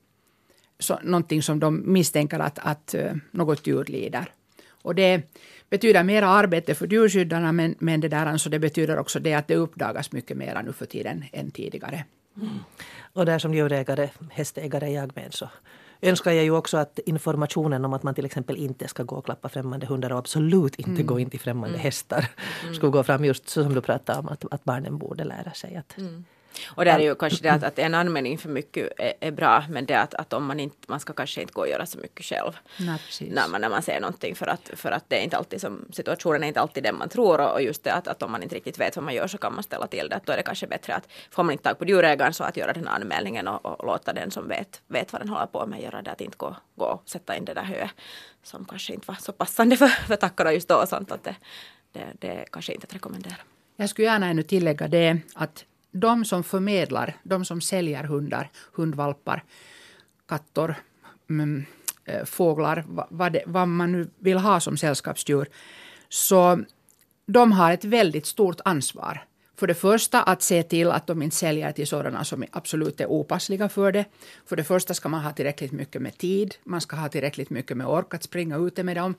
Så, 0.79 0.99
någonting 1.03 1.43
som 1.43 1.59
de 1.59 1.93
misstänker 1.93 2.39
att, 2.39 2.59
att 2.59 2.93
äh, 2.93 3.13
något 3.31 3.67
djur 3.67 3.85
lider. 3.85 4.25
Och 4.69 4.95
det 4.95 5.21
betyder 5.69 6.03
mera 6.03 6.27
arbete 6.27 6.75
för 6.75 6.87
djurskyddarna 6.87 7.51
men, 7.51 7.75
men 7.79 8.01
det, 8.01 8.07
där, 8.07 8.25
alltså, 8.25 8.49
det 8.49 8.59
betyder 8.59 8.99
också 8.99 9.19
det 9.19 9.33
att 9.33 9.47
det 9.47 9.55
uppdagas 9.55 10.11
mycket 10.11 10.37
mer 10.37 10.61
nu 10.65 10.73
för 10.73 10.85
tiden 10.85 11.23
än 11.31 11.51
tidigare. 11.51 12.05
Och 13.13 13.25
där 13.25 13.39
som 13.39 13.53
djurägare, 13.53 14.09
hästägare 14.31 14.89
jag 14.89 15.15
med 15.15 15.33
så 15.33 15.49
önskar 16.01 16.31
jag 16.31 16.43
ju 16.43 16.51
också 16.51 16.77
att 16.77 16.99
informationen 17.05 17.85
om 17.85 17.93
att 17.93 18.03
man 18.03 18.15
till 18.15 18.25
exempel 18.25 18.57
inte 18.57 18.87
ska 18.87 19.03
gå 19.03 19.15
och 19.15 19.25
klappa 19.25 19.49
främmande 19.49 19.85
hundar 19.85 20.11
och 20.11 20.17
absolut 20.17 20.75
inte 20.75 20.91
mm. 20.91 21.05
gå 21.05 21.19
in 21.19 21.29
till 21.29 21.39
främmande 21.39 21.75
mm. 21.75 21.81
hästar 21.81 22.29
mm. 22.63 22.75
skulle 22.75 22.91
gå 22.91 23.03
fram 23.03 23.25
just 23.25 23.49
så 23.49 23.63
som 23.63 23.73
du 23.73 23.81
pratade 23.81 24.19
om 24.19 24.29
att, 24.29 24.45
att 24.51 24.63
barnen 24.63 24.97
borde 24.97 25.23
lära 25.23 25.51
sig 25.51 25.75
att 25.75 25.97
mm. 25.97 26.25
Och 26.67 26.85
där 26.85 26.99
är 26.99 27.03
ju 27.03 27.15
kanske 27.15 27.43
det 27.43 27.49
att, 27.49 27.63
att 27.63 27.79
en 27.79 27.93
anmälning 27.93 28.37
för 28.37 28.49
mycket 28.49 28.89
är, 28.97 29.13
är, 29.19 29.31
bra 29.31 29.63
men 29.69 29.85
det 29.85 29.99
att, 29.99 30.13
att 30.13 30.33
om 30.33 30.45
man 30.45 30.59
inte, 30.59 30.77
man 30.87 30.99
ska 30.99 31.13
kanske 31.13 31.41
inte 31.41 31.53
gå 31.53 31.61
och 31.61 31.69
göra 31.69 31.85
så 31.85 31.97
mycket 31.97 32.25
själv. 32.25 32.51
Nej, 32.79 32.99
när, 33.19 33.47
man, 33.47 33.61
när 33.61 33.69
man 33.69 33.81
ser 33.81 33.99
någonting 33.99 34.35
för 34.35 34.47
att, 34.47 34.71
för 34.75 34.91
att 34.91 35.03
det 35.07 35.15
är 35.19 35.23
inte 35.23 35.37
alltid 35.37 35.61
som, 35.61 35.85
situationen 35.91 36.43
är 36.43 36.47
inte 36.47 36.61
alltid 36.61 36.83
den 36.83 36.97
man 36.97 37.09
tror 37.09 37.53
och, 37.53 37.61
just 37.61 37.83
det 37.83 37.93
att, 37.93 38.07
att 38.07 38.23
om 38.23 38.31
man 38.31 38.43
inte 38.43 38.55
riktigt 38.55 38.79
vet 38.79 38.95
vad 38.95 39.05
man 39.05 39.13
gör 39.13 39.27
så 39.27 39.37
kan 39.37 39.53
man 39.53 39.63
ställa 39.63 39.87
till 39.87 40.09
det. 40.09 40.19
Då 40.25 40.33
är 40.33 40.37
det 40.37 40.43
kanske 40.43 40.67
bättre 40.67 40.95
att 40.95 41.07
får 41.31 41.43
man 41.43 41.51
inte 41.51 41.63
tag 41.63 41.79
på 41.79 41.85
djurägaren 41.85 42.33
så 42.33 42.43
att 42.43 42.57
göra 42.57 42.73
den 42.73 42.87
anmälningen 42.87 43.47
och, 43.47 43.65
och 43.65 43.85
låta 43.85 44.13
den 44.13 44.31
som 44.31 44.47
vet, 44.47 44.81
vet 44.87 45.13
vad 45.13 45.21
den 45.21 45.29
håller 45.29 45.45
på 45.45 45.65
med 45.65 45.81
göra 45.81 46.01
det. 46.01 46.11
Att 46.11 46.21
inte 46.21 46.37
gå, 46.37 46.55
gå 46.75 46.85
och 46.85 47.09
sätta 47.09 47.35
in 47.37 47.45
det 47.45 47.53
där 47.53 47.63
höet 47.63 47.91
som 48.43 48.65
kanske 48.65 48.93
inte 48.93 49.07
var 49.07 49.15
så 49.15 49.31
passande 49.31 49.77
för, 49.77 49.87
för 49.87 50.15
tackorna 50.15 50.53
just 50.53 50.67
då 50.67 50.75
och 50.75 50.89
sånt. 50.89 51.11
Att 51.11 51.23
det, 51.23 51.35
det, 51.91 52.05
det 52.19 52.45
kanske 52.51 52.73
inte 52.73 52.87
att 52.87 52.95
rekommendera. 52.95 53.35
Jag 53.75 53.89
skulle 53.89 54.07
gärna 54.07 54.27
ännu 54.27 54.43
tillägga 54.43 54.87
det 54.87 55.17
att 55.35 55.65
de 55.91 56.25
som 56.25 56.43
förmedlar, 56.43 57.17
de 57.23 57.45
som 57.45 57.61
säljer 57.61 58.03
hundar, 58.03 58.49
hundvalpar, 58.73 59.43
katter, 60.27 60.75
mm, 61.29 61.65
eh, 62.05 62.25
fåglar, 62.25 62.85
vad, 63.09 63.33
det, 63.33 63.43
vad 63.45 63.67
man 63.67 63.91
nu 63.91 64.09
vill 64.19 64.37
ha 64.37 64.59
som 64.59 64.77
sällskapsdjur, 64.77 65.47
så 66.09 66.63
de 67.25 67.51
har 67.51 67.71
ett 67.71 67.85
väldigt 67.85 68.25
stort 68.25 68.59
ansvar. 68.65 69.25
För 69.55 69.67
det 69.67 69.73
första 69.73 70.23
att 70.23 70.41
se 70.41 70.63
till 70.63 70.91
att 70.91 71.07
de 71.07 71.21
inte 71.21 71.35
säljer 71.35 71.71
till 71.71 71.87
sådana 71.87 72.23
som 72.23 72.43
absolut 72.51 73.01
är 73.01 73.05
opassliga 73.05 73.69
för 73.69 73.91
det. 73.91 74.05
För 74.45 74.55
det 74.55 74.63
första 74.63 74.93
ska 74.93 75.09
man 75.09 75.23
ha 75.23 75.31
tillräckligt 75.31 75.71
mycket 75.71 76.01
med 76.01 76.17
tid, 76.17 76.55
man 76.63 76.81
ska 76.81 76.95
ha 76.95 77.09
tillräckligt 77.09 77.49
mycket 77.49 77.77
med 77.77 77.87
ork 77.87 78.13
att 78.13 78.23
springa 78.23 78.57
ute 78.57 78.83
med 78.83 78.97
dem. 78.97 79.15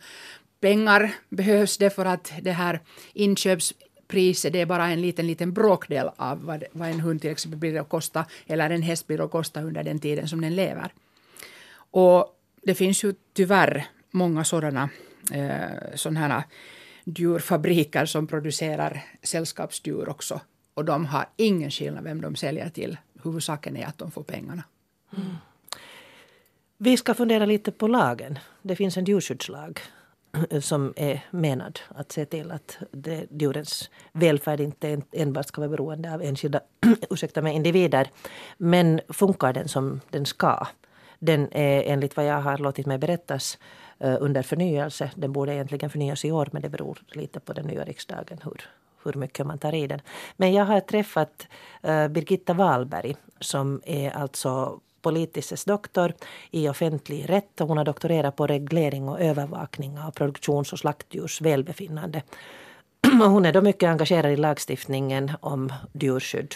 Pengar 0.60 1.14
behövs 1.28 1.78
det 1.78 1.90
för 1.90 2.04
att 2.04 2.32
det 2.42 2.52
här 2.52 2.80
inköps 3.12 3.74
priset 4.12 4.52
det 4.52 4.60
är 4.60 4.66
bara 4.66 4.88
en 4.88 5.00
liten, 5.00 5.26
liten 5.26 5.52
bråkdel 5.52 6.10
av 6.16 6.44
vad, 6.44 6.64
vad 6.72 6.88
en 6.88 7.00
hund 7.00 7.20
till 7.20 7.30
exempel 7.30 7.58
blir 7.58 7.80
att 7.80 7.88
kosta 7.88 8.26
eller 8.46 8.70
en 8.70 8.82
häst 8.82 9.06
blir 9.06 9.24
att 9.24 9.30
kosta 9.30 9.62
under 9.62 9.82
den 9.82 9.98
tiden 9.98 10.28
som 10.28 10.40
den 10.40 10.56
lever. 10.56 10.92
Och 11.74 12.38
det 12.62 12.74
finns 12.74 13.04
ju 13.04 13.14
tyvärr 13.32 13.86
många 14.10 14.44
sådana 14.44 14.90
eh, 15.32 15.94
sådana 15.94 16.44
djurfabriker 17.04 18.06
som 18.06 18.26
producerar 18.26 19.04
sällskapsdjur 19.22 20.08
också. 20.08 20.40
Och 20.74 20.84
de 20.84 21.06
har 21.06 21.26
ingen 21.36 21.70
skillnad 21.70 22.04
vem 22.04 22.20
de 22.20 22.36
säljer 22.36 22.70
till. 22.70 22.96
Huvudsaken 23.22 23.76
är 23.76 23.86
att 23.86 23.98
de 23.98 24.10
får 24.10 24.22
pengarna. 24.22 24.62
Mm. 25.16 25.36
Vi 26.78 26.96
ska 26.96 27.14
fundera 27.14 27.46
lite 27.46 27.72
på 27.72 27.88
lagen. 27.88 28.38
Det 28.62 28.76
finns 28.76 28.96
en 28.96 29.04
djurskyddslag 29.04 29.80
som 30.60 30.92
är 30.96 31.24
menad 31.30 31.80
att 31.88 32.12
se 32.12 32.24
till 32.24 32.50
att 32.50 32.78
det, 32.90 33.26
djurens 33.30 33.90
välfärd 34.12 34.60
inte 34.60 35.02
enbart 35.12 35.46
ska 35.46 35.60
vara 35.60 35.70
beroende 35.70 36.14
av 36.14 36.22
enskilda 36.22 36.60
ursäkta 37.10 37.42
mig, 37.42 37.54
individer. 37.54 38.10
Men 38.56 39.00
funkar 39.08 39.52
den 39.52 39.68
som 39.68 40.00
den 40.10 40.26
ska? 40.26 40.66
Den 41.18 41.48
är 41.52 41.82
enligt 41.82 42.16
vad 42.16 42.26
jag 42.26 42.40
har 42.40 42.58
låtit 42.58 42.86
mig 42.86 42.98
berättas 42.98 43.58
eh, 43.98 44.16
under 44.20 44.42
förnyelse. 44.42 45.10
Den 45.14 45.32
borde 45.32 45.54
egentligen 45.54 45.90
förnyas 45.90 46.24
i 46.24 46.32
år 46.32 46.48
men 46.52 46.62
det 46.62 46.68
beror 46.68 46.98
lite 47.12 47.40
på 47.40 47.52
den 47.52 47.66
nya 47.66 47.84
riksdagen 47.84 48.38
hur, 48.44 48.68
hur 49.04 49.12
mycket 49.12 49.46
man 49.46 49.58
tar 49.58 49.74
i 49.74 49.86
den. 49.86 50.00
Men 50.36 50.52
jag 50.52 50.64
har 50.64 50.80
träffat 50.80 51.46
uh, 51.88 52.08
Birgitta 52.08 52.54
Wahlberg 52.54 53.16
som 53.40 53.82
är 53.84 54.10
alltså 54.10 54.80
politisk 55.02 55.66
doktor 55.66 56.12
i 56.50 56.68
offentlig 56.68 57.28
rätt 57.28 57.60
och 57.60 57.68
hon 57.68 57.76
har 57.76 57.84
doktorerat 57.84 58.36
på 58.36 58.46
reglering 58.46 59.08
och 59.08 59.20
övervakning 59.20 59.98
av 59.98 60.10
produktions 60.10 60.72
och 60.72 60.78
slaktdjurs 60.78 61.40
välbefinnande. 61.40 62.22
Hon 63.12 63.46
är 63.46 63.52
då 63.52 63.62
mycket 63.62 63.88
engagerad 63.88 64.32
i 64.32 64.36
lagstiftningen 64.36 65.32
om 65.40 65.72
djurskydd. 65.92 66.54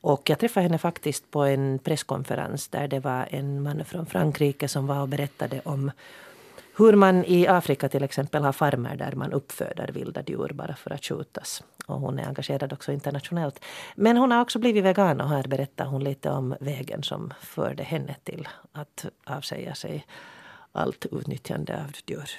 Och 0.00 0.30
jag 0.30 0.38
träffade 0.38 0.64
henne 0.64 0.78
faktiskt 0.78 1.30
på 1.30 1.42
en 1.42 1.78
presskonferens 1.78 2.68
där 2.68 2.88
det 2.88 3.00
var 3.00 3.28
en 3.30 3.62
man 3.62 3.84
från 3.84 4.06
Frankrike 4.06 4.68
som 4.68 4.86
var 4.86 5.00
och 5.00 5.08
berättade 5.08 5.60
om 5.64 5.90
hur 6.78 6.92
man 6.92 7.24
i 7.24 7.46
Afrika 7.46 7.88
till 7.88 8.04
exempel 8.04 8.44
har 8.44 8.52
farmer 8.52 8.96
där 8.96 9.12
man 9.12 9.32
uppföder 9.32 9.88
vilda 9.88 10.22
djur 10.26 10.50
bara 10.54 10.76
för 10.76 10.92
att 10.92 11.04
skjutas. 11.04 11.62
Och 11.86 12.00
hon 12.00 12.18
är 12.18 12.26
engagerad 12.26 12.72
också 12.72 12.92
internationellt. 12.92 13.64
Men 13.94 14.16
hon 14.16 14.32
har 14.32 14.40
också 14.40 14.58
blivit 14.58 14.84
vegan 14.84 15.20
och 15.20 15.28
här 15.28 15.42
berättar 15.42 15.84
hon 15.84 16.04
lite 16.04 16.30
om 16.30 16.54
vägen 16.60 17.02
som 17.02 17.34
förde 17.40 17.82
henne 17.82 18.14
till 18.24 18.48
att 18.72 19.06
avsäga 19.24 19.74
sig 19.74 20.06
allt 20.72 21.06
utnyttjande 21.12 21.74
av 21.74 21.92
djur. 22.06 22.30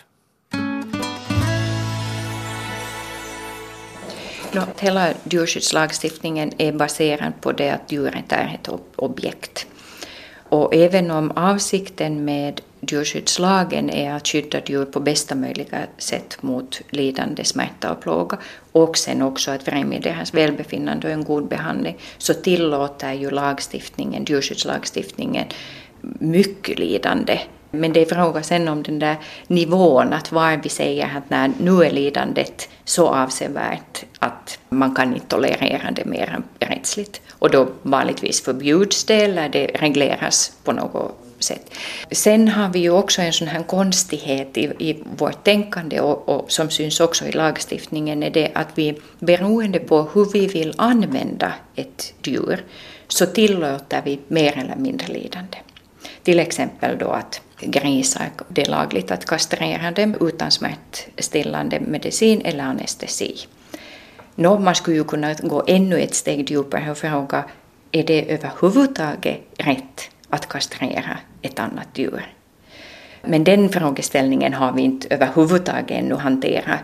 Hela 4.79 5.13
djurskyddslagstiftningen 5.23 6.51
är 6.57 6.71
baserad 6.71 7.33
på 7.41 7.51
det 7.51 7.69
att 7.69 7.91
djuret 7.91 8.31
är 8.31 8.59
ett 8.61 8.69
objekt. 8.95 9.67
Och 10.49 10.75
även 10.75 11.11
om 11.11 11.31
avsikten 11.31 12.25
med 12.25 12.61
djurskyddslagen 12.81 13.89
är 13.89 14.13
att 14.13 14.27
skydda 14.27 14.61
djur 14.65 14.85
på 14.85 14.99
bästa 14.99 15.35
möjliga 15.35 15.87
sätt 15.97 16.37
mot 16.43 16.81
lidande, 16.89 17.43
smärta 17.43 17.91
och 17.91 18.01
plåga 18.01 18.37
och 18.71 18.97
sen 18.97 19.21
också 19.21 19.51
att 19.51 19.63
främja 19.63 19.99
deras 19.99 20.33
välbefinnande 20.33 21.07
och 21.07 21.13
en 21.13 21.23
god 21.23 21.47
behandling 21.47 21.97
så 22.17 22.33
tillåter 22.33 23.13
ju 23.13 23.29
lagstiftningen, 23.29 24.25
djurskyddslagstiftningen 24.27 25.45
mycket 26.19 26.79
lidande. 26.79 27.39
Men 27.71 27.93
det 27.93 28.01
är 28.01 28.05
fråga 28.05 28.43
sen 28.43 28.67
om 28.67 28.83
den 28.83 28.99
där 28.99 29.15
nivån, 29.47 30.13
att 30.13 30.31
var 30.31 30.59
vi 30.63 30.69
säger 30.69 31.17
att 31.17 31.29
när 31.29 31.51
nu 31.59 31.83
är 31.83 31.91
lidandet 31.91 32.69
så 32.85 33.07
avsevärt 33.07 34.03
att 34.19 34.59
man 34.69 34.95
kan 34.95 35.13
inte 35.13 35.27
tolerera 35.27 35.91
det 35.91 36.05
mer 36.05 36.35
än 36.35 36.69
rättsligt. 36.69 37.21
Och 37.31 37.51
då 37.51 37.67
vanligtvis 37.81 38.41
förbjuds 38.41 39.03
det 39.03 39.21
eller 39.23 39.49
det 39.49 39.65
regleras 39.65 40.51
på 40.63 40.71
något 40.71 41.28
sätt. 41.39 41.73
Sen 42.11 42.47
har 42.47 42.69
vi 42.69 42.79
ju 42.79 42.89
också 42.89 43.21
en 43.21 43.33
sån 43.33 43.47
här 43.47 43.63
konstighet 43.63 44.57
i, 44.57 44.63
i 44.79 45.03
vårt 45.17 45.43
tänkande 45.43 45.99
och, 46.01 46.29
och, 46.29 46.51
som 46.51 46.69
syns 46.69 46.99
också 46.99 47.25
i 47.25 47.31
lagstiftningen 47.31 48.23
är 48.23 48.29
det 48.29 48.51
att 48.55 48.67
vi 48.75 48.99
beroende 49.19 49.79
på 49.79 50.09
hur 50.13 50.25
vi 50.33 50.47
vill 50.47 50.73
använda 50.77 51.53
ett 51.75 52.13
djur 52.23 52.63
så 53.07 53.25
tillåter 53.25 54.01
vi 54.05 54.19
mer 54.27 54.57
eller 54.57 54.75
mindre 54.75 55.07
lidande. 55.07 55.57
Till 56.23 56.39
exempel 56.39 56.97
då 56.97 57.09
att 57.09 57.41
grisar, 57.61 58.29
det 58.49 58.61
är 58.61 58.69
lagligt 58.69 59.11
att 59.11 59.25
kastrera 59.25 59.91
dem 59.91 60.15
utan 60.21 60.51
smärtstillande 60.51 61.79
medicin 61.79 62.41
eller 62.41 62.63
anestesi. 62.63 63.35
Nå, 64.35 64.59
man 64.59 64.75
skulle 64.75 64.97
ju 64.97 65.03
kunna 65.03 65.33
gå 65.33 65.63
ännu 65.67 65.99
ett 65.99 66.15
steg 66.15 66.51
djupare 66.51 66.91
och 66.91 66.97
fråga 66.97 67.43
är 67.91 68.03
det 68.03 68.33
överhuvudtaget 68.33 69.39
rätt 69.57 70.09
att 70.29 70.49
kastrera 70.49 71.17
ett 71.41 71.59
annat 71.59 71.87
djur. 71.93 72.33
Men 73.21 73.43
den 73.43 73.69
frågeställningen 73.69 74.53
har 74.53 74.71
vi 74.71 74.81
inte 74.81 75.07
överhuvudtaget 75.09 75.91
ännu 75.91 76.15
hanterat 76.15 76.79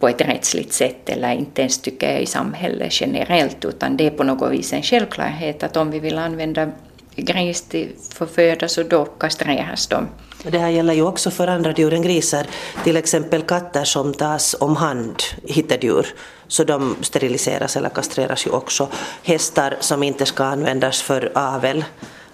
på 0.00 0.08
ett 0.08 0.20
rättsligt 0.20 0.72
sätt 0.72 1.08
eller 1.08 1.32
inte 1.32 1.60
ens 1.60 1.78
tycker 1.78 2.12
jag 2.12 2.22
i 2.22 2.26
samhället 2.26 3.00
generellt 3.00 3.64
utan 3.64 3.96
det 3.96 4.06
är 4.06 4.10
på 4.10 4.24
något 4.24 4.52
vis 4.52 4.72
en 4.72 4.82
självklarhet 4.82 5.62
att 5.62 5.76
om 5.76 5.90
vi 5.90 5.98
vill 5.98 6.18
använda 6.18 6.70
gris 7.16 7.62
till 7.62 7.88
för 8.12 8.26
föda 8.26 8.68
så 8.68 8.82
då 8.82 9.04
kastreras 9.04 9.86
de. 9.86 10.08
Det 10.42 10.58
här 10.58 10.68
gäller 10.68 10.94
ju 10.94 11.02
också 11.02 11.30
för 11.30 11.48
andra 11.48 11.72
djur 11.72 11.94
än 11.94 12.02
grisar, 12.02 12.46
till 12.84 12.96
exempel 12.96 13.42
katter 13.42 13.84
som 13.84 14.14
tas 14.14 14.56
om 14.60 14.76
hand, 14.76 15.22
hittedjur, 15.44 16.06
så 16.48 16.64
de 16.64 16.96
steriliseras 17.00 17.76
eller 17.76 17.88
kastreras 17.88 18.46
ju 18.46 18.50
också. 18.50 18.88
Hästar 19.22 19.76
som 19.80 20.02
inte 20.02 20.26
ska 20.26 20.44
användas 20.44 21.02
för 21.02 21.32
avel 21.34 21.84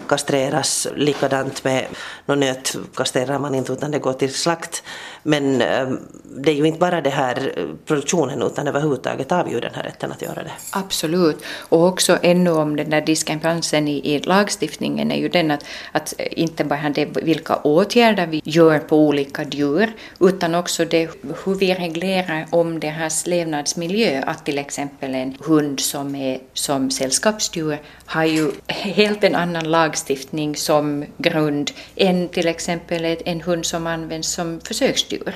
kastreras. 0.04 0.86
Likadant 0.96 1.64
med 1.64 1.86
någon 2.26 2.40
nöt 2.40 2.76
kastrerar 2.94 3.38
man 3.38 3.54
inte 3.54 3.72
utan 3.72 3.90
det 3.90 3.98
går 3.98 4.12
till 4.12 4.34
slakt. 4.34 4.82
Men 5.22 5.60
eh, 5.60 5.88
det 6.24 6.50
är 6.50 6.54
ju 6.54 6.66
inte 6.66 6.78
bara 6.78 7.00
det 7.00 7.10
här 7.10 7.52
eh, 7.56 7.64
produktionen 7.86 8.42
utan 8.42 8.68
överhuvudtaget 8.68 9.32
avgör 9.32 9.60
den 9.60 9.74
här 9.74 9.82
rätten 9.82 10.12
att 10.12 10.22
göra 10.22 10.42
det. 10.42 10.52
Absolut. 10.70 11.44
Och 11.68 11.86
också 11.86 12.18
ännu 12.22 12.50
om 12.50 12.76
den 12.76 12.90
där 12.90 13.00
diskrepansen 13.00 13.88
i, 13.88 14.14
i 14.14 14.18
lagstiftningen 14.18 15.10
är 15.10 15.16
ju 15.16 15.28
den 15.28 15.50
att, 15.50 15.64
att 15.92 16.14
eh, 16.18 16.26
inte 16.30 16.64
bara 16.64 16.90
det 16.90 17.04
vilka 17.04 17.56
åtgärder 17.56 18.26
vi 18.26 18.42
gör 18.44 18.78
på 18.78 18.96
olika 18.96 19.44
djur 19.44 19.92
utan 20.20 20.54
också 20.54 20.84
det 20.84 21.10
hur 21.44 21.54
vi 21.54 21.74
reglerar 21.74 22.46
om 22.50 22.80
deras 22.80 23.26
levnadsmiljö. 23.26 24.22
Att 24.26 24.44
till 24.44 24.58
exempel 24.58 25.14
en 25.14 25.36
hund 25.40 25.80
som 25.80 26.14
är 26.14 26.38
som 26.52 26.90
sällskapsdjur 26.90 27.78
har 28.06 28.24
ju 28.24 28.50
helt 28.66 29.24
en 29.24 29.34
annan 29.34 29.70
lagstiftning 29.70 30.56
som 30.56 31.04
grund 31.18 31.70
än 31.96 32.13
till 32.28 32.48
exempel 32.48 33.16
en 33.24 33.40
hund 33.40 33.66
som 33.66 33.86
används 33.86 34.28
som 34.28 34.60
försöksdjur. 34.60 35.34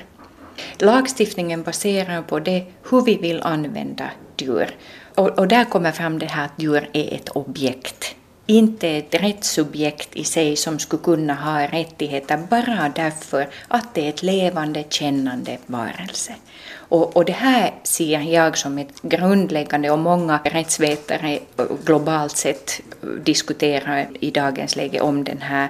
Lagstiftningen 0.78 1.62
baserar 1.62 2.22
på 2.22 2.38
det 2.38 2.64
hur 2.90 3.04
vi 3.04 3.16
vill 3.16 3.42
använda 3.42 4.10
djur. 4.36 4.76
Och, 5.14 5.38
och 5.38 5.48
där 5.48 5.64
kommer 5.64 5.92
fram 5.92 6.18
det 6.18 6.26
här 6.26 6.44
att 6.44 6.62
djur 6.62 6.90
är 6.92 7.14
ett 7.14 7.28
objekt 7.28 8.14
inte 8.50 8.88
ett 8.88 9.14
rättssubjekt 9.14 10.16
i 10.16 10.24
sig 10.24 10.56
som 10.56 10.78
skulle 10.78 11.02
kunna 11.02 11.34
ha 11.34 11.66
rättigheter 11.66 12.36
bara 12.50 12.92
därför 12.96 13.48
att 13.68 13.94
det 13.94 14.04
är 14.04 14.08
ett 14.08 14.22
levande, 14.22 14.84
kännande 14.88 15.58
varelse. 15.66 16.34
Och, 16.74 17.16
och 17.16 17.24
det 17.24 17.32
här 17.32 17.74
ser 17.82 18.20
jag 18.20 18.58
som 18.58 18.78
ett 18.78 19.02
grundläggande 19.02 19.90
och 19.90 19.98
många 19.98 20.40
rättsvetare 20.44 21.38
globalt 21.84 22.36
sett 22.36 22.80
diskuterar 23.24 24.08
i 24.20 24.30
dagens 24.30 24.76
läge 24.76 25.00
om 25.00 25.24
den 25.24 25.42
här 25.42 25.68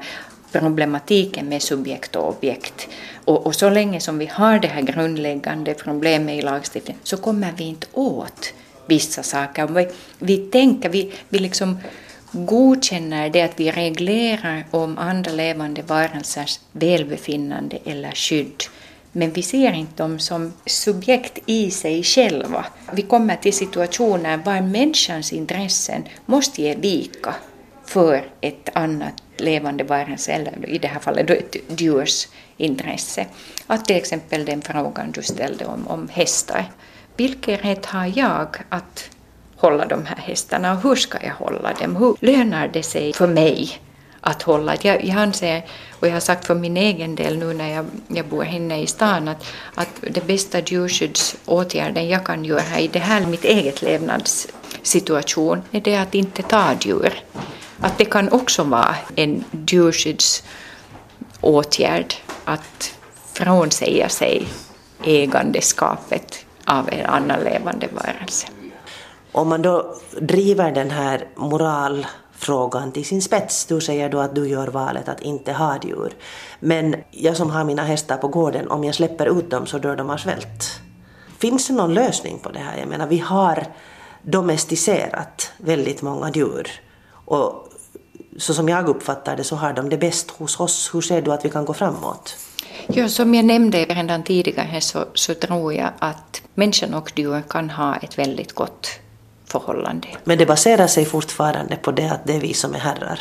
problematiken 0.52 1.48
med 1.48 1.62
subjekt 1.62 2.16
och 2.16 2.28
objekt. 2.28 2.88
Och, 3.24 3.46
och, 3.46 3.54
så 3.54 3.70
länge 3.70 4.00
som 4.00 4.18
vi 4.18 4.26
har 4.26 4.58
det 4.58 4.68
här 4.68 4.82
grundläggande 4.82 5.74
problemet 5.74 6.38
i 6.38 6.42
lagstiftningen 6.42 7.00
så 7.04 7.16
kommer 7.16 7.52
vi 7.56 7.64
inte 7.64 7.86
åt 7.92 8.54
vissa 8.86 9.22
saker. 9.22 9.66
Vi, 9.66 9.88
vi 10.18 10.36
tänker, 10.36 10.88
vi, 10.88 11.12
vi 11.28 11.38
liksom 11.38 11.78
godkänner 12.32 13.30
det 13.30 13.42
att 13.42 13.60
vi 13.60 13.70
reglerar 13.70 14.64
om 14.70 14.98
andra 14.98 15.32
levande 15.32 15.82
varelsers 15.82 16.60
välbefinnande 16.72 17.78
eller 17.84 18.12
skydd. 18.12 18.62
Men 19.12 19.32
vi 19.32 19.42
ser 19.42 19.72
inte 19.72 20.02
dem 20.02 20.18
som 20.18 20.52
subjekt 20.66 21.38
i 21.46 21.70
sig 21.70 22.02
själva. 22.02 22.64
Vi 22.92 23.02
kommer 23.02 23.36
till 23.36 23.52
situationer 23.52 24.36
var 24.36 24.60
människans 24.60 25.32
intressen 25.32 26.02
måste 26.26 26.62
ge 26.62 26.74
vika 26.74 27.34
för 27.84 28.30
ett 28.40 28.68
annat 28.72 29.22
levande 29.40 29.84
varelse, 29.84 30.32
eller 30.32 30.68
i 30.68 30.78
det 30.78 30.88
här 30.88 31.00
fallet 31.00 31.28
då 31.28 31.34
ett 31.34 31.56
djurs 31.80 32.28
intresse. 32.56 33.26
Att 33.66 33.84
till 33.84 33.96
exempel 33.96 34.44
den 34.44 34.62
frågan 34.62 35.10
du 35.10 35.22
ställde 35.22 35.64
om, 35.64 35.88
om 35.88 36.08
hästar. 36.08 36.64
Vilken 37.16 37.58
rätt 37.58 37.86
har 37.86 38.12
jag 38.18 38.56
att 38.68 39.10
hålla 39.56 39.86
de 39.86 40.06
här 40.06 40.16
hästarna 40.16 40.72
och 40.72 40.82
hur 40.82 40.96
ska 40.96 41.18
jag 41.22 41.34
hålla 41.34 41.72
dem? 41.72 41.96
Hur 41.96 42.16
lönar 42.20 42.68
det 42.68 42.82
sig 42.82 43.12
för 43.12 43.26
mig 43.26 43.80
att 44.20 44.42
hålla? 44.42 44.76
Jag, 44.82 45.04
jag 45.04 45.16
anser, 45.16 45.64
och 46.00 46.06
jag 46.08 46.12
har 46.12 46.20
sagt 46.20 46.46
för 46.46 46.54
min 46.54 46.76
egen 46.76 47.14
del 47.14 47.38
nu 47.38 47.54
när 47.54 47.68
jag, 47.68 47.86
jag 48.08 48.26
bor 48.26 48.44
inne 48.44 48.82
i 48.82 48.86
stan, 48.86 49.28
att, 49.28 49.46
att 49.74 49.88
det 50.10 50.26
bästa 50.26 50.60
djurskyddsåtgärden 50.60 52.08
jag 52.08 52.24
kan 52.24 52.44
göra 52.44 52.78
i 52.80 52.88
det 52.88 52.98
här 52.98 53.26
mitt 53.26 53.44
eget 53.44 53.82
levnadssituation 53.82 55.62
är 55.70 55.80
det 55.80 55.96
att 55.96 56.14
inte 56.14 56.42
ta 56.42 56.74
djur. 56.80 57.14
Att 57.80 57.98
det 57.98 58.04
kan 58.04 58.32
också 58.32 58.62
vara 58.62 58.96
en 59.16 59.44
djurskyddsåtgärd 59.66 62.14
att 62.44 62.94
frånsäga 63.32 64.08
sig 64.08 64.48
ägandeskapet 65.04 66.44
av 66.66 66.88
en 66.92 67.06
annan 67.06 67.40
levande 67.40 67.88
varelse. 67.92 68.46
Om 69.32 69.48
man 69.48 69.62
då 69.62 69.94
driver 70.20 70.72
den 70.72 70.90
här 70.90 71.28
moralfrågan 71.36 72.92
till 72.92 73.04
sin 73.04 73.22
spets, 73.22 73.66
du 73.66 73.80
säger 73.80 74.08
då 74.08 74.18
att 74.18 74.34
du 74.34 74.48
gör 74.48 74.68
valet 74.68 75.08
att 75.08 75.22
inte 75.22 75.52
ha 75.52 75.78
djur. 75.82 76.16
Men 76.60 76.96
jag 77.10 77.36
som 77.36 77.50
har 77.50 77.64
mina 77.64 77.82
hästar 77.82 78.16
på 78.16 78.28
gården, 78.28 78.68
om 78.68 78.84
jag 78.84 78.94
släpper 78.94 79.38
ut 79.38 79.50
dem 79.50 79.66
så 79.66 79.78
dör 79.78 79.96
de 79.96 80.10
av 80.10 80.16
svält. 80.16 80.80
Finns 81.38 81.66
det 81.66 81.74
någon 81.74 81.94
lösning 81.94 82.38
på 82.38 82.50
det 82.50 82.58
här? 82.58 82.78
Jag 82.78 82.88
menar, 82.88 83.06
vi 83.06 83.18
har 83.18 83.66
domesticerat 84.22 85.52
väldigt 85.58 86.02
många 86.02 86.30
djur. 86.30 86.70
Och 87.24 87.67
så 88.38 88.54
som 88.54 88.68
jag 88.68 88.88
uppfattar 88.88 89.36
det 89.36 89.44
så 89.44 89.56
har 89.56 89.72
de 89.72 89.88
det 89.88 89.98
bäst 89.98 90.30
hos 90.30 90.60
oss. 90.60 90.90
Hur 90.94 91.00
ser 91.00 91.22
du 91.22 91.32
att 91.32 91.44
vi 91.44 91.50
kan 91.50 91.64
gå 91.64 91.74
framåt? 91.74 92.36
Ja, 92.86 93.08
som 93.08 93.34
jag 93.34 93.44
nämnde 93.44 93.84
redan 93.84 94.22
tidigare 94.22 94.80
så, 94.80 95.04
så 95.14 95.34
tror 95.34 95.74
jag 95.74 95.90
att 95.98 96.42
människan 96.54 96.94
och 96.94 97.12
djur 97.16 97.42
kan 97.48 97.70
ha 97.70 97.96
ett 97.96 98.18
väldigt 98.18 98.52
gott 98.52 98.88
förhållande. 99.46 100.08
Men 100.24 100.38
det 100.38 100.46
baserar 100.46 100.86
sig 100.86 101.04
fortfarande 101.04 101.76
på 101.76 101.90
det 101.90 102.08
att 102.08 102.24
det 102.24 102.34
är 102.34 102.40
vi 102.40 102.54
som 102.54 102.74
är 102.74 102.78
herrar. 102.78 103.20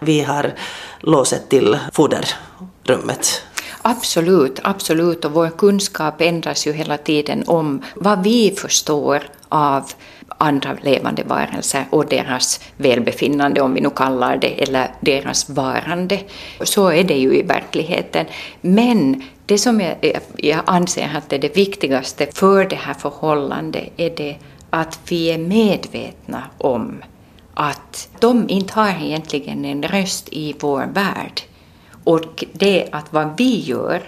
Vi 0.00 0.20
har 0.20 0.54
låset 1.00 1.48
till 1.48 1.78
foderrummet. 1.92 3.42
Absolut, 3.82 4.60
absolut. 4.62 5.24
Och 5.24 5.32
vår 5.32 5.50
kunskap 5.50 6.20
ändras 6.20 6.66
ju 6.66 6.72
hela 6.72 6.96
tiden 6.96 7.44
om 7.46 7.82
vad 7.94 8.22
vi 8.22 8.50
förstår 8.50 9.22
av 9.48 9.92
andra 10.38 10.76
levande 10.82 11.22
varelser 11.22 11.84
och 11.90 12.06
deras 12.06 12.60
välbefinnande, 12.76 13.60
om 13.60 13.74
vi 13.74 13.80
nu 13.80 13.90
kallar 13.90 14.36
det, 14.36 14.62
eller 14.62 14.90
deras 15.00 15.50
varande. 15.50 16.20
Så 16.60 16.88
är 16.88 17.04
det 17.04 17.18
ju 17.18 17.36
i 17.36 17.42
verkligheten. 17.42 18.26
Men 18.60 19.22
det 19.46 19.58
som 19.58 19.80
jag, 19.80 19.96
jag 20.36 20.60
anser 20.66 21.10
att 21.16 21.32
är 21.32 21.38
det 21.38 21.56
viktigaste 21.56 22.26
för 22.34 22.64
det 22.64 22.76
här 22.76 22.94
förhållandet 22.94 23.92
är 23.96 24.10
det 24.10 24.36
att 24.70 24.98
vi 25.08 25.30
är 25.30 25.38
medvetna 25.38 26.42
om 26.58 27.02
att 27.54 28.08
de 28.20 28.48
inte 28.48 28.74
har 28.74 28.88
egentligen 28.88 29.64
en 29.64 29.82
röst 29.82 30.28
i 30.32 30.54
vår 30.60 30.88
värld. 30.92 31.40
Och 32.04 32.44
det 32.52 32.88
att 32.92 33.12
vad 33.12 33.38
vi 33.38 33.60
gör, 33.60 34.02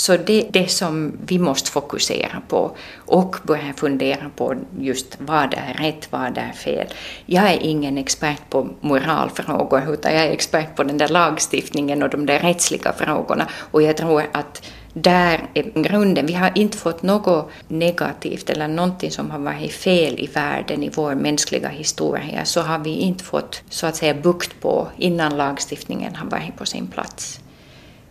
så 0.00 0.16
det 0.16 0.46
är 0.46 0.52
det 0.52 0.68
som 0.68 1.12
vi 1.26 1.38
måste 1.38 1.70
fokusera 1.70 2.42
på 2.48 2.76
och 2.96 3.36
börja 3.42 3.72
fundera 3.76 4.30
på 4.36 4.54
just 4.78 5.16
vad 5.18 5.54
är 5.54 5.74
rätt, 5.74 6.12
vad 6.12 6.38
är 6.38 6.52
fel. 6.52 6.86
Jag 7.26 7.50
är 7.50 7.58
ingen 7.58 7.98
expert 7.98 8.50
på 8.50 8.68
moralfrågor 8.80 9.94
utan 9.94 10.14
jag 10.14 10.26
är 10.26 10.30
expert 10.30 10.76
på 10.76 10.82
den 10.82 10.98
där 10.98 11.08
lagstiftningen 11.08 12.02
och 12.02 12.10
de 12.10 12.26
där 12.26 12.38
rättsliga 12.38 12.92
frågorna 12.92 13.48
och 13.70 13.82
jag 13.82 13.96
tror 13.96 14.24
att 14.32 14.66
där 14.92 15.48
är 15.54 15.82
grunden. 15.82 16.26
Vi 16.26 16.32
har 16.32 16.52
inte 16.54 16.78
fått 16.78 17.02
något 17.02 17.50
negativt 17.68 18.50
eller 18.50 18.68
någonting 18.68 19.10
som 19.10 19.30
har 19.30 19.38
varit 19.38 19.72
fel 19.72 20.20
i 20.20 20.26
världen 20.26 20.82
i 20.82 20.90
vår 20.94 21.14
mänskliga 21.14 21.68
historia 21.68 22.44
så 22.44 22.60
har 22.60 22.78
vi 22.78 22.90
inte 22.90 23.24
fått 23.24 23.62
så 23.70 23.86
att 23.86 23.96
säga 23.96 24.14
bukt 24.14 24.60
på 24.60 24.88
innan 24.96 25.36
lagstiftningen 25.36 26.14
har 26.14 26.26
varit 26.26 26.56
på 26.56 26.66
sin 26.66 26.86
plats. 26.86 27.40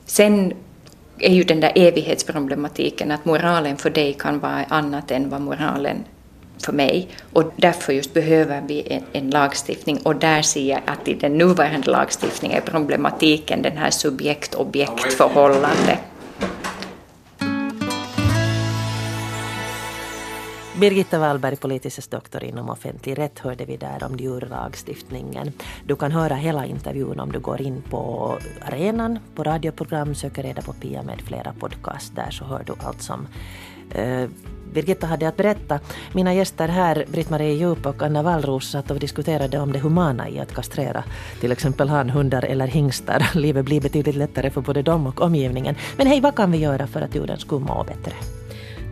Sen 0.05 0.53
är 1.20 1.34
ju 1.34 1.43
den 1.43 1.59
där 1.59 1.72
evighetsproblematiken 1.76 3.11
att 3.11 3.26
moralen 3.26 3.78
för 3.78 3.89
dig 3.89 4.13
kan 4.13 4.39
vara 4.39 4.65
annat 4.70 5.11
än 5.11 5.30
vad 5.30 5.41
moralen 5.41 6.03
för 6.65 6.74
mig. 6.74 7.07
Och 7.34 7.53
därför 7.55 7.93
just 7.93 8.13
behöver 8.13 8.61
vi 8.67 8.88
en, 8.93 9.03
en, 9.13 9.30
lagstiftning 9.30 9.97
och 9.97 10.15
där 10.15 10.41
ser 10.41 10.70
jag 10.70 10.82
att 10.86 11.07
i 11.07 11.13
den 11.13 11.38
nuvarande 11.38 11.91
lagstiftningen 11.91 12.57
är 12.57 12.61
problematiken 12.61 13.61
den 13.61 13.78
här 13.78 13.89
subjekt 13.89 14.55
objekt 14.55 15.13
förhållandet, 15.13 15.99
Birgitta 20.80 21.19
Wallberg, 21.19 21.55
politisk 21.55 22.11
doktor 22.11 22.43
inom 22.43 22.69
offentlig 22.69 23.17
rätt, 23.17 23.39
hörde 23.39 23.65
vi 23.65 23.77
där 23.77 24.03
om 24.03 24.17
djurlagstiftningen. 24.17 25.51
Du 25.86 25.95
kan 25.95 26.11
höra 26.11 26.36
hela 26.36 26.65
intervjun 26.65 27.19
om 27.19 27.32
du 27.32 27.39
går 27.39 27.61
in 27.61 27.84
på 27.89 28.34
arenan, 28.61 29.19
på 29.36 29.43
radioprogram, 29.43 30.15
söker 30.15 30.43
reda 30.43 30.61
på 30.61 30.73
Pia 30.73 31.03
med 31.03 31.21
flera 31.21 31.53
podcast 31.59 32.15
där 32.15 32.32
så 32.32 32.45
hör 32.45 32.63
du 32.65 32.73
allt 32.80 33.01
som 33.01 33.27
eh, 33.91 34.30
Birgitta 34.73 35.07
hade 35.07 35.27
att 35.27 35.38
berätta. 35.38 35.80
Mina 36.13 36.34
gäster 36.34 36.67
här, 36.67 37.05
Britt-Marie 37.11 37.53
Djup 37.53 37.86
och 37.86 38.01
Anna 38.01 38.23
Wallros, 38.23 38.71
satt 38.71 38.91
och 38.91 38.99
diskuterade 38.99 39.59
om 39.59 39.71
det 39.71 39.80
humana 39.80 40.30
i 40.30 40.39
att 40.39 40.53
kastrera 40.53 41.03
till 41.39 41.51
exempel 41.51 41.89
hanhundar 41.89 42.45
eller 42.45 42.67
hingstar. 42.67 43.30
Livet 43.36 43.65
blir 43.65 43.82
betydligt 43.82 44.15
lättare 44.15 44.49
för 44.49 44.61
både 44.61 44.82
dem 44.82 45.07
och 45.07 45.21
omgivningen. 45.21 45.75
Men 45.97 46.07
hej, 46.07 46.21
vad 46.21 46.36
kan 46.36 46.51
vi 46.51 46.57
göra 46.57 46.88
för 46.88 47.01
att 47.01 47.15
jorden 47.15 47.39
ska 47.39 47.59
må 47.59 47.84
bättre? 47.84 48.38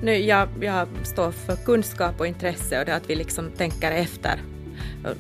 Nu, 0.01 0.17
jag, 0.17 0.49
jag 0.61 0.87
står 1.03 1.31
för 1.31 1.55
kunskap 1.55 2.19
och 2.19 2.27
intresse 2.27 2.79
och 2.79 2.85
det 2.85 2.95
att 2.95 3.09
vi 3.09 3.15
liksom 3.15 3.51
tänker 3.51 3.91
efter 3.91 4.41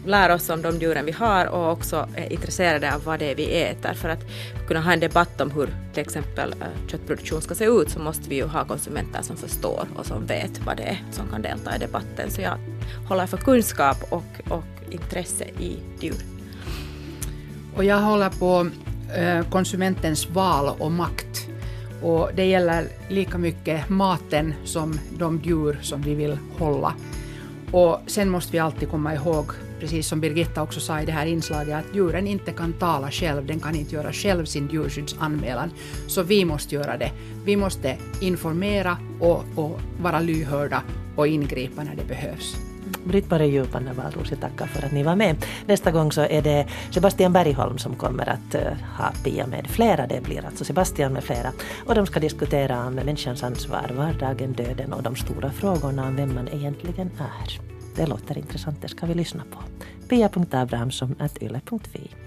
lär 0.05 0.29
oss 0.29 0.49
om 0.49 0.61
de 0.61 0.79
djuren 0.79 1.05
vi 1.05 1.11
har 1.11 1.45
och 1.45 1.71
också 1.71 2.09
är 2.15 2.33
intresserade 2.33 2.95
av 2.95 3.03
vad 3.03 3.19
det 3.19 3.31
är 3.31 3.35
vi 3.35 3.61
äter. 3.61 3.93
För 3.93 4.09
att 4.09 4.23
kunna 4.67 4.81
ha 4.81 4.93
en 4.93 4.99
debatt 4.99 5.41
om 5.41 5.51
hur 5.51 5.69
till 5.93 6.01
exempel 6.01 6.51
eh, 6.51 6.87
köttproduktion 6.87 7.41
ska 7.41 7.55
se 7.55 7.65
ut 7.65 7.89
så 7.89 7.99
måste 7.99 8.29
vi 8.29 8.35
ju 8.35 8.45
ha 8.45 8.65
konsumenter 8.65 9.21
som 9.21 9.37
förstår 9.37 9.87
och 9.95 10.05
som 10.05 10.25
vet 10.25 10.65
vad 10.65 10.77
det 10.77 10.83
är 10.83 11.03
som 11.11 11.27
kan 11.27 11.41
delta 11.41 11.75
i 11.75 11.79
debatten. 11.79 12.31
Så 12.31 12.41
jag 12.41 12.57
håller 13.07 13.25
för 13.25 13.37
kunskap 13.37 13.97
och, 14.09 14.23
och 14.49 14.63
intresse 14.89 15.43
i 15.43 15.79
djur. 15.99 16.21
Och 17.75 17.83
jag 17.83 17.97
håller 17.99 18.29
på 18.29 18.69
eh, 19.15 19.49
konsumentens 19.49 20.29
val 20.29 20.75
och 20.79 20.91
makt. 20.91 21.46
Och 22.01 22.29
det 22.35 22.45
gäller 22.45 22.87
lika 23.09 23.37
mycket 23.37 23.89
maten 23.89 24.53
som 24.63 24.99
de 25.17 25.41
djur 25.43 25.79
som 25.81 26.01
vi 26.01 26.15
vill 26.15 26.37
hålla. 26.57 26.93
Och 27.71 27.99
sen 28.07 28.29
måste 28.29 28.51
vi 28.51 28.59
alltid 28.59 28.89
komma 28.89 29.13
ihåg, 29.13 29.45
precis 29.79 30.07
som 30.07 30.19
Birgitta 30.19 30.61
också 30.61 30.79
sa 30.79 31.01
i 31.01 31.05
det 31.05 31.11
här 31.11 31.25
inslaget, 31.25 31.75
att 31.75 31.95
djuren 31.95 32.27
inte 32.27 32.51
kan 32.51 32.73
tala 32.73 33.11
själv, 33.11 33.45
den 33.45 33.59
kan 33.59 33.75
inte 33.75 33.95
göra 33.95 34.13
själv 34.13 34.45
sin 34.45 34.69
djurskyddsanmälan. 34.71 35.71
Så 36.07 36.23
vi 36.23 36.45
måste 36.45 36.75
göra 36.75 36.97
det. 36.97 37.11
Vi 37.45 37.55
måste 37.55 37.97
informera 38.21 38.97
och, 39.19 39.43
och 39.55 39.79
vara 40.01 40.19
lyhörda 40.19 40.83
och 41.15 41.27
ingripa 41.27 41.83
när 41.83 41.95
det 41.95 42.07
behövs. 42.07 42.66
Britt-Marie 43.07 43.47
Djupanne 43.47 43.93
Wahlroos, 43.93 44.31
jag 44.31 44.41
tackar 44.41 44.65
för 44.65 44.85
att 44.85 44.91
ni 44.91 45.03
var 45.03 45.15
med. 45.15 45.45
Nästa 45.65 45.91
gång 45.91 46.11
så 46.11 46.21
är 46.21 46.41
det 46.41 46.67
Sebastian 46.91 47.33
Bergholm 47.33 47.77
som 47.77 47.95
kommer 47.95 48.29
att 48.29 48.55
eh, 48.55 48.61
ha 48.97 49.11
Pia 49.23 49.47
med 49.47 49.67
flera. 49.67 50.07
Det 50.07 50.23
blir 50.23 50.45
alltså 50.45 50.65
Sebastian 50.65 51.13
med 51.13 51.23
flera. 51.23 51.51
Och 51.85 51.95
de 51.95 52.05
ska 52.05 52.19
diskutera 52.19 52.87
om 52.87 52.93
människans 52.93 53.43
ansvar, 53.43 53.91
vardagen, 53.97 54.53
döden 54.53 54.93
och 54.93 55.03
de 55.03 55.15
stora 55.15 55.51
frågorna 55.51 56.07
om 56.07 56.15
vem 56.15 56.35
man 56.35 56.47
egentligen 56.47 57.11
är. 57.19 57.59
Det 57.95 58.05
låter 58.05 58.37
intressant, 58.37 58.81
det 58.81 58.87
ska 58.87 59.05
vi 59.05 59.13
lyssna 59.13 59.43
på. 59.51 59.59
pia.abrahamsson.yle.fi 60.07 62.26